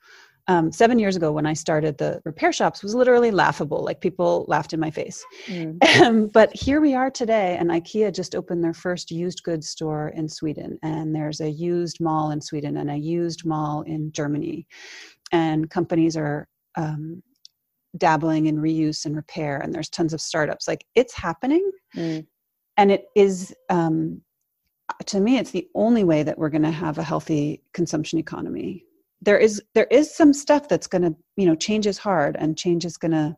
um, 0.46 0.72
seven 0.72 0.98
years 0.98 1.16
ago 1.16 1.33
when 1.33 1.46
I 1.46 1.53
started 1.53 1.98
the 1.98 2.20
repair 2.24 2.53
shops 2.53 2.83
was 2.83 2.94
literally 2.94 3.31
laughable. 3.31 3.85
Like 3.85 4.00
people 4.00 4.44
laughed 4.48 4.72
in 4.72 4.81
my 4.81 4.90
face. 4.90 5.24
Mm. 5.46 6.33
but 6.33 6.55
here 6.55 6.81
we 6.81 6.94
are 6.94 7.11
today, 7.11 7.57
and 7.59 7.70
IKEA 7.70 8.14
just 8.14 8.35
opened 8.35 8.62
their 8.64 8.74
first 8.74 9.11
used 9.11 9.42
goods 9.42 9.68
store 9.68 10.09
in 10.09 10.29
Sweden, 10.29 10.79
and 10.83 11.14
there's 11.14 11.40
a 11.40 11.50
used 11.50 12.00
mall 12.00 12.31
in 12.31 12.40
Sweden 12.40 12.76
and 12.76 12.90
a 12.90 12.96
used 12.96 13.44
mall 13.44 13.83
in 13.83 14.12
Germany, 14.12 14.66
and 15.33 15.70
companies 15.70 16.16
are 16.16 16.48
um, 16.76 17.22
dabbling 17.96 18.46
in 18.46 18.57
reuse 18.57 19.05
and 19.05 19.16
repair, 19.16 19.59
and 19.59 19.74
there's 19.74 19.88
tons 19.88 20.12
of 20.12 20.20
startups. 20.20 20.66
Like 20.66 20.85
it's 20.94 21.14
happening, 21.14 21.70
mm. 21.96 22.26
and 22.76 22.92
it 22.92 23.05
is. 23.14 23.55
Um, 23.68 24.22
to 25.07 25.20
me, 25.20 25.38
it's 25.38 25.53
the 25.53 25.68
only 25.76 26.03
way 26.03 26.24
that 26.24 26.37
we're 26.37 26.48
going 26.48 26.62
to 26.62 26.70
have 26.72 26.98
a 26.98 27.05
healthy 27.05 27.62
consumption 27.72 28.18
economy 28.18 28.85
there 29.22 29.38
is 29.38 29.62
there 29.74 29.88
is 29.90 30.14
some 30.14 30.33
stuff 30.33 30.68
that's 30.68 30.87
going 30.87 31.02
to 31.02 31.14
you 31.37 31.46
know 31.46 31.54
change 31.54 31.87
is 31.87 31.98
hard 31.98 32.37
and 32.38 32.56
change 32.56 32.85
is 32.85 32.96
going 32.96 33.12
to 33.12 33.37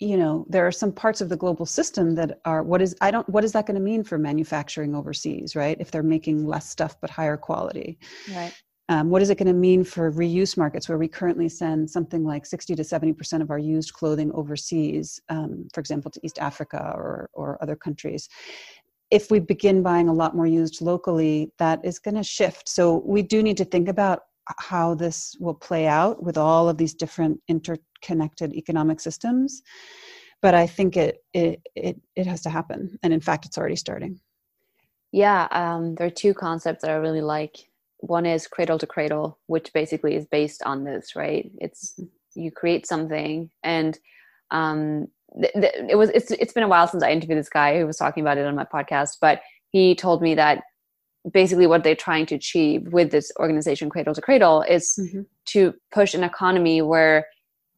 you 0.00 0.16
know 0.16 0.46
there 0.48 0.66
are 0.66 0.72
some 0.72 0.92
parts 0.92 1.20
of 1.20 1.28
the 1.28 1.36
global 1.36 1.66
system 1.66 2.14
that 2.14 2.40
are 2.44 2.62
what 2.62 2.80
is 2.80 2.94
i 3.00 3.10
don't 3.10 3.28
what 3.28 3.44
is 3.44 3.52
that 3.52 3.66
going 3.66 3.74
to 3.74 3.80
mean 3.80 4.04
for 4.04 4.18
manufacturing 4.18 4.94
overseas 4.94 5.56
right? 5.56 5.76
If 5.80 5.90
they're 5.90 6.02
making 6.02 6.46
less 6.46 6.68
stuff 6.68 6.96
but 7.00 7.10
higher 7.10 7.36
quality. 7.36 7.98
Right. 8.32 8.52
Um, 8.90 9.10
what 9.10 9.20
is 9.20 9.28
it 9.28 9.36
going 9.36 9.48
to 9.48 9.52
mean 9.52 9.84
for 9.84 10.10
reuse 10.10 10.56
markets 10.56 10.88
where 10.88 10.96
we 10.96 11.08
currently 11.08 11.48
send 11.50 11.90
something 11.90 12.24
like 12.24 12.46
60 12.46 12.74
to 12.74 12.82
70% 12.82 13.42
of 13.42 13.50
our 13.50 13.58
used 13.58 13.92
clothing 13.92 14.32
overseas, 14.32 15.20
um, 15.28 15.68
for 15.74 15.80
example, 15.80 16.10
to 16.10 16.20
East 16.22 16.38
Africa 16.38 16.92
or, 16.94 17.28
or 17.34 17.62
other 17.62 17.76
countries? 17.76 18.30
If 19.10 19.30
we 19.30 19.40
begin 19.40 19.82
buying 19.82 20.08
a 20.08 20.12
lot 20.12 20.36
more 20.36 20.46
used 20.46 20.82
locally, 20.82 21.52
that 21.58 21.84
is 21.84 21.98
going 21.98 22.14
to 22.16 22.22
shift. 22.22 22.68
So 22.68 23.02
we 23.06 23.22
do 23.22 23.42
need 23.42 23.56
to 23.56 23.64
think 23.64 23.88
about 23.88 24.22
how 24.58 24.94
this 24.94 25.36
will 25.40 25.54
play 25.54 25.86
out 25.86 26.22
with 26.22 26.36
all 26.36 26.68
of 26.68 26.78
these 26.78 26.94
different 26.94 27.40
interconnected 27.48 28.52
economic 28.54 29.00
systems. 29.00 29.62
But 30.40 30.54
I 30.54 30.66
think 30.66 30.96
it 30.96 31.18
it 31.34 31.60
it, 31.74 32.00
it 32.14 32.26
has 32.26 32.42
to 32.42 32.50
happen, 32.50 32.96
and 33.02 33.12
in 33.12 33.20
fact, 33.20 33.44
it's 33.44 33.58
already 33.58 33.76
starting. 33.76 34.20
Yeah, 35.10 35.48
um, 35.50 35.94
there 35.96 36.06
are 36.06 36.10
two 36.10 36.32
concepts 36.32 36.82
that 36.82 36.90
I 36.90 36.94
really 36.94 37.22
like. 37.22 37.56
One 37.98 38.24
is 38.24 38.46
cradle 38.46 38.78
to 38.78 38.86
cradle, 38.86 39.38
which 39.46 39.72
basically 39.72 40.14
is 40.14 40.26
based 40.26 40.62
on 40.64 40.84
this, 40.84 41.16
right? 41.16 41.50
It's 41.58 41.94
mm-hmm. 41.98 42.40
you 42.40 42.52
create 42.52 42.86
something 42.86 43.50
and 43.64 43.98
um, 44.52 45.08
it 45.36 45.96
was 45.96 46.10
it's 46.10 46.30
it's 46.30 46.52
been 46.52 46.62
a 46.62 46.68
while 46.68 46.86
since 46.88 47.02
I 47.02 47.10
interviewed 47.10 47.38
this 47.38 47.48
guy 47.48 47.78
who 47.78 47.86
was 47.86 47.96
talking 47.96 48.22
about 48.22 48.38
it 48.38 48.46
on 48.46 48.54
my 48.54 48.64
podcast, 48.64 49.18
but 49.20 49.40
he 49.70 49.94
told 49.94 50.22
me 50.22 50.34
that 50.34 50.62
basically 51.32 51.66
what 51.66 51.84
they're 51.84 51.94
trying 51.94 52.26
to 52.26 52.34
achieve 52.34 52.92
with 52.92 53.10
this 53.10 53.30
organization 53.38 53.90
Cradle 53.90 54.14
to 54.14 54.20
Cradle 54.20 54.62
is 54.62 54.98
mm-hmm. 54.98 55.22
to 55.46 55.74
push 55.92 56.14
an 56.14 56.24
economy 56.24 56.80
where 56.80 57.26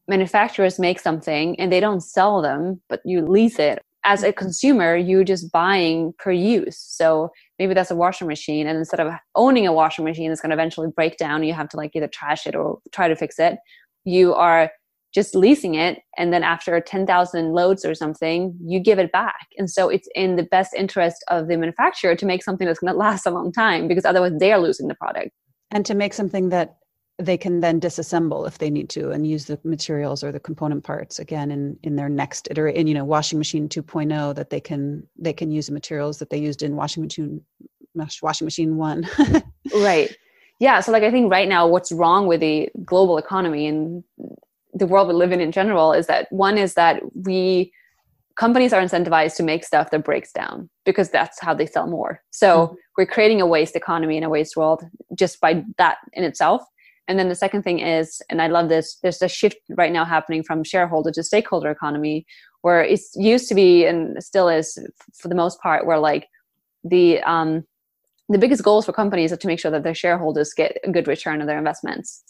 manufacturers 0.09 0.79
make 0.79 1.01
something 1.01 1.59
and 1.59 1.73
they 1.73 1.81
don't 1.81 2.03
sell 2.03 2.43
them, 2.43 2.81
but 2.89 3.01
you 3.05 3.23
lease 3.23 3.59
it. 3.59 3.83
As 4.05 4.23
a 4.23 4.29
mm-hmm. 4.29 4.39
consumer, 4.39 4.97
you're 4.97 5.25
just 5.25 5.53
buying 5.53 6.15
per 6.19 6.33
use. 6.33 6.79
So 6.79 7.31
maybe 7.59 7.75
that's 7.75 7.91
a 7.91 7.97
washing 7.97 8.29
machine, 8.29 8.67
and 8.67 8.79
instead 8.79 9.01
of 9.01 9.13
owning 9.35 9.67
a 9.67 9.73
washing 9.73 10.05
machine 10.05 10.29
that's 10.29 10.41
going 10.41 10.51
to 10.51 10.57
eventually 10.57 10.89
break 10.95 11.17
down, 11.17 11.43
you 11.43 11.53
have 11.53 11.69
to 11.71 11.77
like 11.77 11.91
either 11.95 12.09
trash 12.09 12.47
it 12.47 12.55
or 12.55 12.79
try 12.93 13.09
to 13.09 13.17
fix 13.17 13.39
it. 13.39 13.59
You 14.05 14.35
are 14.35 14.71
just 15.13 15.35
leasing 15.35 15.75
it 15.75 16.01
and 16.17 16.33
then 16.33 16.43
after 16.43 16.81
10,000 16.81 17.53
loads 17.53 17.85
or 17.85 17.95
something 17.95 18.57
you 18.63 18.79
give 18.79 18.99
it 18.99 19.11
back. 19.13 19.49
And 19.59 19.69
so 19.69 19.89
it's 19.89 20.09
in 20.15 20.37
the 20.37 20.45
best 20.45 20.73
interest 20.75 21.25
of 21.29 21.49
the 21.49 21.57
manufacturer 21.57 22.15
to 22.15 22.27
make 22.27 22.43
something 22.43 22.67
that's 22.67 22.79
going 22.79 22.93
to 22.93 22.99
last 22.99 23.27
a 23.27 23.31
long 23.31 23.53
time 23.53 23.89
because 23.89 24.05
otherwise 24.05 24.33
they 24.39 24.53
are 24.53 24.61
losing 24.61 24.89
the 24.89 24.95
product. 24.95 25.31
And 25.73 25.85
to 25.87 25.95
make 25.95 26.15
something 26.15 26.49
that 26.51 26.77
they 27.19 27.37
can 27.37 27.61
then 27.61 27.81
disassemble 27.81 28.47
if 28.47 28.59
they 28.59 28.71
need 28.71 28.89
to 28.91 29.11
and 29.11 29.27
use 29.27 29.45
the 29.45 29.61
materials 29.63 30.25
or 30.25 30.33
the 30.33 30.41
component 30.41 30.85
parts 30.85 31.19
again 31.19 31.51
in 31.51 31.77
in 31.83 31.97
their 31.97 32.09
next 32.09 32.49
iteration 32.51 32.87
you 32.87 32.95
know 32.95 33.05
washing 33.05 33.39
machine 33.39 33.69
2.0 33.69 34.35
that 34.35 34.49
they 34.49 34.61
can 34.61 35.07
they 35.19 35.33
can 35.33 35.51
use 35.51 35.67
the 35.67 35.73
materials 35.73 36.19
that 36.19 36.31
they 36.31 36.39
used 36.39 36.63
in 36.63 36.77
washing 36.77 37.03
machine 37.03 37.43
washing 38.23 38.47
machine 38.47 38.77
1 38.77 39.07
right. 39.75 40.17
Yeah 40.59 40.81
so 40.81 40.93
like 40.93 41.03
i 41.03 41.11
think 41.11 41.31
right 41.31 41.49
now 41.49 41.67
what's 41.67 41.93
wrong 41.93 42.27
with 42.27 42.41
the 42.41 42.71
global 42.85 43.19
economy 43.19 43.67
and 43.67 44.03
the 44.75 44.87
world 44.87 45.09
we 45.09 45.15
live 45.15 45.33
in 45.33 45.41
in 45.41 45.53
general 45.53 45.93
is 45.93 46.07
that 46.07 46.31
one 46.31 46.59
is 46.59 46.75
that 46.75 47.03
we 47.15 47.73
companies 48.37 48.73
are 48.73 48.81
incentivized 48.81 49.37
to 49.37 49.43
make 49.43 49.65
stuff 49.65 49.91
that 49.91 50.05
breaks 50.05 50.33
down 50.33 50.71
because 50.87 51.11
that's 51.11 51.41
how 51.41 51.53
they 51.53 51.67
sell 51.67 51.87
more. 51.87 52.23
So 52.31 52.49
mm-hmm. 52.49 52.75
we're 52.97 53.07
creating 53.07 53.41
a 53.41 53.47
waste 53.47 53.77
economy 53.77 54.17
in 54.17 54.23
a 54.23 54.31
waste 54.31 54.57
world 54.57 54.83
just 55.15 55.41
by 55.41 55.65
that 55.77 55.99
in 56.15 56.25
itself. 56.25 56.63
And 57.07 57.19
then 57.19 57.29
the 57.29 57.35
second 57.35 57.65
thing 57.65 57.81
is 57.81 58.23
and 58.31 58.41
i 58.41 58.47
love 58.47 58.69
this 58.69 58.99
there's 59.03 59.21
a 59.21 59.27
shift 59.27 59.57
right 59.71 59.93
now 59.93 60.05
happening 60.05 60.45
from 60.45 60.63
shareholder 60.63 61.11
to 61.11 61.25
stakeholder 61.25 61.69
economy 61.69 62.25
where 62.63 62.83
it 62.85 63.01
used 63.17 63.49
to 63.49 63.55
be 63.57 63.85
and 63.85 64.23
still 64.23 64.49
is 64.49 64.79
for 65.19 65.27
the 65.27 65.35
most 65.35 65.61
part 65.61 65.87
where 65.87 65.99
like 65.99 66.29
the 66.85 67.21
um 67.23 67.65
the 68.29 68.39
biggest 68.39 68.63
goals 68.63 68.87
for 68.87 68.93
companies 68.93 69.33
are 69.33 69.37
to 69.37 69.49
make 69.49 69.59
sure 69.59 69.73
that 69.73 69.83
their 69.83 69.95
shareholders 69.95 70.53
get 70.55 70.77
a 70.85 70.91
good 70.93 71.09
return 71.09 71.41
on 71.41 71.49
their 71.49 71.59
investments 71.59 72.23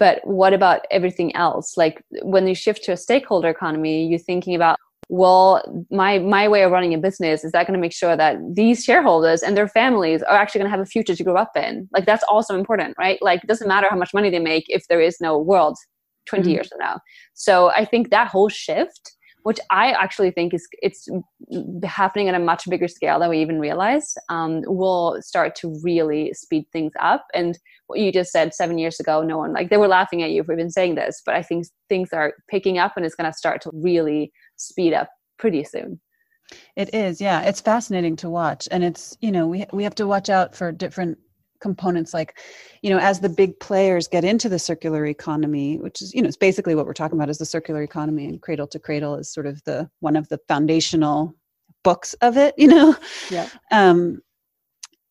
but 0.00 0.20
what 0.26 0.52
about 0.52 0.80
everything 0.90 1.34
else? 1.36 1.76
Like 1.76 2.02
when 2.22 2.48
you 2.48 2.54
shift 2.56 2.82
to 2.84 2.92
a 2.92 2.96
stakeholder 2.96 3.48
economy 3.48 4.06
you're 4.08 4.18
thinking 4.18 4.56
about 4.56 4.76
well 5.08 5.62
my 5.90 6.18
my 6.18 6.48
way 6.48 6.62
of 6.62 6.72
running 6.72 6.94
a 6.94 6.98
business 6.98 7.44
is 7.44 7.52
that 7.52 7.66
going 7.66 7.78
to 7.78 7.80
make 7.80 7.92
sure 7.92 8.16
that 8.16 8.38
these 8.54 8.82
shareholders 8.82 9.42
and 9.42 9.56
their 9.56 9.68
families 9.68 10.22
are 10.22 10.36
actually 10.36 10.60
going 10.60 10.70
to 10.70 10.76
have 10.76 10.86
a 10.88 10.92
future 10.96 11.14
to 11.14 11.24
grow 11.24 11.36
up 11.36 11.52
in. 11.56 11.88
Like 11.92 12.06
that's 12.06 12.24
also 12.24 12.56
important 12.56 12.96
right? 12.98 13.18
Like 13.20 13.44
it 13.44 13.46
doesn't 13.46 13.68
matter 13.68 13.88
how 13.90 13.96
much 13.96 14.14
money 14.14 14.30
they 14.30 14.40
make 14.40 14.64
if 14.68 14.82
there 14.88 15.00
is 15.00 15.20
no 15.20 15.38
world 15.38 15.76
20 16.26 16.42
mm-hmm. 16.42 16.50
years 16.50 16.68
from 16.68 16.78
now. 16.80 16.98
So 17.34 17.70
i 17.70 17.84
think 17.84 18.10
that 18.10 18.28
whole 18.28 18.48
shift 18.48 19.12
which 19.42 19.58
I 19.70 19.92
actually 19.92 20.30
think 20.30 20.54
is 20.54 20.66
it's 20.82 21.08
happening 21.84 22.28
at 22.28 22.34
a 22.34 22.38
much 22.38 22.68
bigger 22.68 22.88
scale 22.88 23.18
than 23.18 23.30
we 23.30 23.40
even 23.40 23.58
realize, 23.58 24.14
um, 24.28 24.62
will 24.66 25.18
start 25.20 25.54
to 25.56 25.78
really 25.82 26.32
speed 26.34 26.66
things 26.72 26.92
up. 27.00 27.26
And 27.34 27.58
what 27.86 27.98
you 27.98 28.12
just 28.12 28.32
said 28.32 28.54
seven 28.54 28.78
years 28.78 29.00
ago, 29.00 29.22
no 29.22 29.38
one 29.38 29.52
like 29.52 29.70
they 29.70 29.76
were 29.76 29.88
laughing 29.88 30.22
at 30.22 30.30
you 30.30 30.44
for 30.44 30.52
even 30.52 30.70
saying 30.70 30.94
this, 30.94 31.22
but 31.24 31.34
I 31.34 31.42
think 31.42 31.66
things 31.88 32.10
are 32.12 32.34
picking 32.48 32.78
up 32.78 32.92
and 32.96 33.04
it's 33.04 33.14
going 33.14 33.30
to 33.30 33.36
start 33.36 33.60
to 33.62 33.70
really 33.72 34.32
speed 34.56 34.92
up 34.92 35.10
pretty 35.38 35.64
soon. 35.64 36.00
It 36.76 36.94
is, 36.94 37.20
yeah. 37.20 37.42
It's 37.42 37.60
fascinating 37.60 38.16
to 38.16 38.30
watch, 38.30 38.68
and 38.70 38.82
it's 38.82 39.16
you 39.20 39.30
know 39.30 39.46
we 39.46 39.66
we 39.72 39.84
have 39.84 39.94
to 39.96 40.06
watch 40.06 40.28
out 40.28 40.54
for 40.54 40.72
different 40.72 41.18
components 41.60 42.12
like 42.12 42.38
you 42.82 42.90
know 42.90 42.98
as 42.98 43.20
the 43.20 43.28
big 43.28 43.58
players 43.60 44.08
get 44.08 44.24
into 44.24 44.48
the 44.48 44.58
circular 44.58 45.06
economy 45.06 45.78
which 45.78 46.02
is 46.02 46.14
you 46.14 46.22
know 46.22 46.28
it's 46.28 46.36
basically 46.36 46.74
what 46.74 46.86
we're 46.86 46.92
talking 46.92 47.18
about 47.18 47.30
is 47.30 47.38
the 47.38 47.44
circular 47.44 47.82
economy 47.82 48.26
and 48.26 48.42
cradle 48.42 48.66
to 48.66 48.78
cradle 48.78 49.14
is 49.14 49.32
sort 49.32 49.46
of 49.46 49.62
the 49.64 49.88
one 50.00 50.16
of 50.16 50.28
the 50.28 50.38
foundational 50.48 51.34
books 51.82 52.14
of 52.14 52.36
it 52.36 52.54
you 52.58 52.68
know? 52.68 52.96
Yeah. 53.30 53.48
Um 53.70 54.20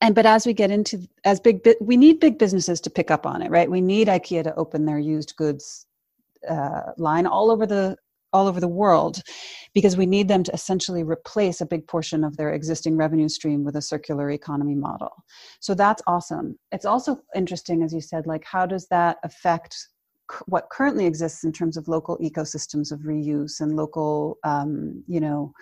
and 0.02 0.16
but 0.16 0.26
as 0.26 0.46
we 0.46 0.54
get 0.54 0.72
into 0.72 1.08
as 1.26 1.40
big 1.40 1.68
we 1.82 1.98
need 1.98 2.20
big 2.20 2.38
businesses 2.38 2.82
to 2.82 2.90
pick 2.90 3.12
up 3.12 3.26
on 3.26 3.42
it 3.42 3.52
right? 3.52 3.70
We 3.70 3.82
need 3.82 4.08
ikea 4.08 4.44
to 4.44 4.56
open 4.56 4.86
their 4.86 5.00
used 5.00 5.36
goods 5.36 5.86
uh, 6.48 6.94
line 6.98 7.26
all 7.26 7.52
over 7.52 7.66
the 7.66 7.98
all 8.34 8.48
over 8.48 8.60
the 8.60 8.68
world 8.68 9.22
because 9.74 9.98
we 9.98 10.06
need 10.06 10.28
them 10.28 10.44
to 10.44 10.54
essentially 10.54 11.04
replace 11.04 11.62
a 11.62 11.66
big 11.66 11.88
portion 11.88 12.24
of 12.24 12.38
their 12.38 12.54
existing 12.54 12.98
revenue 12.98 13.30
stream 13.30 13.64
with 13.64 13.76
a 13.76 13.82
circular 13.82 14.32
economy 14.32 14.76
model. 14.76 15.12
So 15.60 15.74
that's 15.74 16.02
awesome. 16.08 16.58
It's 16.72 16.86
also 16.86 17.22
interesting, 17.36 17.84
as 17.84 17.94
you 17.94 18.02
said, 18.02 18.28
like 18.28 18.44
how 18.46 18.66
does 18.66 18.88
that 18.88 19.18
affect 19.24 19.76
what 20.46 20.70
currently 20.72 21.06
exists 21.06 21.44
in 21.44 21.52
terms 21.52 21.76
of 21.78 21.88
local 21.88 22.18
ecosystems 22.20 22.92
of 22.92 23.00
reuse 23.00 23.62
and 23.62 23.76
local, 23.76 24.38
um, 24.44 25.04
you 25.08 25.20
know, 25.20 25.54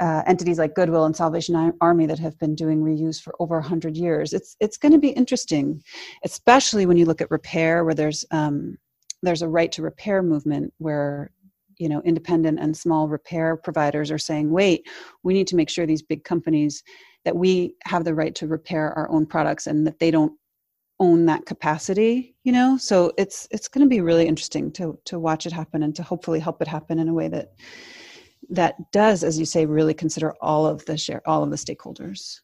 uh, 0.00 0.22
entities 0.26 0.58
like 0.58 0.74
Goodwill 0.74 1.06
and 1.06 1.16
Salvation 1.16 1.72
Army 1.80 2.06
that 2.06 2.18
have 2.18 2.38
been 2.38 2.54
doing 2.54 2.82
reuse 2.82 3.20
for 3.20 3.34
over 3.40 3.54
100 3.56 3.96
years. 3.96 4.34
It's 4.34 4.54
it's 4.60 4.76
going 4.76 4.92
to 4.92 4.98
be 4.98 5.08
interesting, 5.08 5.82
especially 6.24 6.84
when 6.84 6.98
you 6.98 7.06
look 7.06 7.22
at 7.22 7.30
repair, 7.30 7.82
where 7.84 7.94
there's 7.94 8.24
um, 8.30 8.76
there's 9.22 9.42
a 9.42 9.48
right 9.48 9.72
to 9.72 9.82
repair 9.82 10.22
movement 10.22 10.72
where 10.78 11.30
you 11.78 11.88
know 11.88 12.00
independent 12.02 12.58
and 12.58 12.76
small 12.76 13.08
repair 13.08 13.56
providers 13.56 14.10
are 14.10 14.18
saying 14.18 14.50
wait 14.50 14.86
we 15.22 15.34
need 15.34 15.46
to 15.46 15.56
make 15.56 15.70
sure 15.70 15.86
these 15.86 16.02
big 16.02 16.24
companies 16.24 16.82
that 17.24 17.36
we 17.36 17.74
have 17.84 18.04
the 18.04 18.14
right 18.14 18.34
to 18.34 18.46
repair 18.46 18.92
our 18.94 19.08
own 19.10 19.26
products 19.26 19.66
and 19.66 19.86
that 19.86 19.98
they 19.98 20.10
don't 20.10 20.32
own 20.98 21.26
that 21.26 21.44
capacity 21.44 22.36
you 22.46 22.52
know? 22.52 22.76
So 22.76 23.12
it's 23.18 23.48
it's 23.50 23.66
going 23.66 23.84
to 23.84 23.88
be 23.88 24.00
really 24.00 24.26
interesting 24.26 24.70
to 24.72 24.96
to 25.06 25.18
watch 25.18 25.46
it 25.46 25.52
happen 25.52 25.82
and 25.82 25.94
to 25.96 26.04
hopefully 26.04 26.38
help 26.38 26.62
it 26.62 26.68
happen 26.68 27.00
in 27.00 27.08
a 27.08 27.12
way 27.12 27.26
that 27.26 27.54
that 28.50 28.76
does 28.92 29.24
as 29.24 29.36
you 29.36 29.44
say 29.44 29.66
really 29.66 29.94
consider 29.94 30.32
all 30.40 30.64
of 30.64 30.84
the 30.84 30.96
share 30.96 31.20
all 31.26 31.42
of 31.42 31.50
the 31.50 31.56
stakeholders 31.56 32.40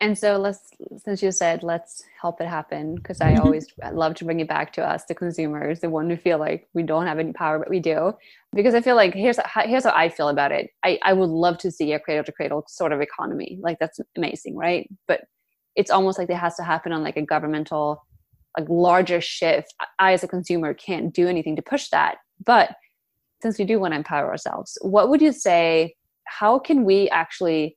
and 0.00 0.18
so 0.18 0.36
let's 0.36 0.70
since 0.96 1.22
you 1.22 1.30
said 1.30 1.62
let's 1.62 2.02
help 2.20 2.40
it 2.40 2.48
happen 2.48 2.94
because 2.96 3.20
i 3.20 3.32
mm-hmm. 3.32 3.42
always 3.42 3.66
love 3.92 4.14
to 4.14 4.24
bring 4.24 4.40
it 4.40 4.48
back 4.48 4.72
to 4.72 4.82
us 4.82 5.04
the 5.04 5.14
consumers 5.14 5.80
the 5.80 5.88
one 5.88 6.10
who 6.10 6.16
feel 6.16 6.38
like 6.38 6.68
we 6.74 6.82
don't 6.82 7.06
have 7.06 7.18
any 7.18 7.32
power 7.32 7.58
but 7.58 7.70
we 7.70 7.80
do. 7.80 8.12
Because 8.52 8.74
i 8.74 8.80
feel 8.80 8.96
like 8.96 9.14
here's 9.14 9.38
here's 9.64 9.84
how 9.84 9.92
i 9.94 10.08
feel 10.08 10.28
about 10.28 10.52
it. 10.52 10.70
I, 10.84 10.98
I 11.02 11.12
would 11.12 11.30
love 11.30 11.58
to 11.58 11.70
see 11.70 11.92
a 11.92 12.00
cradle 12.00 12.24
to 12.24 12.32
cradle 12.32 12.64
sort 12.68 12.92
of 12.92 13.00
economy. 13.00 13.58
Like 13.60 13.78
that's 13.78 14.00
amazing 14.16 14.56
right? 14.56 14.88
But 15.06 15.22
it's 15.76 15.90
almost 15.90 16.18
like 16.18 16.30
it 16.30 16.36
has 16.36 16.56
to 16.56 16.62
happen 16.62 16.92
on 16.92 17.02
like 17.02 17.16
a 17.16 17.22
governmental 17.22 18.04
like 18.56 18.68
larger 18.68 19.20
shift. 19.20 19.74
I 19.98 20.12
as 20.12 20.22
a 20.22 20.28
consumer 20.28 20.74
can't 20.74 21.12
do 21.12 21.28
anything 21.28 21.56
to 21.56 21.62
push 21.62 21.88
that. 21.88 22.18
But 22.44 22.76
since 23.42 23.58
we 23.58 23.64
do 23.64 23.78
want 23.78 23.92
to 23.92 23.96
empower 23.96 24.28
ourselves 24.28 24.78
what 24.80 25.08
would 25.10 25.20
you 25.20 25.32
say 25.32 25.94
how 26.24 26.58
can 26.58 26.84
we 26.84 27.08
actually 27.10 27.76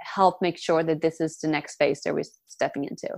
help 0.00 0.40
make 0.40 0.58
sure 0.58 0.82
that 0.82 1.00
this 1.00 1.20
is 1.20 1.38
the 1.38 1.48
next 1.48 1.76
phase 1.76 2.00
that 2.02 2.14
we're 2.14 2.24
stepping 2.46 2.84
into? 2.84 3.08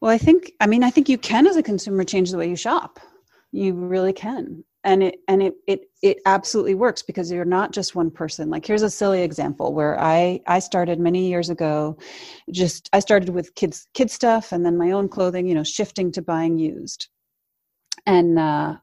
Well, 0.00 0.10
I 0.10 0.18
think, 0.18 0.52
I 0.60 0.66
mean, 0.66 0.82
I 0.82 0.90
think 0.90 1.08
you 1.08 1.18
can 1.18 1.46
as 1.46 1.56
a 1.56 1.62
consumer 1.62 2.04
change 2.04 2.30
the 2.30 2.38
way 2.38 2.48
you 2.48 2.56
shop. 2.56 3.00
You 3.52 3.74
really 3.74 4.12
can. 4.12 4.64
And 4.84 5.02
it 5.02 5.16
and 5.26 5.42
it 5.42 5.54
it 5.66 5.80
it 6.00 6.18
absolutely 6.26 6.76
works 6.76 7.02
because 7.02 7.32
you're 7.32 7.44
not 7.44 7.72
just 7.72 7.96
one 7.96 8.08
person. 8.08 8.50
Like 8.50 8.64
here's 8.64 8.82
a 8.82 8.90
silly 8.90 9.22
example 9.22 9.74
where 9.74 9.98
I 9.98 10.40
I 10.46 10.60
started 10.60 11.00
many 11.00 11.26
years 11.28 11.50
ago 11.50 11.98
just 12.52 12.88
I 12.92 13.00
started 13.00 13.30
with 13.30 13.54
kids 13.56 13.88
kid 13.94 14.12
stuff 14.12 14.52
and 14.52 14.64
then 14.64 14.78
my 14.78 14.92
own 14.92 15.08
clothing, 15.08 15.48
you 15.48 15.54
know, 15.54 15.64
shifting 15.64 16.12
to 16.12 16.22
buying 16.22 16.56
used. 16.56 17.08
And 18.06 18.38
uh 18.38 18.76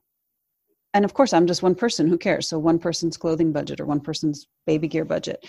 and 0.94 1.06
of 1.06 1.14
course 1.14 1.34
i'm 1.34 1.48
just 1.48 1.64
one 1.64 1.76
person 1.76 2.08
who 2.08 2.18
cares? 2.18 2.48
So 2.48 2.60
one 2.60 2.80
person's 2.80 3.18
clothing 3.18 3.52
budget 3.52 3.80
or 3.80 3.86
one 3.86 4.00
person's 4.00 4.48
baby 4.66 4.88
gear 4.88 5.06
budget. 5.06 5.46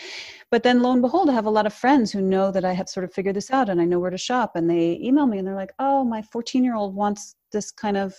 But 0.51 0.63
then 0.63 0.83
lo 0.83 0.93
and 0.93 1.03
behold 1.03 1.29
i 1.31 1.33
have 1.33 1.47
a 1.47 1.51
lot 1.51 1.67
of 1.67 1.75
friends 1.75 2.13
who 2.13 2.21
know 2.21 2.51
that 2.51 2.65
i 2.65 2.73
have 2.73 2.89
sort 2.89 3.05
of 3.05 3.13
figured 3.13 3.37
this 3.37 3.51
out 3.51 3.69
and 3.69 3.81
i 3.81 3.85
know 3.85 3.99
where 3.99 4.11
to 4.11 4.19
shop 4.19 4.53
and 4.57 4.69
they 4.69 4.99
email 5.03 5.27
me 5.27 5.39
and 5.39 5.47
they're 5.47 5.55
like 5.55 5.73
oh 5.79 6.05
my 6.05 6.23
14 6.23 6.65
year 6.65 6.75
old 6.77 6.95
wants 6.95 7.37
this 7.53 7.71
kind 7.71 7.97
of 7.97 8.15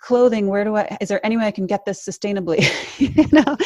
clothing. 0.00 0.46
Where 0.48 0.64
do 0.64 0.76
i 0.76 0.96
is 1.00 1.08
there 1.08 1.24
any 1.24 1.36
way 1.36 1.44
i 1.44 1.50
can 1.50 1.66
get 1.66 1.84
this 1.84 2.04
sustainably? 2.06 2.60
You 2.98 3.26
know? 3.32 3.56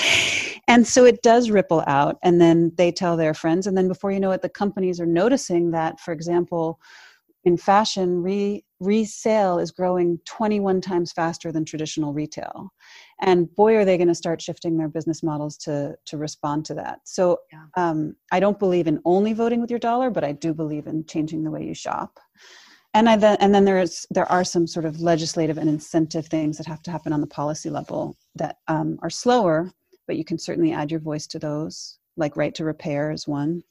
And 0.66 0.86
so 0.86 1.04
it 1.04 1.22
does 1.22 1.50
ripple 1.50 1.82
out 1.86 2.16
and 2.22 2.40
then 2.40 2.72
they 2.76 2.90
tell 2.90 3.16
their 3.16 3.34
friends 3.34 3.66
and 3.66 3.76
then 3.76 3.88
before 3.88 4.12
you 4.12 4.20
know 4.20 4.30
it 4.30 4.42
the 4.42 4.48
companies 4.48 5.00
are 5.00 5.06
noticing 5.06 5.72
that 5.72 6.00
for 6.00 6.12
example 6.12 6.80
in 7.44 7.56
fashion, 7.56 8.22
re, 8.22 8.64
resale 8.80 9.58
is 9.58 9.70
growing 9.70 10.18
21 10.26 10.80
times 10.80 11.12
faster 11.12 11.52
than 11.52 11.64
traditional 11.64 12.12
retail. 12.12 12.70
And 13.20 13.54
boy, 13.54 13.76
are 13.76 13.84
they 13.84 13.98
going 13.98 14.08
to 14.08 14.14
start 14.14 14.40
shifting 14.40 14.76
their 14.76 14.88
business 14.88 15.22
models 15.22 15.56
to, 15.58 15.96
to 16.06 16.16
respond 16.16 16.64
to 16.66 16.74
that. 16.74 17.00
So 17.04 17.40
yeah. 17.52 17.64
um, 17.76 18.16
I 18.32 18.40
don't 18.40 18.58
believe 18.58 18.86
in 18.86 19.00
only 19.04 19.32
voting 19.32 19.60
with 19.60 19.70
your 19.70 19.78
dollar, 19.78 20.10
but 20.10 20.24
I 20.24 20.32
do 20.32 20.54
believe 20.54 20.86
in 20.86 21.04
changing 21.06 21.44
the 21.44 21.50
way 21.50 21.64
you 21.64 21.74
shop. 21.74 22.18
And, 22.94 23.08
I 23.08 23.16
then, 23.16 23.36
and 23.40 23.52
then 23.52 23.64
there 23.64 23.80
is 23.80 24.06
there 24.10 24.30
are 24.30 24.44
some 24.44 24.68
sort 24.68 24.84
of 24.84 25.00
legislative 25.00 25.58
and 25.58 25.68
incentive 25.68 26.26
things 26.28 26.56
that 26.58 26.66
have 26.66 26.80
to 26.82 26.92
happen 26.92 27.12
on 27.12 27.20
the 27.20 27.26
policy 27.26 27.68
level 27.68 28.16
that 28.36 28.58
um, 28.68 29.00
are 29.02 29.10
slower, 29.10 29.72
but 30.06 30.16
you 30.16 30.24
can 30.24 30.38
certainly 30.38 30.72
add 30.72 30.92
your 30.92 31.00
voice 31.00 31.26
to 31.28 31.40
those. 31.40 31.98
Like 32.16 32.36
right 32.36 32.54
to 32.54 32.64
repair 32.64 33.10
is 33.10 33.26
one 33.26 33.64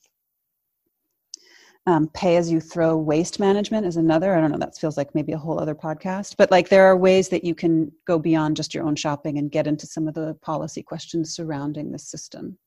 um, 1.85 2.07
pay 2.13 2.37
as 2.37 2.49
you 2.51 2.61
throw 2.61 2.95
waste 2.95 3.39
management 3.39 3.85
is 3.85 3.97
another. 3.97 4.35
I 4.35 4.41
don't 4.41 4.51
know 4.51 4.57
that 4.57 4.77
feels 4.77 4.95
like 4.95 5.13
maybe 5.13 5.33
a 5.33 5.37
whole 5.37 5.59
other 5.59 5.75
podcast 5.75 6.35
but 6.37 6.51
like 6.51 6.69
there 6.69 6.85
are 6.85 6.95
ways 6.95 7.29
that 7.29 7.43
you 7.43 7.53
can 7.53 7.91
go 8.05 8.17
beyond 8.17 8.55
just 8.55 8.73
your 8.73 8.85
own 8.85 8.95
shopping 8.95 9.37
and 9.37 9.51
get 9.51 9.67
into 9.67 9.85
some 9.85 10.07
of 10.07 10.13
the 10.13 10.33
policy 10.41 10.81
questions 10.81 11.33
surrounding 11.33 11.91
the 11.91 11.99
system. 11.99 12.57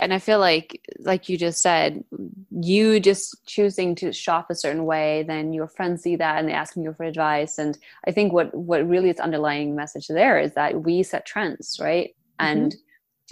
And 0.00 0.12
i 0.12 0.18
feel 0.18 0.40
like 0.40 0.80
like 0.98 1.28
you 1.28 1.38
just 1.38 1.62
said 1.62 2.02
you 2.50 2.98
just 2.98 3.46
choosing 3.46 3.94
to 3.96 4.12
shop 4.12 4.48
a 4.50 4.54
certain 4.56 4.84
way 4.84 5.22
then 5.22 5.52
your 5.52 5.68
friends 5.68 6.02
see 6.02 6.16
that 6.16 6.38
and 6.38 6.48
they 6.48 6.52
asking 6.52 6.82
you 6.82 6.92
for 6.92 7.04
advice. 7.04 7.58
And 7.58 7.78
i 8.08 8.10
think 8.10 8.32
what 8.32 8.52
what 8.52 8.88
really 8.88 9.10
is 9.10 9.20
underlying 9.20 9.76
message 9.76 10.08
there 10.08 10.40
is 10.40 10.54
that 10.54 10.82
we 10.82 11.04
set 11.04 11.24
trends 11.24 11.78
right? 11.80 12.16
Mm-hmm. 12.40 12.58
and 12.58 12.76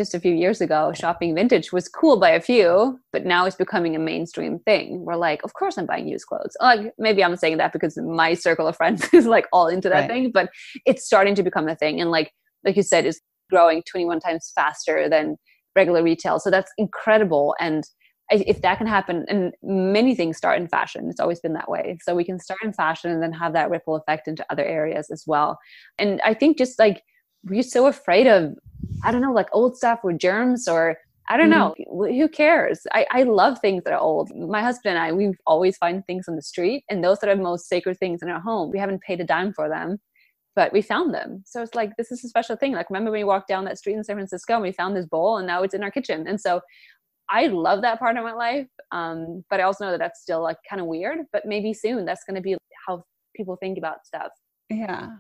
just 0.01 0.15
a 0.15 0.21
few 0.21 0.33
years 0.33 0.63
ago, 0.63 0.95
shopping 0.95 1.35
vintage 1.35 1.73
was 1.73 1.87
cool 1.87 2.19
by 2.19 2.31
a 2.31 2.41
few, 2.41 2.99
but 3.13 3.27
now 3.27 3.45
it's 3.45 3.55
becoming 3.55 3.95
a 3.95 3.99
mainstream 3.99 4.59
thing. 4.61 5.05
We're 5.05 5.17
like, 5.17 5.43
of 5.45 5.53
course 5.53 5.77
I'm 5.77 5.85
buying 5.85 6.09
used 6.09 6.25
clothes. 6.27 6.57
Like 6.59 6.95
maybe 6.97 7.23
I'm 7.23 7.37
saying 7.37 7.59
that 7.59 7.75
because 7.75 7.99
my 7.99 8.33
circle 8.33 8.67
of 8.67 8.77
friends 8.77 9.07
is 9.13 9.27
like 9.27 9.47
all 9.53 9.69
into 9.69 9.91
that 9.91 10.01
right. 10.01 10.11
thing, 10.11 10.31
but 10.33 10.49
it's 10.87 11.05
starting 11.05 11.35
to 11.35 11.43
become 11.43 11.69
a 11.69 11.77
thing. 11.77 12.01
And 12.01 12.11
like 12.11 12.33
like 12.65 12.77
you 12.77 12.83
said, 12.83 13.05
is 13.05 13.21
growing 13.51 13.83
21 13.91 14.21
times 14.21 14.51
faster 14.55 15.07
than 15.07 15.37
regular 15.77 16.03
retail. 16.03 16.39
So 16.39 16.51
that's 16.51 16.73
incredible. 16.79 17.55
And 17.61 17.85
if 18.31 18.63
that 18.63 18.79
can 18.79 18.87
happen, 18.87 19.27
and 19.29 19.53
many 19.63 20.15
things 20.15 20.39
start 20.39 20.59
in 20.59 20.67
fashion, 20.67 21.11
it's 21.11 21.21
always 21.21 21.41
been 21.41 21.53
that 21.55 21.71
way. 21.71 21.99
So 22.01 22.15
we 22.15 22.25
can 22.25 22.39
start 22.39 22.61
in 22.65 22.73
fashion 22.73 23.11
and 23.11 23.23
then 23.23 23.33
have 23.33 23.53
that 23.53 23.69
ripple 23.69 23.97
effect 23.97 24.29
into 24.29 24.47
other 24.49 24.65
areas 24.65 25.11
as 25.11 25.25
well. 25.27 25.59
And 25.99 26.23
I 26.25 26.33
think 26.33 26.57
just 26.57 26.79
like 26.79 27.03
we're 27.45 27.63
so 27.63 27.87
afraid 27.87 28.27
of 28.27 28.55
I 29.05 29.13
don't 29.13 29.23
know, 29.23 29.33
like 29.33 29.49
old 29.53 29.77
stuff 29.77 30.01
or 30.03 30.13
germs 30.13 30.69
or 30.69 30.99
I 31.29 31.37
don't 31.37 31.51
mm-hmm. 31.51 31.83
know. 31.95 32.07
Who 32.09 32.29
cares? 32.29 32.87
I, 32.93 33.07
I 33.11 33.23
love 33.23 33.61
things 33.61 33.85
that 33.85 33.93
are 33.93 34.01
old. 34.01 34.35
My 34.35 34.63
husband 34.63 34.97
and 34.97 35.05
I, 35.05 35.13
we 35.13 35.33
always 35.47 35.77
find 35.77 36.05
things 36.05 36.29
on 36.29 36.35
the 36.35 36.43
street, 36.43 36.85
and 36.91 37.05
those 37.05 37.21
that 37.21 37.31
are 37.31 37.37
most 37.37 37.69
sacred 37.69 37.99
things 37.99 38.21
in 38.21 38.29
our 38.29 38.41
home, 38.41 38.71
we 38.73 38.81
haven't 38.81 39.03
paid 39.03 39.21
a 39.21 39.25
dime 39.25 39.53
for 39.53 39.69
them, 39.69 39.99
but 40.57 40.73
we 40.73 40.83
found 40.83 41.15
them. 41.15 41.45
So 41.47 41.63
it's 41.63 41.77
like, 41.77 41.97
this 41.97 42.11
is 42.11 42.25
a 42.25 42.29
special 42.29 42.57
thing. 42.57 42.73
Like, 42.73 42.91
remember 42.91 43.13
when 43.13 43.21
we 43.21 43.25
walked 43.25 43.47
down 43.47 43.65
that 43.67 43.79
street 43.79 43.95
in 43.95 44.03
San 44.03 44.17
Francisco 44.17 44.55
and 44.55 44.63
we 44.63 44.73
found 44.73 44.97
this 44.97 45.07
bowl, 45.07 45.37
and 45.37 45.47
now 45.47 45.63
it's 45.63 45.75
in 45.75 45.85
our 45.85 45.91
kitchen. 45.93 46.27
And 46.27 46.41
so 46.41 46.61
I 47.29 47.47
love 47.47 47.83
that 47.83 48.01
part 48.01 48.17
of 48.17 48.25
my 48.25 48.33
life. 48.33 48.67
Um, 48.91 49.45
but 49.49 49.61
I 49.61 49.63
also 49.63 49.85
know 49.85 49.93
that 49.93 50.01
that's 50.01 50.21
still 50.21 50.43
like 50.43 50.57
kind 50.69 50.83
of 50.83 50.89
weird, 50.89 51.19
but 51.33 51.47
maybe 51.47 51.73
soon 51.73 52.05
that's 52.05 52.25
going 52.25 52.35
to 52.35 52.43
be 52.43 52.57
how 52.89 53.05
people 53.37 53.55
think 53.55 53.79
about 53.79 54.05
stuff. 54.05 54.33
Yeah 54.69 55.11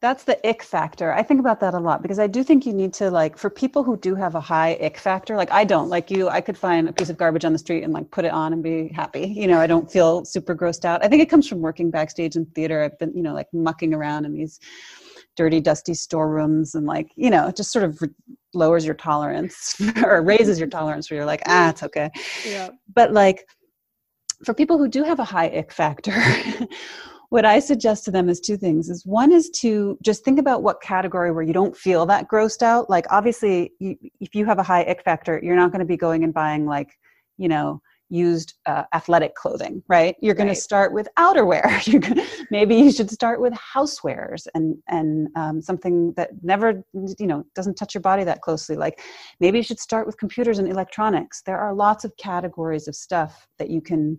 that's 0.00 0.24
the 0.24 0.46
ick 0.46 0.62
factor. 0.62 1.12
I 1.12 1.22
think 1.22 1.40
about 1.40 1.60
that 1.60 1.74
a 1.74 1.78
lot 1.78 2.02
because 2.02 2.18
i 2.18 2.26
do 2.26 2.42
think 2.44 2.66
you 2.66 2.72
need 2.72 2.92
to 2.94 3.10
like 3.10 3.36
for 3.38 3.50
people 3.50 3.82
who 3.82 3.96
do 3.96 4.14
have 4.14 4.34
a 4.34 4.40
high 4.40 4.76
ick 4.80 4.98
factor 4.98 5.36
like 5.36 5.50
i 5.50 5.64
don't 5.64 5.88
like 5.88 6.10
you 6.10 6.28
i 6.28 6.40
could 6.40 6.56
find 6.56 6.88
a 6.88 6.92
piece 6.92 7.10
of 7.10 7.16
garbage 7.16 7.44
on 7.44 7.52
the 7.52 7.58
street 7.58 7.82
and 7.82 7.92
like 7.92 8.10
put 8.10 8.24
it 8.24 8.32
on 8.32 8.52
and 8.52 8.62
be 8.62 8.88
happy. 8.88 9.26
You 9.26 9.46
know 9.46 9.58
i 9.58 9.66
don't 9.66 9.90
feel 9.90 10.24
super 10.24 10.54
grossed 10.54 10.84
out. 10.84 11.04
I 11.04 11.08
think 11.08 11.22
it 11.22 11.30
comes 11.30 11.48
from 11.48 11.60
working 11.60 11.90
backstage 11.90 12.36
in 12.36 12.46
theater. 12.46 12.82
I've 12.82 12.98
been 12.98 13.14
you 13.16 13.22
know 13.22 13.34
like 13.34 13.48
mucking 13.52 13.94
around 13.94 14.24
in 14.24 14.34
these 14.34 14.60
dirty 15.36 15.60
dusty 15.60 15.94
storerooms 15.94 16.74
and 16.74 16.86
like 16.86 17.10
you 17.16 17.30
know 17.30 17.48
it 17.48 17.56
just 17.56 17.72
sort 17.72 17.84
of 17.84 18.00
lowers 18.54 18.84
your 18.84 18.94
tolerance 18.94 19.80
or 20.02 20.22
raises 20.22 20.58
your 20.58 20.68
tolerance 20.68 21.10
where 21.10 21.18
you're 21.18 21.26
like 21.26 21.42
ah 21.46 21.70
it's 21.70 21.82
okay. 21.82 22.10
Yeah. 22.46 22.70
But 22.94 23.12
like 23.12 23.46
for 24.44 24.54
people 24.54 24.78
who 24.78 24.88
do 24.88 25.02
have 25.02 25.18
a 25.18 25.24
high 25.24 25.48
ick 25.48 25.72
factor 25.72 26.14
what 27.30 27.44
I 27.44 27.58
suggest 27.58 28.04
to 28.04 28.10
them 28.10 28.28
is 28.28 28.40
two 28.40 28.56
things. 28.56 28.88
Is 28.88 29.04
one 29.04 29.32
is 29.32 29.50
to 29.60 29.98
just 30.02 30.24
think 30.24 30.38
about 30.38 30.62
what 30.62 30.80
category 30.80 31.30
where 31.32 31.42
you 31.42 31.52
don't 31.52 31.76
feel 31.76 32.06
that 32.06 32.28
grossed 32.28 32.62
out. 32.62 32.88
Like 32.88 33.06
obviously, 33.10 33.72
you, 33.80 33.96
if 34.20 34.34
you 34.34 34.46
have 34.46 34.58
a 34.58 34.62
high 34.62 34.84
ick 34.84 35.02
factor, 35.04 35.40
you're 35.42 35.56
not 35.56 35.72
going 35.72 35.80
to 35.80 35.86
be 35.86 35.96
going 35.96 36.24
and 36.24 36.32
buying 36.32 36.66
like, 36.66 36.90
you 37.38 37.48
know, 37.48 37.80
used 38.08 38.54
uh, 38.66 38.84
athletic 38.94 39.34
clothing, 39.34 39.82
right? 39.88 40.14
You're 40.20 40.34
going 40.34 40.48
right. 40.48 40.54
to 40.54 40.60
start 40.60 40.92
with 40.92 41.08
outerwear. 41.18 41.84
You're 41.92 42.00
gonna, 42.00 42.24
maybe 42.50 42.76
you 42.76 42.92
should 42.92 43.10
start 43.10 43.40
with 43.40 43.52
housewares 43.54 44.46
and 44.54 44.76
and 44.88 45.28
um, 45.36 45.60
something 45.60 46.12
that 46.16 46.30
never, 46.42 46.84
you 47.18 47.26
know, 47.26 47.44
doesn't 47.54 47.74
touch 47.74 47.94
your 47.94 48.02
body 48.02 48.24
that 48.24 48.42
closely. 48.42 48.76
Like 48.76 49.00
maybe 49.40 49.58
you 49.58 49.64
should 49.64 49.80
start 49.80 50.06
with 50.06 50.18
computers 50.18 50.58
and 50.58 50.68
electronics. 50.68 51.42
There 51.42 51.58
are 51.58 51.74
lots 51.74 52.04
of 52.04 52.16
categories 52.16 52.86
of 52.86 52.94
stuff 52.94 53.48
that 53.58 53.70
you 53.70 53.80
can 53.80 54.18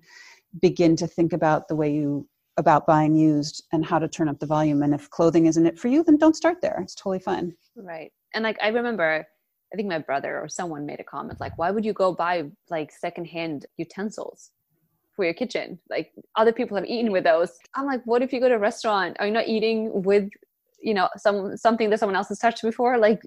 begin 0.62 0.95
to 0.97 1.08
think 1.08 1.34
about 1.34 1.68
the 1.68 1.76
way 1.76 1.93
you 1.93 2.28
about 2.58 2.88
buying 2.88 3.16
used 3.16 3.64
and 3.72 3.86
how 3.86 3.99
to 3.99 4.08
turn 4.08 4.28
up 4.28 4.39
the 4.39 4.45
volume. 4.45 4.82
And 4.82 4.93
if 4.93 5.10
clothing 5.10 5.45
isn't 5.45 5.66
it 5.66 5.80
for 5.80 5.88
you, 5.88 6.03
then 6.03 6.18
don't 6.18 6.36
start 6.36 6.58
there. 6.62 6.80
It's 6.82 6.95
totally 6.95 7.20
fine. 7.20 7.55
Right. 7.76 8.12
And 8.34 8.43
like 8.43 8.58
I 8.62 8.70
remember, 8.70 9.26
I 9.72 9.76
think 9.76 9.88
my 9.88 9.99
brother 9.99 10.39
or 10.39 10.49
someone 10.49 10.86
made 10.86 10.99
a 10.99 11.03
comment 11.03 11.39
like, 11.39 11.58
"Why 11.58 11.72
would 11.72 11.86
you 11.86 11.93
go 11.93 12.14
buy 12.14 12.45
like 12.70 12.91
secondhand 12.91 13.66
utensils 13.78 14.51
for 15.16 15.26
your 15.26 15.34
kitchen? 15.34 15.80
Like 15.89 16.12
other 16.36 16.51
people 16.51 16.76
have 16.78 16.86
eaten 16.86 17.12
with 17.12 17.24
those." 17.24 17.51
I'm 17.76 17.86
like, 17.86 18.01
"What 18.05 18.22
if 18.22 18.34
you 18.34 18.39
go 18.39 18.49
to 18.49 18.55
a 18.55 18.60
restaurant? 18.60 19.18
Are 19.20 19.28
you 19.28 19.34
not 19.34 19.47
eating 19.47 20.03
with?" 20.03 20.30
you 20.80 20.93
know 20.93 21.10
some 21.18 21.58
something 21.58 21.89
that 21.89 21.99
someone 21.99 22.16
else 22.16 22.28
has 22.28 22.38
touched 22.38 22.62
before 22.62 22.99
like 22.99 23.20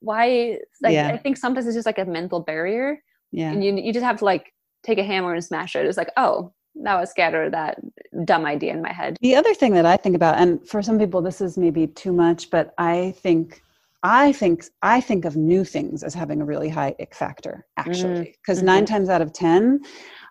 why 0.00 0.58
like 0.82 0.92
yeah. 0.92 1.06
i 1.06 1.16
think 1.16 1.36
sometimes 1.36 1.64
it's 1.64 1.76
just 1.76 1.86
like 1.86 1.98
a 1.98 2.04
mental 2.04 2.40
barrier 2.40 3.00
yeah 3.30 3.52
and 3.52 3.64
you 3.64 3.72
you 3.76 3.92
just 3.92 4.04
have 4.04 4.18
to 4.18 4.24
like 4.24 4.52
take 4.82 4.98
a 4.98 5.04
hammer 5.04 5.32
and 5.32 5.44
smash 5.44 5.76
it 5.76 5.86
it's 5.86 5.96
like 5.96 6.10
oh 6.16 6.52
that 6.82 7.00
was 7.00 7.10
scatter 7.10 7.50
that 7.50 7.78
dumb 8.24 8.44
idea 8.44 8.72
in 8.72 8.82
my 8.82 8.92
head. 8.92 9.16
The 9.20 9.34
other 9.34 9.54
thing 9.54 9.74
that 9.74 9.86
I 9.86 9.96
think 9.96 10.14
about, 10.14 10.38
and 10.38 10.66
for 10.68 10.82
some 10.82 10.98
people 10.98 11.22
this 11.22 11.40
is 11.40 11.56
maybe 11.56 11.86
too 11.86 12.12
much, 12.12 12.50
but 12.50 12.74
I 12.78 13.14
think 13.18 13.62
I 14.02 14.32
think 14.32 14.64
I 14.82 15.00
think 15.00 15.24
of 15.24 15.36
new 15.36 15.64
things 15.64 16.02
as 16.02 16.14
having 16.14 16.40
a 16.40 16.44
really 16.44 16.68
high 16.68 16.94
ick 17.00 17.14
factor, 17.14 17.66
actually. 17.76 18.36
Because 18.40 18.58
mm-hmm. 18.58 18.66
nine 18.66 18.86
times 18.86 19.08
out 19.08 19.22
of 19.22 19.32
ten, 19.32 19.80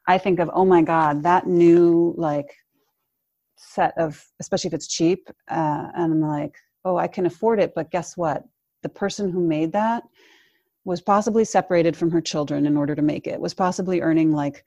I 0.07 0.17
think 0.17 0.39
of, 0.39 0.49
oh 0.53 0.65
my 0.65 0.81
God, 0.81 1.23
that 1.23 1.47
new 1.47 2.13
like 2.17 2.55
set 3.57 3.97
of 3.97 4.23
especially 4.39 4.69
if 4.69 4.73
it's 4.73 4.87
cheap, 4.87 5.29
uh, 5.49 5.87
and 5.95 6.13
I'm 6.13 6.21
like, 6.21 6.55
oh, 6.85 6.97
I 6.97 7.07
can 7.07 7.25
afford 7.25 7.59
it, 7.59 7.73
but 7.75 7.91
guess 7.91 8.15
what? 8.15 8.43
The 8.83 8.89
person 8.89 9.31
who 9.31 9.41
made 9.41 9.73
that 9.73 10.03
was 10.85 11.01
possibly 11.01 11.43
separated 11.43 11.97
from 11.97 12.11
her 12.11 12.21
children 12.21 12.67
in 12.67 12.77
order 12.77 12.93
to 12.93 13.01
make 13.01 13.25
it, 13.25 13.41
was 13.41 13.55
possibly 13.55 14.01
earning 14.01 14.31
like 14.31 14.63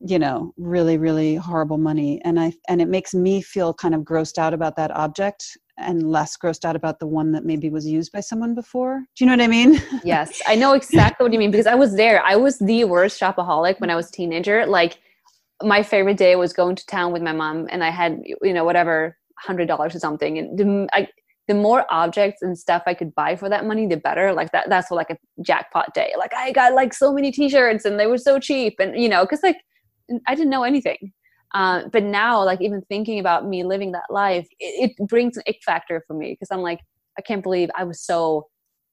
you 0.00 0.18
know 0.18 0.52
really 0.56 0.98
really 0.98 1.36
horrible 1.36 1.78
money 1.78 2.20
and 2.24 2.38
i 2.38 2.52
and 2.68 2.80
it 2.80 2.88
makes 2.88 3.14
me 3.14 3.40
feel 3.40 3.72
kind 3.72 3.94
of 3.94 4.02
grossed 4.02 4.38
out 4.38 4.54
about 4.54 4.76
that 4.76 4.90
object 4.92 5.56
and 5.78 6.10
less 6.10 6.36
grossed 6.36 6.64
out 6.64 6.76
about 6.76 6.98
the 6.98 7.06
one 7.06 7.32
that 7.32 7.44
maybe 7.44 7.70
was 7.70 7.86
used 7.86 8.12
by 8.12 8.20
someone 8.20 8.54
before 8.54 8.98
do 9.16 9.24
you 9.24 9.26
know 9.26 9.32
what 9.32 9.42
i 9.42 9.48
mean 9.48 9.80
yes 10.04 10.42
i 10.46 10.54
know 10.54 10.72
exactly 10.72 11.24
what 11.24 11.32
you 11.32 11.38
mean 11.38 11.50
because 11.50 11.66
i 11.66 11.74
was 11.74 11.94
there 11.96 12.22
i 12.24 12.36
was 12.36 12.58
the 12.58 12.84
worst 12.84 13.20
shopaholic 13.20 13.80
when 13.80 13.90
i 13.90 13.96
was 13.96 14.10
teenager 14.10 14.66
like 14.66 14.98
my 15.62 15.82
favorite 15.82 16.16
day 16.16 16.34
was 16.34 16.52
going 16.52 16.74
to 16.74 16.84
town 16.86 17.12
with 17.12 17.22
my 17.22 17.32
mom 17.32 17.66
and 17.70 17.84
i 17.84 17.90
had 17.90 18.20
you 18.42 18.52
know 18.52 18.64
whatever 18.64 19.16
hundred 19.38 19.66
dollars 19.66 19.94
or 19.94 19.98
something 19.98 20.38
and 20.38 20.58
the, 20.58 20.88
I, 20.92 21.08
the 21.48 21.54
more 21.54 21.86
objects 21.90 22.42
and 22.42 22.56
stuff 22.56 22.82
I 22.86 22.94
could 22.94 23.14
buy 23.14 23.34
for 23.36 23.48
that 23.48 23.66
money, 23.66 23.86
the 23.86 23.96
better. 23.96 24.32
Like 24.32 24.52
that, 24.52 24.68
that's 24.68 24.90
like 24.90 25.10
a 25.10 25.18
jackpot 25.42 25.92
day. 25.92 26.12
Like 26.16 26.32
I 26.34 26.52
got 26.52 26.72
like 26.72 26.94
so 26.94 27.12
many 27.12 27.32
t-shirts 27.32 27.84
and 27.84 27.98
they 27.98 28.06
were 28.06 28.18
so 28.18 28.38
cheap. 28.38 28.74
And 28.78 29.00
you 29.00 29.08
know, 29.08 29.26
cause 29.26 29.40
like 29.42 29.56
I 30.26 30.34
didn't 30.34 30.50
know 30.50 30.64
anything. 30.64 31.12
Uh, 31.54 31.82
but 31.92 32.02
now, 32.02 32.42
like 32.42 32.60
even 32.60 32.82
thinking 32.82 33.18
about 33.18 33.46
me 33.46 33.62
living 33.62 33.92
that 33.92 34.04
life, 34.10 34.48
it, 34.58 34.92
it 34.98 35.08
brings 35.08 35.36
an 35.36 35.42
ick 35.46 35.58
factor 35.64 36.02
for 36.06 36.14
me 36.14 36.32
because 36.32 36.48
I'm 36.50 36.62
like, 36.62 36.80
I 37.18 37.22
can't 37.22 37.42
believe 37.42 37.70
I 37.76 37.84
was 37.84 38.00
so 38.00 38.46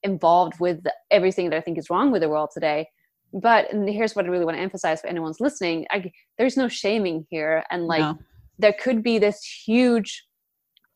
involved 0.04 0.60
with 0.60 0.82
everything 1.12 1.50
that 1.50 1.58
I 1.58 1.62
think 1.62 1.78
is 1.78 1.90
wrong 1.90 2.12
with 2.12 2.22
the 2.22 2.30
world 2.30 2.50
today. 2.54 2.88
But 3.32 3.72
and 3.72 3.88
here's 3.88 4.16
what 4.16 4.26
I 4.26 4.30
really 4.30 4.46
want 4.46 4.58
to 4.58 4.64
emphasize 4.64 5.02
for 5.02 5.08
anyone's 5.08 5.40
listening: 5.40 5.86
I, 5.92 6.12
there's 6.38 6.58
no 6.58 6.68
shaming 6.68 7.26
here, 7.30 7.64
and 7.70 7.86
like 7.86 8.02
no. 8.02 8.18
there 8.58 8.74
could 8.74 9.04
be 9.04 9.20
this 9.20 9.44
huge, 9.44 10.26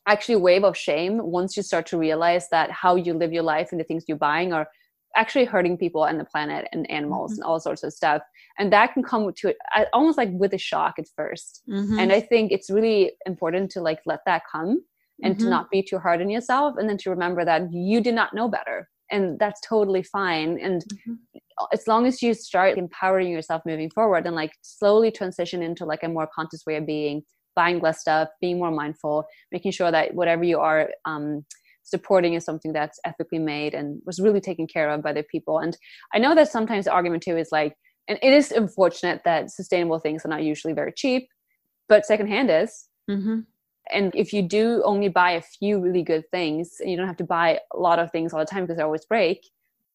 actually 0.08 0.38
wave 0.38 0.64
of 0.64 0.76
shame 0.76 1.20
once 1.22 1.56
you 1.56 1.64
start 1.64 1.86
to 1.88 1.98
realize 1.98 2.50
that 2.50 2.72
how 2.72 2.96
you 2.96 3.14
live 3.14 3.32
your 3.32 3.44
life 3.44 3.70
and 3.72 3.80
the 3.80 3.84
things 3.84 4.04
you're 4.08 4.18
buying 4.18 4.52
are 4.52 4.68
actually 5.16 5.46
hurting 5.46 5.78
people 5.78 6.06
and 6.06 6.20
the 6.20 6.26
planet 6.26 6.68
and 6.72 6.90
animals 6.90 7.32
mm-hmm. 7.32 7.42
and 7.42 7.44
all 7.44 7.60
sorts 7.60 7.84
of 7.84 7.94
stuff 7.94 8.22
and 8.58 8.72
that 8.72 8.94
can 8.94 9.04
come 9.04 9.32
to 9.36 9.50
it 9.50 9.58
almost 9.94 10.18
like 10.18 10.30
with 10.34 10.54
a 10.54 10.58
shock 10.58 10.96
at 10.98 11.06
1st 11.20 11.62
mm-hmm. 11.70 12.00
and 12.00 12.12
i 12.12 12.20
think 12.20 12.52
it's 12.52 12.70
really 12.70 13.12
important 13.26 13.70
to 13.70 13.82
like 13.82 14.00
let 14.06 14.20
that 14.26 14.44
come 14.52 14.84
and 15.22 15.36
mm-hmm. 15.36 15.44
to 15.44 15.50
not 15.50 15.70
be 15.70 15.84
too 15.84 16.00
hard 16.00 16.22
on 16.22 16.30
yourself 16.30 16.76
and 16.78 16.90
then 16.90 16.98
to 16.98 17.10
remember 17.10 17.46
that 17.46 17.72
you 17.72 18.02
did 18.02 18.16
not 18.16 18.34
know 18.34 18.48
better 18.48 18.90
and 19.12 19.38
that's 19.40 19.62
totally 19.62 20.04
fine 20.04 20.60
and 20.60 20.84
mm-hmm. 20.84 21.14
as 21.72 21.88
long 21.88 22.06
as 22.06 22.22
you 22.22 22.34
start 22.34 22.78
empowering 22.78 23.32
yourself 23.32 23.62
moving 23.66 23.90
forward 23.90 24.26
and 24.26 24.36
like 24.36 24.54
slowly 24.62 25.12
transition 25.12 25.62
into 25.62 25.86
like 25.86 26.04
a 26.04 26.10
more 26.10 26.28
conscious 26.34 26.66
way 26.66 26.76
of 26.78 26.86
being 26.86 27.22
buying 27.56 27.80
less 27.80 28.02
stuff 28.02 28.30
being 28.42 28.58
more 28.58 28.72
mindful 28.72 29.26
making 29.52 29.72
sure 29.72 29.92
that 29.92 30.14
whatever 30.16 30.44
you 30.44 30.60
are 30.60 30.90
um, 31.06 31.46
supporting 31.84 32.34
is 32.34 32.46
something 32.46 32.74
that's 32.74 33.00
ethically 33.06 33.40
made 33.40 33.74
and 33.74 34.02
was 34.06 34.20
really 34.20 34.42
taken 34.42 34.68
care 34.68 34.90
of 34.90 35.04
by 35.04 35.14
the 35.14 35.24
people. 35.24 35.60
And 35.60 35.78
I 36.14 36.20
know 36.20 36.36
that 36.36 36.52
sometimes 36.52 36.86
the 36.86 36.92
argument 36.92 37.24
too 37.24 37.38
is 37.38 37.50
like, 37.52 37.76
and 38.08 38.20
it 38.22 38.34
is 38.34 38.52
unfortunate 38.52 39.22
that 39.26 39.52
sustainable 39.52 40.00
things 40.00 40.26
are 40.26 40.30
not 40.30 40.44
usually 40.44 40.74
very 40.74 40.94
cheap, 40.96 41.28
but 41.88 42.06
secondhand 42.06 42.50
is. 42.50 42.88
Mm-hmm. 43.10 43.42
And 43.92 44.16
if 44.16 44.34
you 44.34 44.42
do 44.42 44.82
only 44.86 45.10
buy 45.10 45.32
a 45.32 45.42
few 45.42 45.80
really 45.80 46.04
good 46.04 46.24
things 46.32 46.78
and 46.80 46.90
you 46.90 46.98
don't 46.98 47.08
have 47.08 47.18
to 47.18 47.26
buy 47.26 47.60
a 47.74 47.78
lot 47.78 48.00
of 48.00 48.12
things 48.12 48.34
all 48.34 48.40
the 48.40 48.46
time 48.46 48.64
because 48.64 48.78
they 48.78 48.84
always 48.84 49.06
break, 49.06 49.46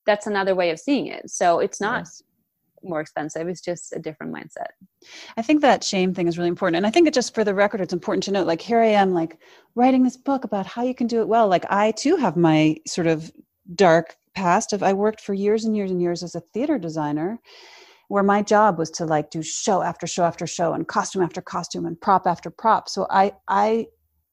that's 0.06 0.26
another 0.26 0.54
way 0.54 0.70
of 0.70 0.78
seeing 0.78 1.06
it. 1.06 1.30
So 1.30 1.58
it's 1.58 1.80
not 1.80 2.00
yes 2.00 2.22
more 2.82 3.00
expensive. 3.00 3.48
It's 3.48 3.60
just 3.60 3.92
a 3.94 3.98
different 3.98 4.34
mindset. 4.34 4.68
I 5.36 5.42
think 5.42 5.60
that 5.60 5.84
shame 5.84 6.14
thing 6.14 6.28
is 6.28 6.38
really 6.38 6.48
important. 6.48 6.76
And 6.76 6.86
I 6.86 6.90
think 6.90 7.06
it 7.06 7.14
just 7.14 7.34
for 7.34 7.44
the 7.44 7.54
record, 7.54 7.80
it's 7.80 7.92
important 7.92 8.24
to 8.24 8.32
note 8.32 8.46
like, 8.46 8.60
here 8.60 8.80
I 8.80 8.86
am, 8.86 9.12
like 9.12 9.38
writing 9.74 10.02
this 10.02 10.16
book 10.16 10.44
about 10.44 10.66
how 10.66 10.82
you 10.82 10.94
can 10.94 11.06
do 11.06 11.20
it 11.20 11.28
well. 11.28 11.48
Like, 11.48 11.64
I 11.70 11.92
too 11.92 12.16
have 12.16 12.36
my 12.36 12.76
sort 12.86 13.06
of 13.06 13.30
dark 13.74 14.16
past 14.34 14.72
of 14.72 14.82
I 14.82 14.92
worked 14.92 15.20
for 15.20 15.34
years 15.34 15.64
and 15.64 15.76
years 15.76 15.90
and 15.90 16.00
years 16.00 16.22
as 16.22 16.34
a 16.34 16.40
theater 16.52 16.78
designer 16.78 17.40
where 18.08 18.22
my 18.22 18.42
job 18.42 18.78
was 18.78 18.90
to 18.90 19.04
like 19.04 19.30
do 19.30 19.42
show 19.42 19.82
after 19.82 20.06
show 20.06 20.24
after 20.24 20.46
show 20.46 20.72
and 20.72 20.88
costume 20.88 21.22
after 21.22 21.42
costume 21.42 21.86
and 21.86 22.00
prop 22.00 22.26
after 22.26 22.50
prop. 22.50 22.88
So 22.88 23.06
I 23.10 23.32
I 23.48 23.86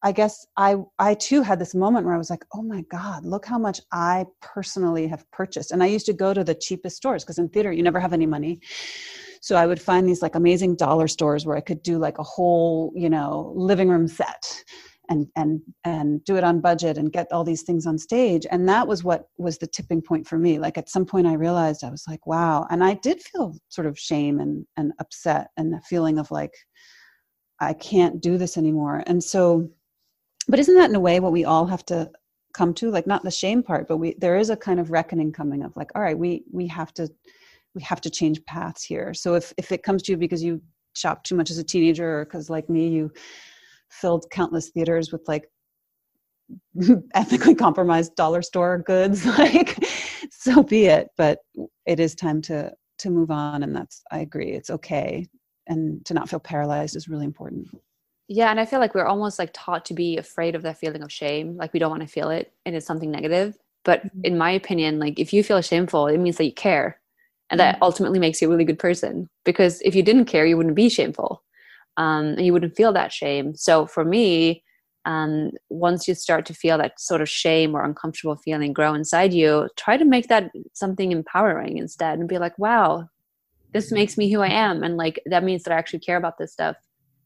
I 0.04 0.12
guess 0.12 0.46
I 0.58 0.76
I 1.00 1.16
too 1.16 1.42
had 1.42 1.60
this 1.60 1.74
moment 1.74 2.06
where 2.06 2.16
I 2.16 2.18
was 2.18 2.30
like, 2.30 2.46
oh 2.54 2.62
my 2.62 2.82
God, 2.92 3.26
look 3.26 3.46
how 3.46 3.58
much 3.58 3.82
I 3.92 4.26
personally 4.42 5.08
have 5.08 5.30
purchased. 5.32 5.72
And 5.72 5.82
I 5.82 5.88
used 5.88 6.06
to 6.08 6.14
go 6.14 6.34
to 6.34 6.44
the 6.44 6.56
cheapest 6.56 6.98
stores 6.98 7.24
because 7.24 7.40
in 7.40 7.50
theater 7.50 7.72
you 7.72 7.84
never 7.84 8.00
have 8.00 8.14
any 8.14 8.26
money. 8.26 8.60
So 9.42 9.56
I 9.56 9.68
would 9.68 9.82
find 9.82 10.08
these 10.08 10.22
like 10.22 10.36
amazing 10.36 10.76
dollar 10.76 11.08
stores 11.08 11.46
where 11.46 11.58
I 11.58 11.62
could 11.62 11.84
do 11.84 11.98
like 11.98 12.18
a 12.18 12.24
whole, 12.24 12.92
you 12.96 13.10
know, 13.10 13.54
living 13.56 13.90
room 13.90 14.08
set 14.08 14.64
and 15.10 15.28
and 15.36 15.62
and 15.84 16.24
do 16.24 16.36
it 16.36 16.44
on 16.44 16.62
budget 16.62 16.98
and 16.98 17.12
get 17.12 17.32
all 17.32 17.44
these 17.44 17.64
things 17.64 17.86
on 17.86 17.98
stage. 17.98 18.46
And 18.50 18.68
that 18.70 18.88
was 18.88 19.04
what 19.04 19.30
was 19.38 19.58
the 19.58 19.68
tipping 19.68 20.02
point 20.02 20.28
for 20.28 20.38
me. 20.38 20.60
Like 20.60 20.78
at 20.78 20.90
some 20.90 21.06
point 21.06 21.28
I 21.28 21.34
realized 21.34 21.84
I 21.84 21.90
was 21.90 22.06
like, 22.08 22.26
wow. 22.28 22.66
And 22.70 22.84
I 22.84 22.96
did 22.96 23.22
feel 23.22 23.56
sort 23.70 23.88
of 23.88 24.00
shame 24.00 24.40
and 24.40 24.66
and 24.78 24.94
upset 25.00 25.50
and 25.58 25.74
a 25.76 25.82
feeling 25.82 26.20
of 26.20 26.32
like 26.32 26.54
I 27.60 27.74
can't 27.74 28.22
do 28.22 28.38
this 28.38 28.58
anymore. 28.58 29.04
And 29.08 29.24
so 29.24 29.70
but 30.48 30.60
isn't 30.60 30.76
that 30.76 30.90
in 30.90 30.96
a 30.96 31.00
way 31.00 31.20
what 31.20 31.32
we 31.32 31.46
all 31.46 31.66
have 31.66 31.86
to 31.88 32.10
come 32.54 32.74
to? 32.76 32.90
Like 32.90 33.08
not 33.08 33.24
the 33.24 33.32
shame 33.32 33.64
part 33.64 33.88
but 33.88 33.98
we 33.98 34.16
there 34.18 34.38
is 34.38 34.50
a 34.50 34.58
kind 34.58 34.80
of 34.80 34.92
reckoning 34.92 35.32
coming 35.32 35.64
of 35.64 35.76
like 35.76 35.92
all 35.96 36.02
right 36.02 36.18
we 36.18 36.44
we 36.52 36.68
have 36.68 36.94
to 36.96 37.10
we 37.74 37.82
have 37.82 38.02
to 38.02 38.10
change 38.10 38.44
paths 38.46 38.84
here. 38.84 39.14
So 39.14 39.36
if 39.36 39.54
if 39.58 39.72
it 39.72 39.84
comes 39.84 40.04
to 40.04 40.14
you 40.14 40.18
because 40.18 40.44
you 40.44 40.62
shopped 40.94 41.26
too 41.26 41.36
much 41.36 41.52
as 41.52 41.58
a 41.58 41.64
teenager 41.64 42.20
or 42.20 42.26
because 42.26 42.50
like 42.50 42.70
me 42.70 42.88
you 42.88 43.12
filled 43.90 44.26
countless 44.32 44.70
theaters 44.70 45.12
with 45.12 45.28
like 45.28 45.50
ethically 47.14 47.56
compromised 47.56 48.16
dollar 48.16 48.42
store 48.42 48.78
goods 48.80 49.26
like 49.38 49.78
so 50.32 50.64
be 50.64 50.86
it. 50.86 51.10
But 51.18 51.40
it 51.86 52.00
is 52.00 52.16
time 52.16 52.42
to 52.44 52.72
to 52.98 53.10
move 53.10 53.30
on 53.30 53.62
and 53.62 53.76
that's 53.76 54.02
i 54.12 54.20
agree 54.20 54.52
it's 54.52 54.70
okay. 54.70 55.28
And 55.68 56.06
to 56.06 56.14
not 56.14 56.30
feel 56.30 56.40
paralyzed 56.40 56.96
is 56.96 57.10
really 57.10 57.26
important 57.26 57.68
yeah 58.28 58.50
and 58.50 58.60
i 58.60 58.66
feel 58.66 58.80
like 58.80 58.96
we're 58.96 59.06
almost 59.06 59.38
like 59.38 59.52
taught 59.54 59.86
to 59.86 59.94
be 59.94 60.18
afraid 60.18 60.56
of 60.56 60.62
that 60.64 60.78
feeling 60.78 61.04
of 61.04 61.12
shame 61.12 61.56
like 61.58 61.74
we 61.74 61.80
don't 61.80 61.92
want 61.92 62.02
to 62.02 62.08
feel 62.08 62.30
it 62.30 62.52
and 62.66 62.76
it's 62.76 62.86
something 62.86 63.12
negative 63.12 63.58
but 63.84 64.06
mm-hmm. 64.06 64.22
in 64.24 64.38
my 64.38 64.52
opinion 64.52 65.00
like 65.00 65.20
if 65.20 65.32
you 65.32 65.44
feel 65.44 65.62
shameful 65.62 66.08
it 66.08 66.18
means 66.18 66.38
that 66.38 66.46
you 66.46 66.54
care 66.54 67.00
and 67.50 67.60
that 67.60 67.76
mm-hmm. 67.76 67.84
ultimately 67.84 68.20
makes 68.20 68.42
you 68.42 68.48
a 68.48 68.52
really 68.52 68.66
good 68.66 68.80
person 68.80 69.30
because 69.44 69.82
if 69.82 69.96
you 69.96 70.04
didn't 70.04 70.26
care 70.26 70.46
you 70.46 70.58
wouldn't 70.58 70.76
be 70.76 70.90
shameful 70.90 71.44
um, 71.98 72.26
and 72.26 72.46
you 72.46 72.52
wouldn't 72.52 72.76
feel 72.76 72.92
that 72.94 73.14
shame 73.14 73.56
so 73.56 73.86
for 73.86 74.04
me 74.04 74.64
um, 75.06 75.52
once 75.70 76.08
you 76.08 76.16
start 76.16 76.48
to 76.48 76.54
feel 76.54 76.80
that 76.80 77.00
sort 77.00 77.22
of 77.22 77.30
shame 77.30 77.76
or 77.76 77.84
uncomfortable 77.84 78.36
feeling 78.36 78.74
grow 78.74 78.94
inside 78.94 79.34
you 79.34 79.70
try 79.78 79.98
to 79.98 80.06
make 80.06 80.28
that 80.28 80.52
something 80.74 81.12
empowering 81.12 81.78
instead 81.78 82.20
and 82.20 82.28
be 82.28 82.40
like 82.40 82.58
wow 82.58 83.08
this 83.72 83.92
makes 83.92 84.18
me 84.18 84.32
who 84.32 84.42
i 84.42 84.50
am 84.50 84.84
and 84.84 84.98
like 84.98 85.22
that 85.28 85.44
means 85.44 85.64
that 85.64 85.74
i 85.74 85.78
actually 85.78 86.00
care 86.00 86.18
about 86.18 86.38
this 86.40 86.52
stuff 86.52 86.76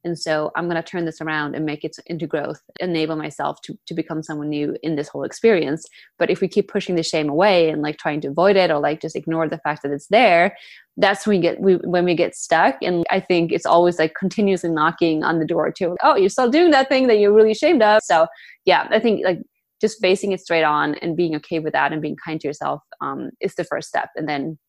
and 0.03 0.17
so 0.17 0.51
i'm 0.55 0.65
going 0.69 0.81
to 0.81 0.83
turn 0.83 1.05
this 1.05 1.21
around 1.21 1.55
and 1.55 1.65
make 1.65 1.83
it 1.83 1.95
into 2.07 2.27
growth 2.27 2.61
enable 2.79 3.15
myself 3.15 3.61
to, 3.61 3.77
to 3.85 3.93
become 3.93 4.23
someone 4.23 4.49
new 4.49 4.75
in 4.83 4.95
this 4.95 5.07
whole 5.07 5.23
experience. 5.23 5.85
But 6.17 6.29
if 6.29 6.41
we 6.41 6.47
keep 6.47 6.67
pushing 6.67 6.95
the 6.95 7.03
shame 7.03 7.29
away 7.29 7.69
and 7.69 7.81
like 7.81 7.97
trying 7.97 8.21
to 8.21 8.29
avoid 8.29 8.55
it 8.55 8.71
or 8.71 8.79
like 8.79 9.01
just 9.01 9.15
ignore 9.15 9.47
the 9.47 9.59
fact 9.59 9.83
that 9.83 9.91
it's 9.91 10.07
there 10.07 10.55
that's 10.97 11.25
when 11.25 11.37
we 11.37 11.41
get 11.41 11.61
we, 11.61 11.75
when 11.75 12.03
we 12.03 12.13
get 12.13 12.35
stuck. 12.35 12.75
And 12.81 13.05
i 13.09 13.19
think 13.19 13.51
it's 13.51 13.65
always 13.65 13.99
like 13.99 14.13
continuously 14.15 14.69
knocking 14.69 15.23
on 15.23 15.39
the 15.39 15.45
door 15.45 15.71
to 15.71 15.95
oh 16.03 16.15
you're 16.15 16.29
still 16.29 16.49
doing 16.49 16.71
that 16.71 16.89
thing 16.89 17.07
that 17.07 17.19
you're 17.19 17.33
really 17.33 17.51
ashamed 17.51 17.81
of. 17.81 18.01
So 18.03 18.27
yeah 18.65 18.87
i 18.91 18.99
think 18.99 19.23
like 19.23 19.39
just 19.81 20.01
facing 20.01 20.33
it 20.33 20.41
straight 20.41 20.63
on 20.63 20.95
and 20.95 21.15
being 21.15 21.35
okay 21.37 21.59
with 21.59 21.73
that 21.73 21.93
and 21.93 22.01
being 22.01 22.17
kind 22.23 22.41
to 22.41 22.47
yourself 22.47 22.81
um, 22.99 23.29
is 23.39 23.55
the 23.55 23.63
first 23.63 23.87
step. 23.87 24.09
And 24.17 24.27
then 24.27 24.59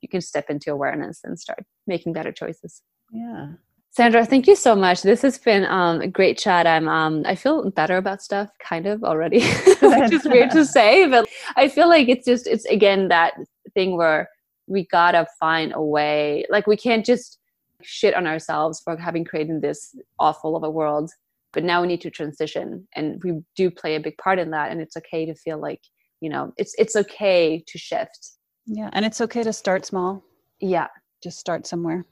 you 0.00 0.08
can 0.08 0.22
step 0.22 0.48
into 0.48 0.72
awareness 0.72 1.20
and 1.22 1.38
start 1.38 1.64
making 1.86 2.14
better 2.14 2.32
choices. 2.32 2.80
Yeah 3.12 3.48
Sandra, 3.96 4.26
thank 4.26 4.48
you 4.48 4.56
so 4.56 4.74
much. 4.74 5.02
This 5.02 5.22
has 5.22 5.38
been 5.38 5.64
um, 5.66 6.00
a 6.00 6.08
great 6.08 6.36
chat. 6.36 6.66
I'm 6.66 6.88
um, 6.88 7.22
I 7.26 7.36
feel 7.36 7.70
better 7.70 7.96
about 7.96 8.22
stuff, 8.22 8.50
kind 8.58 8.86
of 8.86 9.04
already, 9.04 9.40
which 9.82 10.12
is 10.12 10.24
weird 10.24 10.50
to 10.50 10.64
say, 10.78 11.06
but 11.06 11.28
I 11.54 11.68
feel 11.68 11.88
like 11.88 12.08
it's 12.08 12.26
just 12.26 12.48
it's 12.48 12.64
again 12.64 13.06
that 13.08 13.34
thing 13.72 13.96
where 13.96 14.28
we 14.66 14.84
gotta 14.86 15.28
find 15.38 15.72
a 15.76 15.80
way. 15.80 16.44
Like 16.50 16.66
we 16.66 16.76
can't 16.76 17.06
just 17.06 17.38
shit 17.82 18.14
on 18.14 18.26
ourselves 18.26 18.80
for 18.80 18.96
having 18.96 19.24
created 19.24 19.62
this 19.62 19.94
awful 20.18 20.56
of 20.56 20.64
a 20.64 20.70
world, 20.70 21.12
but 21.52 21.62
now 21.62 21.80
we 21.80 21.86
need 21.86 22.00
to 22.00 22.10
transition, 22.10 22.88
and 22.96 23.22
we 23.22 23.42
do 23.54 23.70
play 23.70 23.94
a 23.94 24.00
big 24.00 24.18
part 24.18 24.40
in 24.40 24.50
that. 24.50 24.72
And 24.72 24.80
it's 24.80 24.96
okay 24.96 25.24
to 25.24 25.36
feel 25.36 25.60
like 25.60 25.82
you 26.20 26.30
know 26.30 26.52
it's 26.56 26.74
it's 26.78 26.96
okay 26.96 27.62
to 27.68 27.78
shift. 27.78 28.32
Yeah, 28.66 28.90
and 28.92 29.04
it's 29.04 29.20
okay 29.20 29.44
to 29.44 29.52
start 29.52 29.86
small. 29.86 30.24
Yeah, 30.58 30.88
just 31.22 31.38
start 31.38 31.64
somewhere 31.64 32.04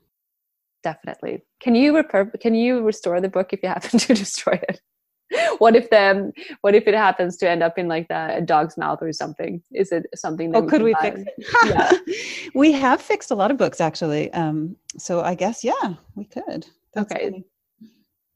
definitely. 0.83 1.43
Can 1.61 1.75
you 1.75 1.97
repair, 1.97 2.27
can 2.41 2.55
you 2.55 2.83
restore 2.83 3.21
the 3.21 3.29
book 3.29 3.53
if 3.53 3.63
you 3.63 3.69
happen 3.77 3.99
to 3.99 4.15
destroy 4.15 4.59
it? 4.69 4.81
what 5.59 5.75
if 5.77 5.89
them 5.91 6.33
what 6.61 6.75
if 6.75 6.87
it 6.87 6.95
happens 6.95 7.37
to 7.39 7.49
end 7.49 7.63
up 7.63 7.79
in 7.79 7.89
like 7.89 8.09
the, 8.09 8.37
a 8.37 8.41
dog's 8.41 8.77
mouth 8.77 8.99
or 9.01 9.13
something 9.13 9.63
is 9.73 9.93
it 9.93 10.07
something 10.15 10.51
that 10.51 10.63
oh 10.63 10.67
could 10.67 10.83
we 10.83 10.95
fix 11.01 11.21
it 11.21 11.47
yeah. 11.65 11.91
we 12.55 12.73
have 12.73 13.01
fixed 13.01 13.31
a 13.31 13.35
lot 13.35 13.51
of 13.51 13.57
books 13.57 13.81
actually 13.81 14.33
um 14.33 14.77
so 14.99 15.23
i 15.23 15.35
guess 15.35 15.65
yeah 15.65 15.95
we 16.17 16.25
could 16.25 16.67
That's 16.95 17.11
okay 17.11 17.25
funny. 17.25 17.45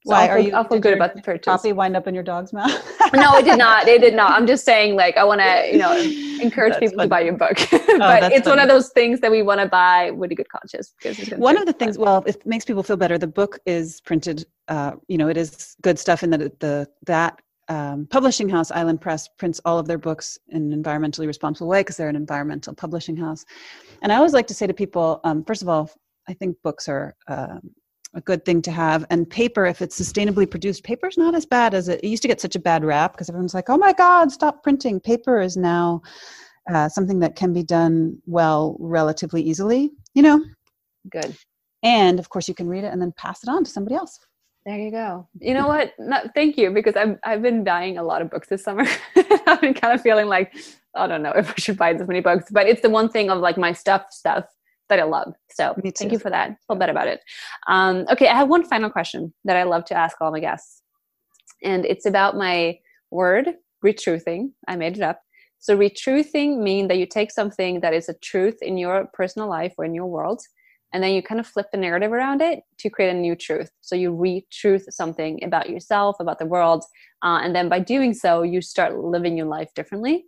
Why 0.07 0.29
are 0.29 0.39
you? 0.39 0.55
I 0.55 0.67
feel 0.67 0.79
good 0.79 0.95
about 0.95 1.15
the 1.17 1.23
purchase. 1.23 1.45
Coffee 1.45 1.73
wind 1.73 1.97
up 1.97 2.07
in 2.07 2.15
your 2.15 2.23
dog's 2.23 2.53
mouth? 2.53 2.71
no, 3.15 3.37
it 3.37 3.45
did 3.45 3.59
not. 3.59 3.89
It 3.89 4.01
did 4.01 4.15
not. 4.15 4.33
I'm 4.33 4.47
just 4.55 4.65
saying, 4.65 4.95
like, 4.95 5.17
I 5.17 5.25
want 5.25 5.41
to, 5.41 5.69
you 5.71 5.79
know, 5.79 5.97
encourage 6.41 6.75
that's 6.75 6.81
people 6.81 6.97
funny. 6.97 7.07
to 7.07 7.11
buy 7.11 7.21
your 7.21 7.35
book. 7.35 7.59
Oh, 7.97 7.99
but 7.99 8.31
it's 8.31 8.47
funny. 8.47 8.59
one 8.59 8.59
of 8.59 8.69
those 8.69 8.91
things 8.91 9.21
that 9.21 9.31
we 9.31 9.41
want 9.41 9.59
to 9.59 9.67
buy 9.67 10.11
with 10.11 10.31
a 10.31 10.35
good 10.35 10.51
conscience. 10.51 10.93
Because 11.03 11.31
one 11.39 11.57
of 11.57 11.65
the 11.65 11.73
things, 11.73 11.97
well, 11.97 12.23
it 12.27 12.45
makes 12.45 12.67
people 12.67 12.83
feel 12.83 12.99
better. 12.99 13.17
The 13.17 13.27
book 13.27 13.59
is 13.65 14.03
printed. 14.03 14.45
Uh, 14.69 14.97
you 15.09 15.17
know, 15.17 15.29
it 15.29 15.39
is 15.39 15.77
good 15.81 15.99
stuff 15.99 16.23
in 16.23 16.29
that 16.31 16.61
the 16.61 16.87
that 17.07 17.41
um, 17.69 18.07
publishing 18.11 18.51
house, 18.51 18.71
Island 18.71 19.01
Press, 19.01 19.29
prints 19.39 19.63
all 19.65 19.79
of 19.79 19.87
their 19.87 19.97
books 19.97 20.39
in 20.49 20.73
an 20.73 20.83
environmentally 20.83 21.27
responsible 21.27 21.69
way 21.69 21.81
because 21.81 21.97
they're 21.97 22.11
an 22.11 22.17
environmental 22.17 22.75
publishing 22.75 23.17
house. 23.17 23.47
And 24.03 24.13
I 24.13 24.17
always 24.17 24.35
like 24.35 24.47
to 24.49 24.55
say 24.55 24.67
to 24.67 24.75
people, 24.75 25.21
um, 25.25 25.43
first 25.43 25.63
of 25.63 25.71
all, 25.71 25.91
I 26.29 26.35
think 26.35 26.57
books 26.63 26.87
are 26.87 27.15
um, 27.29 27.71
a 28.17 28.21
good 28.23 28.45
thing 28.45 28.63
to 28.63 28.73
have. 28.73 29.05
And 29.11 29.29
paper, 29.29 29.67
if 29.67 29.83
it's 29.83 30.01
sustainably 30.01 30.51
produced, 30.51 30.83
paper 30.83 31.07
is 31.07 31.19
not 31.19 31.35
as 31.35 31.47
bad 31.47 31.75
as 31.75 31.89
it, 31.89 32.01
it 32.03 32.09
used 32.09 32.23
to 32.23 32.29
get 32.29 32.41
such 32.41 32.57
a 32.57 32.59
bad 32.59 32.85
rap 32.85 33.13
because 33.13 33.29
everyone's 33.29 33.55
like, 33.55 33.69
oh 33.69 33.77
my 33.77 33.93
God, 33.93 34.33
stop 34.33 34.63
printing. 34.63 34.99
Paper 34.99 35.41
is 35.41 35.57
now 35.57 36.01
uh, 36.73 36.89
something 36.89 37.21
that 37.21 37.37
can 37.37 37.53
be 37.53 37.63
done 37.63 38.19
well 38.27 38.77
relatively 38.81 39.43
easily, 39.43 39.91
you 40.15 40.23
know? 40.23 40.43
Good. 41.11 41.37
And 41.83 42.19
of 42.19 42.31
course, 42.31 42.49
you 42.49 42.55
can 42.55 42.69
read 42.69 42.85
it 42.85 42.93
and 42.93 43.01
then 43.01 43.13
pass 43.17 43.43
it 43.43 43.49
on 43.49 43.63
to 43.65 43.71
somebody 43.71 43.95
else. 43.95 44.19
There 44.65 44.79
you 44.79 44.91
go. 44.91 45.29
You 45.39 45.55
know 45.55 45.69
what? 45.69 45.93
thank 46.35 46.59
you 46.59 46.73
because 46.73 46.97
I've 46.97 47.19
I've 47.23 47.41
been 47.41 47.63
buying 47.63 47.99
a 47.99 48.03
lot 48.03 48.21
of 48.21 48.31
books 48.31 48.49
this 48.49 48.65
summer. 48.65 48.85
I've 49.47 49.61
been 49.61 49.75
kind 49.75 49.95
of 49.95 50.01
feeling 50.01 50.27
like 50.27 50.57
I 50.97 51.07
don't 51.07 51.23
know 51.23 51.31
if 51.37 51.51
I 51.51 51.55
should 51.57 51.77
buy 51.77 51.93
this 51.93 52.09
many 52.09 52.21
books, 52.21 52.47
but 52.51 52.67
it's 52.67 52.81
the 52.81 52.91
one 52.91 53.09
thing 53.09 53.31
of 53.31 53.39
like 53.39 53.57
my 53.57 53.73
stuff 53.73 54.07
stuff 54.11 54.47
that 54.89 55.01
I 55.01 55.05
love. 55.05 55.35
So 55.51 55.75
thank 55.99 56.13
you 56.13 56.19
for 56.19 56.31
that. 56.31 56.51
I 56.51 56.57
feel 56.67 56.77
better 56.77 56.93
about 56.93 57.09
it. 57.09 57.21
Um, 57.67 58.07
okay, 58.11 58.29
I 58.29 58.35
have 58.35 58.49
one 58.49 58.65
final 58.65 58.91
question 58.91 59.33
that 59.45 59.57
I 59.57 59.65
love 59.65 59.85
to 59.87 59.95
ask 59.95 60.17
all 60.21 60.31
my 60.31 60.41
guests. 60.41 60.83
And 61.63 61.85
it's 61.85 62.07
about 62.07 62.37
my 62.37 62.79
word, 63.11 63.55
retruthing. 63.83 64.53
I 64.69 64.77
made 64.77 64.97
it 64.97 65.03
up. 65.03 65.21
So 65.59 65.75
retruthing 65.77 66.63
mean 66.63 66.89
that 66.89 66.99
you 66.99 67.07
take 67.07 67.33
something 67.33 67.81
that 67.81 67.95
is 67.95 68.09
a 68.09 68.15
truth 68.15 68.59
in 68.63 68.79
your 68.79 69.09
personal 69.15 69.49
life 69.49 69.75
or 69.79 69.85
in 69.85 69.95
your 69.95 70.07
world, 70.07 70.43
and 70.93 71.03
then 71.03 71.13
you 71.13 71.23
kind 71.23 71.41
of 71.41 71.47
flip 71.47 71.67
the 71.73 71.79
narrative 71.79 72.13
around 72.13 72.41
it 72.41 72.61
to 72.79 72.91
create 72.91 73.11
a 73.11 73.19
new 73.19 73.35
truth. 73.35 73.71
So 73.81 73.97
you 73.97 74.13
retruth 74.13 74.85
something 74.91 75.43
about 75.43 75.69
yourself, 75.69 76.17
about 76.21 76.39
the 76.39 76.47
world, 76.47 76.85
uh, 77.23 77.41
and 77.43 77.55
then 77.55 77.69
by 77.69 77.81
doing 77.81 78.15
so, 78.15 78.43
you 78.43 78.61
start 78.61 78.97
living 78.97 79.37
your 79.37 79.47
life 79.47 79.75
differently. 79.75 80.27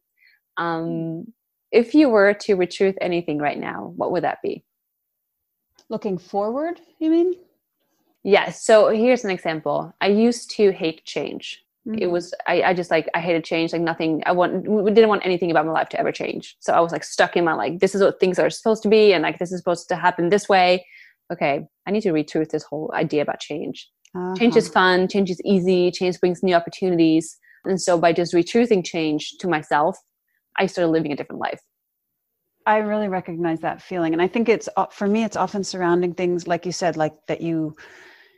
Um, 0.56 1.32
if 1.71 1.95
you 1.95 2.09
were 2.09 2.35
to 2.35 2.57
retruth 2.57 2.97
anything 3.01 3.39
right 3.39 3.59
now, 3.59 3.93
what 3.97 4.12
would 4.12 4.25
that 4.25 4.39
be? 4.43 4.64
Looking 5.89 6.19
forward, 6.19 6.81
you 6.99 7.11
mean? 7.11 7.35
Yes. 8.25 8.64
So 8.64 8.89
here's 8.89 9.25
an 9.25 9.31
example. 9.31 9.95
I 10.01 10.09
used 10.09 10.51
to 10.53 10.71
hate 10.71 11.05
change. 11.05 11.64
Mm-hmm. 11.87 12.03
It 12.03 12.11
was 12.11 12.35
I, 12.47 12.62
I 12.62 12.75
just 12.75 12.91
like 12.91 13.09
I 13.14 13.21
hated 13.21 13.45
change. 13.45 13.73
Like 13.73 13.83
nothing. 13.83 14.23
I 14.27 14.33
want 14.33 14.69
we 14.69 14.91
didn't 14.91 15.09
want 15.09 15.25
anything 15.25 15.51
about 15.51 15.64
my 15.64 15.73
life 15.73 15.89
to 15.91 16.01
ever 16.01 16.12
change. 16.12 16.57
So 16.61 16.73
I 16.75 16.81
was 16.81 16.93
like 16.93 17.05
stuck 17.05 17.37
in 17.37 17.45
my 17.45 17.55
like 17.55 17.79
this 17.79 17.95
is 17.95 18.03
what 18.03 18.21
things 18.21 18.39
are 18.39 18.51
supposed 18.51 18.83
to 18.83 18.89
be, 18.89 19.12
and 19.12 19.23
like 19.23 19.39
this 19.39 19.53
is 19.53 19.59
supposed 19.59 19.89
to 19.89 19.97
happen 19.97 20.29
this 20.29 20.49
way. 20.49 20.85
Okay, 21.33 21.66
I 21.87 21.91
need 21.91 22.03
to 22.03 22.12
retruth 22.12 22.51
this 22.51 22.64
whole 22.64 22.91
idea 22.95 23.23
about 23.23 23.41
change. 23.41 23.89
Uh-huh. 24.14 24.35
Change 24.37 24.57
is 24.57 24.69
fun. 24.69 25.09
Change 25.09 25.31
is 25.31 25.41
easy. 25.45 25.91
Change 25.91 26.19
brings 26.21 26.43
new 26.43 26.55
opportunities. 26.55 27.39
And 27.64 27.81
so 27.81 27.99
by 27.99 28.12
just 28.12 28.35
retruthing 28.35 28.83
change 28.83 29.33
to 29.41 29.49
myself 29.49 29.99
I 30.59 30.66
started 30.66 30.90
living 30.90 31.12
a 31.12 31.16
different 31.16 31.40
life. 31.40 31.61
I 32.66 32.78
really 32.78 33.09
recognize 33.09 33.61
that 33.61 33.80
feeling. 33.80 34.12
And 34.12 34.20
I 34.20 34.28
think 34.28 34.48
it's, 34.48 34.68
uh, 34.76 34.86
for 34.90 35.06
me, 35.06 35.24
it's 35.24 35.36
often 35.36 35.64
surrounding 35.64 36.12
things, 36.12 36.46
like 36.46 36.66
you 36.66 36.72
said, 36.72 36.96
like 36.96 37.14
that 37.26 37.40
you 37.40 37.74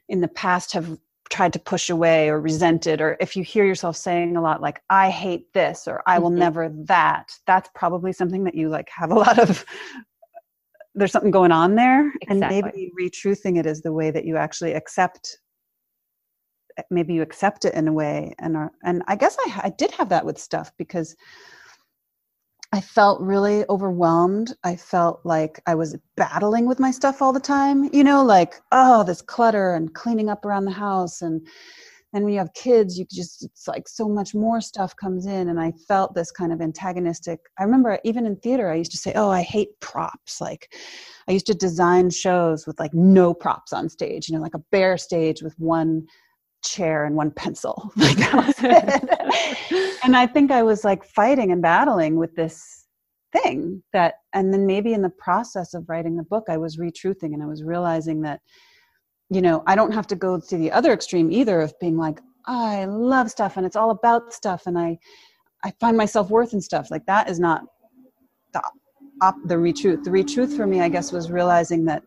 in 0.08 0.20
the 0.20 0.28
past 0.28 0.72
have 0.72 0.98
tried 1.30 1.52
to 1.52 1.58
push 1.58 1.90
away 1.90 2.28
or 2.28 2.40
resented, 2.40 3.00
or 3.00 3.16
if 3.20 3.36
you 3.36 3.42
hear 3.42 3.64
yourself 3.64 3.96
saying 3.96 4.36
a 4.36 4.40
lot, 4.40 4.60
like, 4.60 4.82
I 4.90 5.10
hate 5.10 5.52
this, 5.52 5.88
or 5.88 6.02
I 6.06 6.18
will 6.18 6.30
mm-hmm. 6.30 6.38
never 6.40 6.68
that, 6.86 7.32
that's 7.46 7.70
probably 7.74 8.12
something 8.12 8.44
that 8.44 8.54
you 8.54 8.68
like 8.68 8.88
have 8.94 9.10
a 9.10 9.14
lot 9.14 9.38
of, 9.38 9.64
there's 10.94 11.12
something 11.12 11.30
going 11.30 11.52
on 11.52 11.74
there. 11.74 12.12
Exactly. 12.22 12.58
And 12.58 12.64
maybe 12.64 12.92
retruthing 12.96 13.56
it 13.56 13.66
is 13.66 13.82
the 13.82 13.92
way 13.92 14.10
that 14.10 14.24
you 14.24 14.36
actually 14.36 14.74
accept 14.74 15.38
maybe 16.90 17.12
you 17.12 17.20
accept 17.20 17.64
it 17.64 17.74
in 17.74 17.88
a 17.88 17.92
way 17.92 18.32
and 18.38 18.56
are, 18.56 18.70
and 18.84 19.02
i 19.06 19.16
guess 19.16 19.36
I, 19.40 19.60
I 19.64 19.70
did 19.70 19.90
have 19.90 20.08
that 20.10 20.24
with 20.24 20.38
stuff 20.38 20.72
because 20.78 21.14
I 22.72 22.80
felt 22.80 23.20
really 23.20 23.64
overwhelmed. 23.68 24.54
I 24.62 24.76
felt 24.76 25.20
like 25.24 25.60
I 25.66 25.74
was 25.74 25.96
battling 26.16 26.66
with 26.66 26.78
my 26.78 26.92
stuff 26.92 27.20
all 27.20 27.32
the 27.32 27.40
time, 27.40 27.90
you 27.92 28.04
know, 28.04 28.24
like, 28.24 28.54
oh, 28.70 29.02
this 29.02 29.22
clutter 29.22 29.74
and 29.74 29.92
cleaning 29.92 30.28
up 30.28 30.44
around 30.44 30.66
the 30.66 30.70
house. 30.70 31.20
And 31.20 31.44
then 32.12 32.22
when 32.22 32.32
you 32.32 32.38
have 32.38 32.54
kids, 32.54 32.96
you 32.96 33.06
just, 33.10 33.42
it's 33.44 33.66
like 33.66 33.88
so 33.88 34.08
much 34.08 34.36
more 34.36 34.60
stuff 34.60 34.94
comes 34.94 35.26
in. 35.26 35.48
And 35.48 35.60
I 35.60 35.72
felt 35.88 36.14
this 36.14 36.30
kind 36.30 36.52
of 36.52 36.60
antagonistic. 36.60 37.40
I 37.58 37.64
remember 37.64 37.98
even 38.04 38.24
in 38.24 38.36
theater, 38.36 38.70
I 38.70 38.76
used 38.76 38.92
to 38.92 38.98
say, 38.98 39.12
oh, 39.16 39.30
I 39.30 39.42
hate 39.42 39.80
props. 39.80 40.40
Like, 40.40 40.72
I 41.26 41.32
used 41.32 41.46
to 41.46 41.54
design 41.54 42.10
shows 42.10 42.68
with 42.68 42.78
like 42.78 42.94
no 42.94 43.34
props 43.34 43.72
on 43.72 43.88
stage, 43.88 44.28
you 44.28 44.36
know, 44.36 44.42
like 44.42 44.54
a 44.54 44.64
bare 44.70 44.96
stage 44.96 45.42
with 45.42 45.58
one 45.58 46.06
chair 46.62 47.04
and 47.04 47.16
one 47.16 47.30
pencil. 47.30 47.92
Like 47.96 48.18
and 50.02 50.16
I 50.16 50.26
think 50.26 50.50
I 50.50 50.62
was 50.62 50.84
like 50.84 51.04
fighting 51.04 51.52
and 51.52 51.62
battling 51.62 52.16
with 52.16 52.34
this 52.34 52.86
thing 53.32 53.82
that 53.92 54.14
and 54.32 54.52
then 54.52 54.66
maybe 54.66 54.92
in 54.92 55.02
the 55.02 55.10
process 55.10 55.74
of 55.74 55.88
writing 55.88 56.16
the 56.16 56.22
book 56.24 56.46
i 56.48 56.56
was 56.56 56.80
retruthing 56.80 57.32
and 57.32 57.40
i 57.40 57.46
was 57.46 57.62
realizing 57.62 58.22
that 58.22 58.40
you 59.28 59.40
know 59.40 59.62
i 59.68 59.76
don't 59.76 59.94
have 59.94 60.08
to 60.08 60.16
go 60.16 60.40
to 60.40 60.56
the 60.56 60.72
other 60.72 60.92
extreme 60.92 61.30
either 61.30 61.60
of 61.60 61.72
being 61.78 61.96
like 61.96 62.18
i 62.46 62.84
love 62.86 63.30
stuff 63.30 63.56
and 63.56 63.64
it's 63.64 63.76
all 63.76 63.92
about 63.92 64.32
stuff 64.32 64.66
and 64.66 64.76
i 64.76 64.98
i 65.62 65.70
find 65.80 65.96
my 65.96 66.06
self-worth 66.06 66.52
in 66.52 66.60
stuff. 66.60 66.90
Like 66.90 67.06
that 67.06 67.28
is 67.28 67.38
not 67.38 67.62
the 68.52 68.62
op, 69.22 69.36
the 69.44 69.54
retruth. 69.54 70.02
The 70.04 70.10
retruth 70.10 70.56
for 70.56 70.66
me 70.66 70.80
i 70.80 70.88
guess 70.88 71.12
was 71.12 71.30
realizing 71.30 71.84
that 71.86 72.02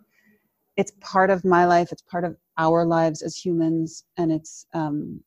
it's 0.76 0.91
part 1.01 1.30
of 1.30 1.45
my 1.45 1.66
life. 1.66 1.91
It's 1.91 2.01
part 2.01 2.24
of 2.24 2.36
our 2.58 2.86
lives 2.86 3.22
as 3.22 3.36
humans 3.36 4.04
and 4.18 4.32
it's 4.32 4.66
um 4.74 5.20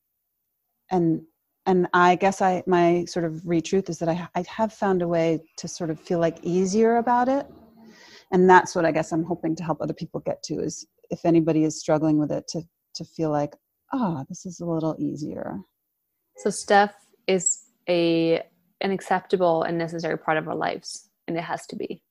and 0.91 1.21
and 1.65 1.87
i 1.93 2.15
guess 2.15 2.41
i 2.41 2.63
my 2.67 3.03
sort 3.05 3.25
of 3.25 3.33
retruth 3.45 3.89
is 3.89 3.99
that 3.99 4.09
I, 4.09 4.27
I 4.35 4.43
have 4.47 4.73
found 4.73 5.01
a 5.01 5.07
way 5.07 5.41
to 5.57 5.67
sort 5.67 5.89
of 5.89 5.99
feel 5.99 6.19
like 6.19 6.37
easier 6.43 6.97
about 6.97 7.27
it. 7.27 7.45
And 8.31 8.49
that's 8.49 8.75
what 8.75 8.85
i 8.85 8.91
guess 8.91 9.11
i'm 9.11 9.23
hoping 9.23 9.55
to 9.55 9.63
help 9.63 9.81
other 9.81 9.93
people 9.93 10.21
get 10.21 10.41
to 10.43 10.55
is 10.55 10.87
if 11.09 11.25
anybody 11.25 11.63
is 11.63 11.79
struggling 11.79 12.17
with 12.17 12.31
it 12.31 12.47
to 12.49 12.61
to 12.95 13.03
feel 13.03 13.29
like 13.29 13.55
oh 13.93 14.23
this 14.29 14.45
is 14.45 14.59
a 14.59 14.65
little 14.65 14.95
easier. 14.99 15.59
So 16.37 16.49
stuff 16.49 16.93
is 17.27 17.63
a 17.89 18.43
an 18.81 18.91
acceptable 18.91 19.63
and 19.63 19.77
necessary 19.77 20.17
part 20.17 20.37
of 20.37 20.47
our 20.47 20.55
lives 20.55 21.09
and 21.27 21.37
it 21.37 21.43
has 21.43 21.65
to 21.67 21.75
be. 21.75 22.01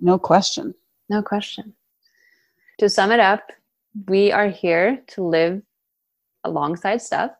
No 0.00 0.18
question. 0.18 0.74
No 1.08 1.22
question. 1.22 1.74
To 2.80 2.88
sum 2.88 3.12
it 3.12 3.20
up 3.20 3.50
we 4.06 4.32
are 4.32 4.48
here 4.48 5.02
to 5.08 5.22
live 5.22 5.62
alongside 6.44 7.02
stuff. 7.02 7.30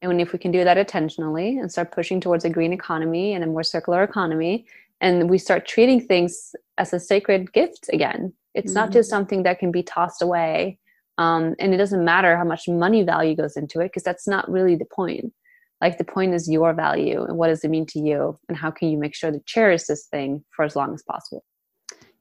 And 0.00 0.20
if 0.20 0.32
we 0.32 0.38
can 0.38 0.52
do 0.52 0.62
that 0.64 0.78
intentionally 0.78 1.58
and 1.58 1.70
start 1.70 1.92
pushing 1.92 2.20
towards 2.20 2.44
a 2.44 2.50
green 2.50 2.72
economy 2.72 3.34
and 3.34 3.42
a 3.42 3.46
more 3.48 3.64
circular 3.64 4.02
economy 4.02 4.66
and 5.00 5.28
we 5.28 5.38
start 5.38 5.66
treating 5.66 6.00
things 6.00 6.54
as 6.76 6.92
a 6.92 7.00
sacred 7.00 7.52
gift 7.52 7.88
again 7.92 8.32
it's 8.54 8.72
mm-hmm. 8.72 8.80
not 8.80 8.92
just 8.92 9.08
something 9.08 9.44
that 9.44 9.58
can 9.58 9.70
be 9.70 9.82
tossed 9.82 10.22
away 10.22 10.78
um, 11.18 11.56
and 11.58 11.74
it 11.74 11.76
doesn't 11.76 12.04
matter 12.04 12.36
how 12.36 12.44
much 12.44 12.68
money 12.68 13.02
value 13.02 13.34
goes 13.34 13.56
into 13.56 13.80
it 13.80 13.86
because 13.86 14.04
that's 14.04 14.28
not 14.28 14.50
really 14.50 14.76
the 14.76 14.84
point. 14.84 15.32
Like 15.80 15.98
the 15.98 16.04
point 16.04 16.32
is 16.32 16.48
your 16.48 16.72
value 16.72 17.22
and 17.24 17.36
what 17.36 17.48
does 17.48 17.64
it 17.64 17.70
mean 17.70 17.86
to 17.86 17.98
you 17.98 18.38
and 18.48 18.56
how 18.56 18.70
can 18.70 18.88
you 18.88 18.98
make 18.98 19.14
sure 19.14 19.30
to 19.30 19.40
cherish 19.44 19.84
this 19.84 20.06
thing 20.06 20.44
for 20.50 20.64
as 20.64 20.74
long 20.74 20.94
as 20.94 21.02
possible 21.02 21.44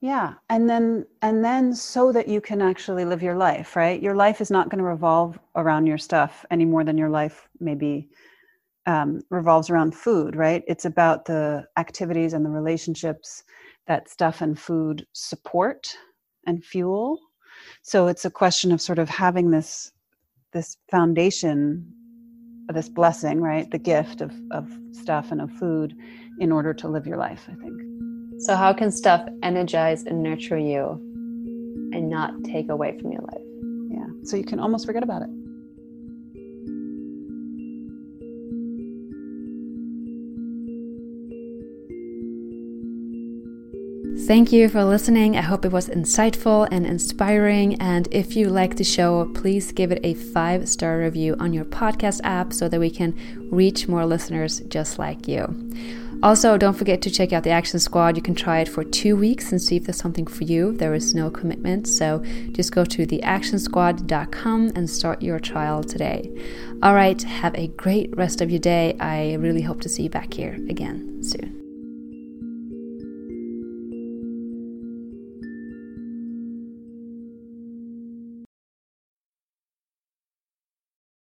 yeah 0.02 0.34
and 0.50 0.70
then 0.70 1.06
and 1.22 1.44
then 1.44 1.74
so 1.74 2.12
that 2.12 2.28
you 2.28 2.40
can 2.40 2.62
actually 2.62 3.06
live 3.06 3.24
your 3.24 3.36
life 3.36 3.76
right? 3.76 4.02
Your 4.02 4.16
life 4.16 4.42
is 4.42 4.52
not 4.52 4.70
going 4.70 4.80
to 4.80 4.84
revolve 4.84 5.40
around 5.56 5.88
your 5.88 5.98
stuff 5.98 6.46
any 6.52 6.66
more 6.66 6.84
than 6.84 6.98
your 6.98 7.10
life 7.10 7.48
maybe 7.60 8.10
um, 8.86 9.22
revolves 9.30 9.70
around 9.70 9.96
food 9.96 10.36
right? 10.36 10.64
It's 10.68 10.86
about 10.86 11.26
the 11.26 11.66
activities 11.78 12.34
and 12.34 12.46
the 12.46 12.50
relationships 12.50 13.44
that 13.88 14.10
stuff 14.10 14.42
and 14.42 14.60
food 14.60 15.06
support 15.14 15.96
and 16.46 16.64
fuel. 16.64 17.20
So 17.82 18.08
it's 18.08 18.26
a 18.26 18.32
question 18.32 18.72
of 18.72 18.82
sort 18.82 19.00
of 19.00 19.10
having 19.10 19.52
this 19.52 19.92
this 20.54 20.78
foundation 20.92 21.94
this 22.70 22.90
blessing 22.90 23.42
right? 23.42 23.70
The 23.72 23.80
gift 23.80 24.22
of 24.22 24.32
of 24.52 24.70
stuff 24.92 25.32
and 25.32 25.42
of 25.42 25.52
food 25.52 25.96
in 26.40 26.52
order 26.52 26.74
to 26.74 26.88
live 26.88 27.08
your 27.08 27.18
life 27.18 27.48
i 27.50 27.56
think 27.56 27.97
so, 28.40 28.56
how 28.56 28.72
can 28.72 28.92
stuff 28.92 29.28
energize 29.42 30.04
and 30.04 30.22
nurture 30.22 30.60
you 30.60 31.02
and 31.94 32.10
not 32.10 32.44
take 32.44 32.70
away 32.70 32.98
from 33.00 33.12
your 33.12 33.22
life? 33.22 33.42
Yeah. 33.90 34.06
So 34.24 34.38
you 34.38 34.44
can 34.44 34.60
almost 34.60 34.86
forget 34.86 35.02
about 35.02 35.24
it. 35.24 35.30
Thank 44.28 44.52
you 44.52 44.68
for 44.68 44.84
listening. 44.84 45.38
I 45.38 45.42
hope 45.42 45.64
it 45.64 45.72
was 45.72 45.88
insightful 45.88 46.68
and 46.70 46.86
inspiring. 46.86 47.76
And 47.80 48.10
if 48.12 48.36
you 48.36 48.50
like 48.50 48.76
the 48.76 48.84
show, 48.84 49.32
please 49.34 49.72
give 49.72 49.90
it 49.90 50.02
a 50.04 50.16
five 50.16 50.68
star 50.68 50.98
review 50.98 51.38
on 51.40 51.54
your 51.54 51.64
podcast 51.64 52.20
app 52.26 52.52
so 52.52 52.68
that 52.68 52.78
we 52.78 52.90
can 52.90 53.16
reach 53.50 53.88
more 53.88 54.06
listeners 54.06 54.60
just 54.68 55.00
like 55.00 55.30
you. 55.30 55.72
Also, 56.22 56.58
don't 56.58 56.74
forget 56.74 57.02
to 57.04 57.10
check 57.10 57.32
out 57.32 57.44
the 57.44 57.52
Action 57.52 57.80
Squad. 57.80 58.18
You 58.18 58.22
can 58.22 58.36
try 58.36 58.60
it 58.60 58.68
for 58.68 58.84
two 58.84 59.16
weeks 59.16 59.54
and 59.54 59.62
see 59.62 59.78
if 59.78 59.86
there's 59.86 59.96
something 59.96 60.28
for 60.28 60.44
you. 60.44 60.74
There 60.74 60.94
is 60.94 61.16
no 61.16 61.30
commitment, 61.30 61.88
so 61.88 62.22
just 62.52 62.74
go 62.74 62.84
to 62.84 63.08
theactionsquad.com 63.08 64.74
and 64.76 64.90
start 64.90 65.22
your 65.22 65.40
trial 65.40 65.86
today. 65.86 66.30
All 66.84 66.96
right, 66.96 67.22
have 67.24 67.56
a 67.56 67.68
great 67.68 68.14
rest 68.18 68.42
of 68.42 68.50
your 68.50 68.60
day. 68.60 68.98
I 69.00 69.36
really 69.36 69.62
hope 69.62 69.80
to 69.82 69.90
see 69.90 70.04
you 70.04 70.10
back 70.10 70.34
here 70.34 70.56
again 70.68 71.24
soon. 71.24 71.67